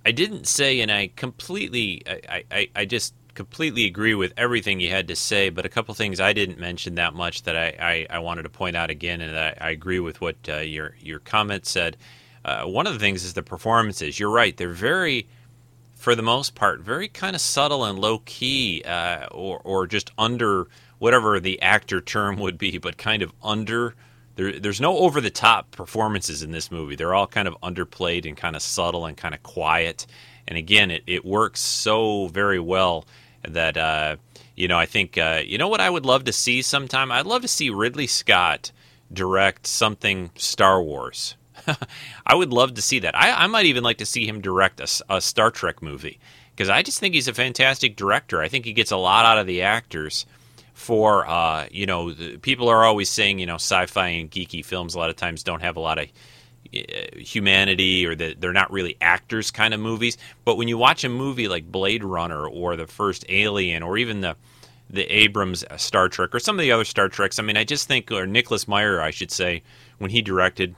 [0.04, 4.90] I didn't say, and I completely, I, I, I just completely agree with everything you
[4.90, 5.50] had to say.
[5.50, 8.50] But a couple things I didn't mention that much that I, I, I wanted to
[8.50, 11.96] point out again, and I, I agree with what uh, your your comment said.
[12.44, 14.18] Uh, one of the things is the performances.
[14.18, 15.26] You're right; they're very
[15.94, 20.10] for the most part, very kind of subtle and low key, uh, or or just
[20.18, 20.68] under
[20.98, 23.94] whatever the actor term would be, but kind of under.
[24.36, 26.96] There, there's no over the top performances in this movie.
[26.96, 30.06] They're all kind of underplayed and kind of subtle and kind of quiet.
[30.48, 33.06] And again, it, it works so very well
[33.42, 34.16] that uh,
[34.54, 37.12] you know I think uh, you know what I would love to see sometime.
[37.12, 38.72] I'd love to see Ridley Scott
[39.12, 41.36] direct something Star Wars.
[42.26, 43.16] I would love to see that.
[43.16, 46.18] I, I, might even like to see him direct a, a Star Trek movie
[46.50, 48.40] because I just think he's a fantastic director.
[48.40, 50.26] I think he gets a lot out of the actors.
[50.74, 54.98] For uh, you know, people are always saying you know sci-fi and geeky films a
[54.98, 56.08] lot of times don't have a lot of
[56.74, 60.18] uh, humanity or that they're not really actors kind of movies.
[60.44, 64.20] But when you watch a movie like Blade Runner or the first Alien or even
[64.20, 64.36] the
[64.90, 67.88] the Abrams Star Trek or some of the other Star Treks, I mean, I just
[67.88, 69.62] think or Nicholas Meyer, I should say,
[69.98, 70.74] when he directed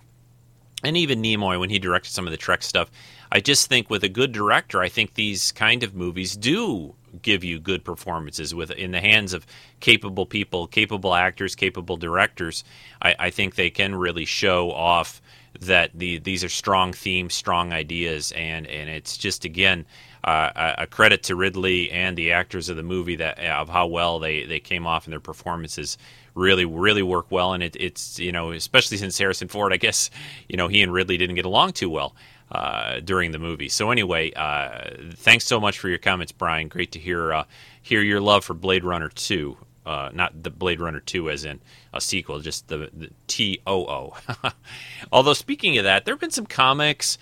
[0.85, 2.91] and even Nimoy when he directed some of the Trek stuff.
[3.33, 7.43] I just think with a good director, I think these kind of movies do give
[7.43, 9.47] you good performances with in the hands of
[9.81, 12.65] capable people, capable actors, capable directors.
[13.03, 15.21] I, I think they can really show off
[15.61, 19.87] that the, these are strong themes, strong ideas, and and it's just again
[20.25, 24.19] uh, a credit to Ridley and the actors of the movie that of how well
[24.19, 25.99] they, they came off in their performances
[26.35, 27.53] really really work well.
[27.53, 30.11] And it, it's you know especially since Harrison Ford, I guess
[30.49, 32.15] you know he and Ridley didn't get along too well.
[32.53, 33.69] Uh, during the movie.
[33.69, 36.69] So anyway, uh, thanks so much for your comments, Brian.
[36.69, 37.45] Great to hear uh,
[37.83, 39.57] hear your love for Blade Runner Two,
[39.87, 41.61] uh, not the Blade Runner Two as in
[41.95, 44.17] a sequel, just the, the T O O.
[45.13, 47.17] Although speaking of that, there have been some comics.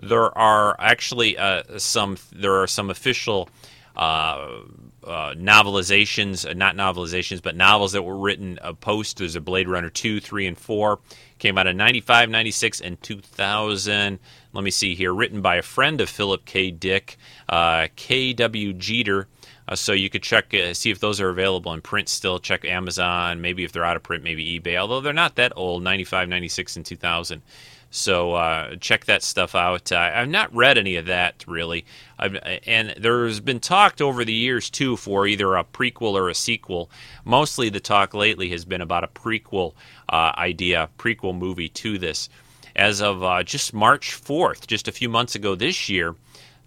[0.00, 2.18] There are actually uh, some.
[2.32, 3.48] There are some official
[3.96, 4.60] uh,
[5.04, 9.18] uh, novelizations, uh, not novelizations, but novels that were written uh, post.
[9.18, 11.00] There's a Blade Runner 2, 3, and 4.
[11.38, 14.18] Came out in 95, 96, and 2000.
[14.52, 15.12] Let me see here.
[15.12, 16.70] Written by a friend of Philip K.
[16.70, 17.16] Dick,
[17.48, 18.72] K.W.
[18.74, 19.28] Jeter.
[19.68, 22.38] Uh, so you could check, uh, see if those are available in print still.
[22.38, 23.40] Check Amazon.
[23.40, 24.76] Maybe if they're out of print, maybe eBay.
[24.76, 27.42] Although they're not that old 95, 96, and 2000.
[27.90, 29.90] So uh, check that stuff out.
[29.90, 31.84] Uh, I've not read any of that really,
[32.18, 36.34] I've, and there's been talked over the years too for either a prequel or a
[36.34, 36.88] sequel.
[37.24, 39.74] Mostly the talk lately has been about a prequel
[40.08, 42.28] uh, idea, prequel movie to this.
[42.76, 46.14] As of uh, just March 4th, just a few months ago this year,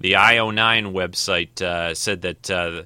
[0.04, 2.50] the IO9 website uh, said that.
[2.52, 2.84] Uh,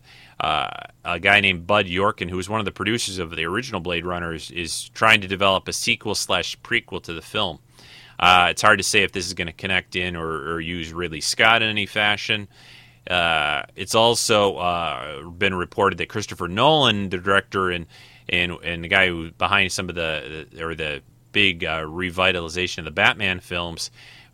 [1.04, 4.06] a guy named Bud Yorkin, who was one of the producers of the original Blade
[4.06, 7.58] Runner, is, is trying to develop a sequel slash prequel to the film.
[8.20, 10.94] Uh, it's hard to say if this is going to connect in or, or, use
[10.94, 12.48] Ridley Scott in any fashion.
[13.10, 17.86] Uh, it's also uh, been reported that Christopher Nolan, the director and
[18.30, 22.86] and, and the guy who behind some of the, or the big uh, revitalization of
[22.86, 23.90] the Batman films,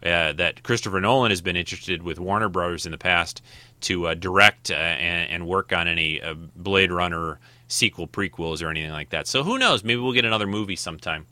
[0.05, 3.41] uh, that Christopher Nolan has been interested with Warner Brothers in the past
[3.81, 6.21] to uh, direct and, and, work on any
[6.55, 9.27] Blade Runner sequel, prequels, or anything like that.
[9.27, 9.84] So who knows?
[9.84, 11.25] Maybe we'll get another movie sometime.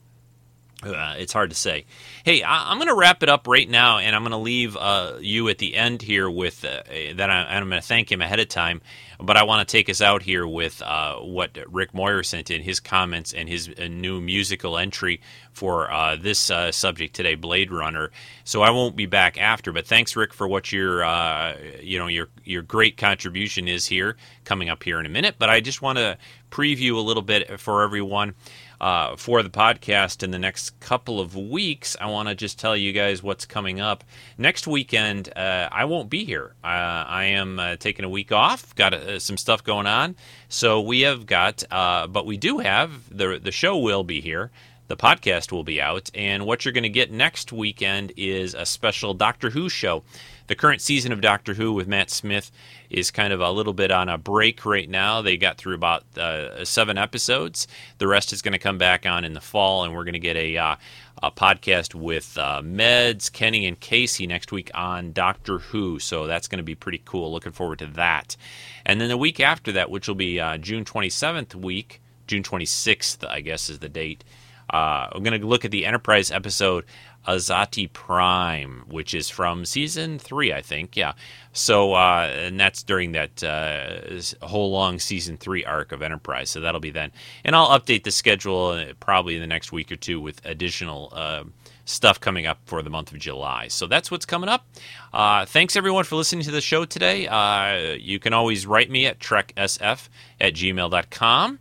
[0.83, 1.85] Uh, it's hard to say.
[2.23, 4.75] Hey, I, am going to wrap it up right now, and I'm going to leave
[4.75, 6.81] uh, you at the end here with uh,
[7.15, 7.29] that.
[7.29, 8.81] I, am going to thank him ahead of time,
[9.19, 12.63] but I want to take us out here with uh, what Rick Moyer sent in
[12.63, 15.21] his comments and his uh, new musical entry
[15.51, 16.39] for uh, this
[16.71, 18.09] subject today, Blade Runner.
[18.43, 21.03] So I won't be back after, but thanks, Rick, for what your
[21.79, 25.35] you know your your great contribution is here coming up here in a minute.
[25.37, 26.17] But I just want to
[26.49, 28.33] preview a little bit for everyone.
[28.81, 32.75] Uh, for the podcast in the next couple of weeks, I want to just tell
[32.75, 34.03] you guys what's coming up.
[34.39, 36.55] Next weekend, uh, I won't be here.
[36.63, 40.15] Uh, I am uh, taking a week off, got uh, some stuff going on.
[40.49, 44.49] So we have got, uh, but we do have, the, the show will be here.
[44.87, 46.09] The podcast will be out.
[46.15, 50.03] And what you're going to get next weekend is a special Doctor Who show.
[50.47, 52.51] The current season of Doctor Who with Matt Smith
[52.89, 55.21] is kind of a little bit on a break right now.
[55.21, 57.67] They got through about uh, seven episodes.
[57.99, 60.19] The rest is going to come back on in the fall, and we're going to
[60.19, 60.75] get a, uh,
[61.23, 65.99] a podcast with uh, Meds, Kenny, and Casey next week on Doctor Who.
[65.99, 67.31] So that's going to be pretty cool.
[67.31, 68.35] Looking forward to that.
[68.85, 73.27] And then the week after that, which will be uh, June 27th week, June 26th,
[73.27, 74.23] I guess is the date.
[74.71, 76.85] Uh, I'm going to look at the Enterprise episode
[77.27, 80.97] Azati Prime, which is from season three, I think.
[80.97, 81.13] Yeah.
[81.53, 86.49] So, uh, and that's during that uh, whole long season three arc of Enterprise.
[86.49, 87.11] So that'll be then.
[87.43, 91.11] And I'll update the schedule uh, probably in the next week or two with additional
[91.11, 91.43] uh,
[91.85, 93.67] stuff coming up for the month of July.
[93.67, 94.65] So that's what's coming up.
[95.13, 97.27] Uh, thanks everyone for listening to the show today.
[97.27, 101.59] Uh, you can always write me at treksf at gmail.com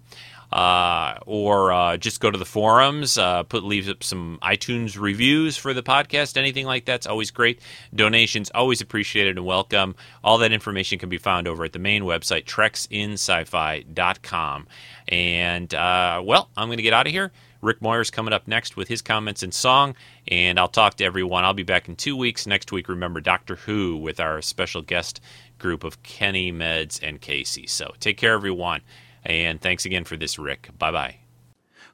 [0.53, 5.57] uh, or uh, just go to the forums, uh, put leave up some iTunes reviews
[5.57, 6.37] for the podcast.
[6.37, 7.61] Anything like that's always great.
[7.95, 9.95] Donations always appreciated and welcome.
[10.25, 14.67] All that information can be found over at the main website treksinsci-fi.com.
[15.09, 17.31] And uh, well, I'm going to get out of here.
[17.63, 19.95] Rick Moyer's coming up next with his comments and song,
[20.29, 21.45] and I'll talk to everyone.
[21.45, 22.47] I'll be back in two weeks.
[22.47, 25.21] Next week, remember Doctor Who with our special guest
[25.59, 27.67] group of Kenny, Meds, and Casey.
[27.67, 28.81] So take care, everyone.
[29.25, 30.71] And thanks again for this, Rick.
[30.79, 31.17] Bye bye.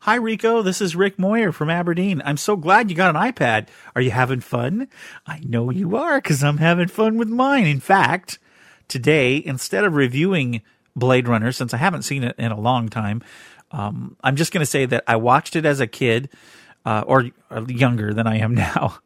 [0.00, 0.62] Hi, Rico.
[0.62, 2.22] This is Rick Moyer from Aberdeen.
[2.24, 3.66] I'm so glad you got an iPad.
[3.96, 4.88] Are you having fun?
[5.26, 7.66] I know you are because I'm having fun with mine.
[7.66, 8.38] In fact,
[8.86, 10.62] today, instead of reviewing
[10.94, 13.22] Blade Runner, since I haven't seen it in a long time,
[13.72, 16.28] um, I'm just going to say that I watched it as a kid.
[16.84, 19.00] Uh, or, or younger than I am now.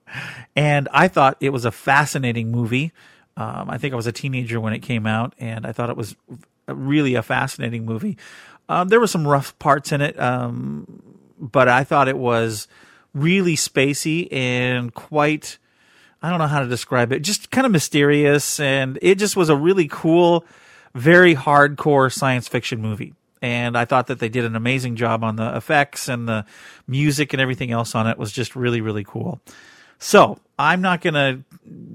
[0.54, 2.92] And I thought it was a fascinating movie.
[3.38, 5.96] Um, I think I was a teenager when it came out, and I thought it
[5.96, 6.14] was
[6.74, 8.16] really a fascinating movie.
[8.68, 11.02] Um, there were some rough parts in it, um,
[11.38, 12.68] but I thought it was
[13.14, 15.58] really spacey and quite.
[16.22, 17.20] I don't know how to describe it.
[17.20, 20.44] Just kind of mysterious, and it just was a really cool,
[20.94, 23.14] very hardcore science fiction movie.
[23.42, 26.44] And I thought that they did an amazing job on the effects and the
[26.86, 29.40] music and everything else on it was just really, really cool.
[29.98, 31.49] So I'm not going to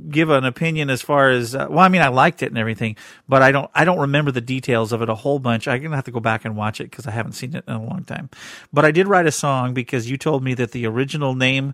[0.10, 1.80] give an opinion as far as uh, well.
[1.80, 2.96] I mean, I liked it and everything,
[3.28, 3.70] but I don't.
[3.74, 5.68] I don't remember the details of it a whole bunch.
[5.68, 7.74] I'm gonna have to go back and watch it because I haven't seen it in
[7.74, 8.30] a long time.
[8.72, 11.74] But I did write a song because you told me that the original name.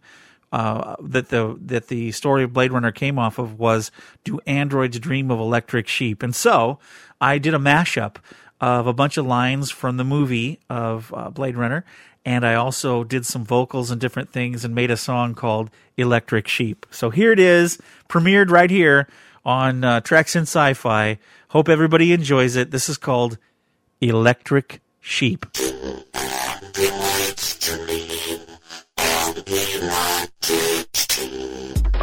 [0.53, 3.89] Uh, that the that the story of Blade Runner came off of was
[4.25, 6.77] "Do Androids Dream of Electric Sheep?" And so
[7.21, 8.17] I did a mashup
[8.61, 11.85] of a bunch of lines from the movie of uh, Blade Runner,
[12.25, 16.47] and I also did some vocals and different things and made a song called Electric
[16.47, 16.85] Sheep.
[16.91, 17.79] So here it is,
[18.09, 19.07] premiered right here
[19.43, 21.17] on uh, Treks in Sci-Fi.
[21.49, 22.71] Hope everybody enjoys it.
[22.71, 23.37] This is called
[23.99, 25.45] Electric Sheep.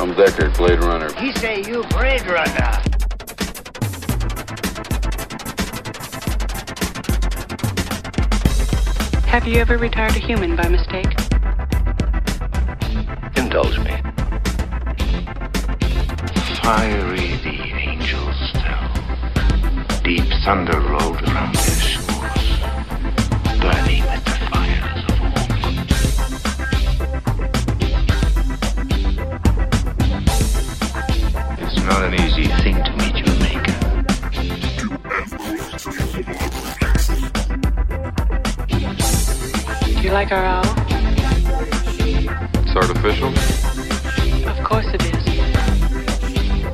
[0.01, 1.13] I'm Deckard, Blade Runner.
[1.15, 3.08] He say you Blade Runner.
[9.29, 11.07] Have you ever retired a human by mistake?
[13.37, 13.95] Indulge me.
[16.63, 18.89] Fiery the angels fell.
[20.03, 22.59] Deep thunder rolled around their shores,
[23.61, 25.45] burning with the fires of war.
[31.61, 32.48] It's not an easy
[40.09, 40.65] you like our owl?
[42.65, 43.29] It's artificial.
[44.49, 45.27] Of course it is.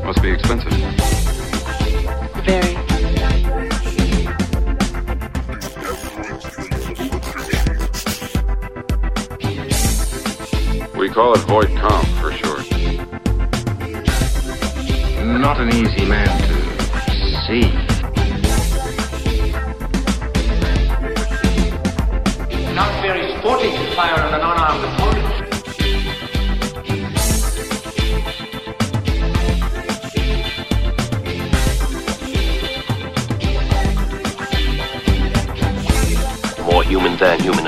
[0.05, 0.71] Must be expensive.
[2.45, 2.77] Very.
[10.97, 12.71] We call it Voight Kampff for short.
[15.41, 16.55] Not an easy man to
[17.49, 17.84] see.
[37.25, 37.64] More human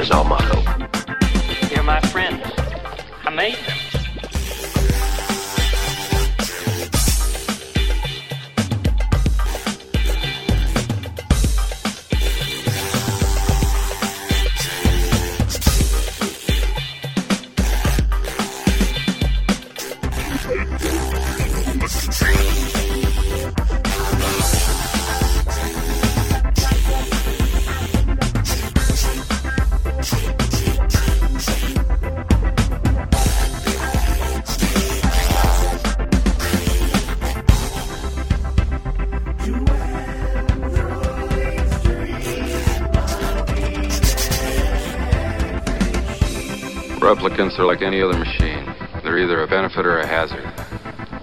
[47.56, 48.64] Replicants are like any other machine.
[49.02, 50.44] They're either a benefit or a hazard.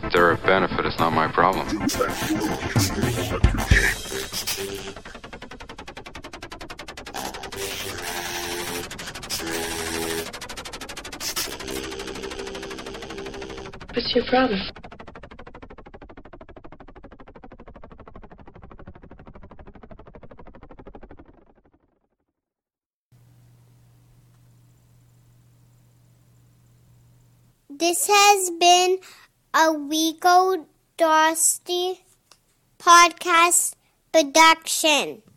[0.04, 1.68] If they're a benefit, it's not my problem.
[13.94, 14.60] What's your problem?
[27.84, 29.00] This has been
[29.54, 29.74] a
[34.84, 35.33] Production.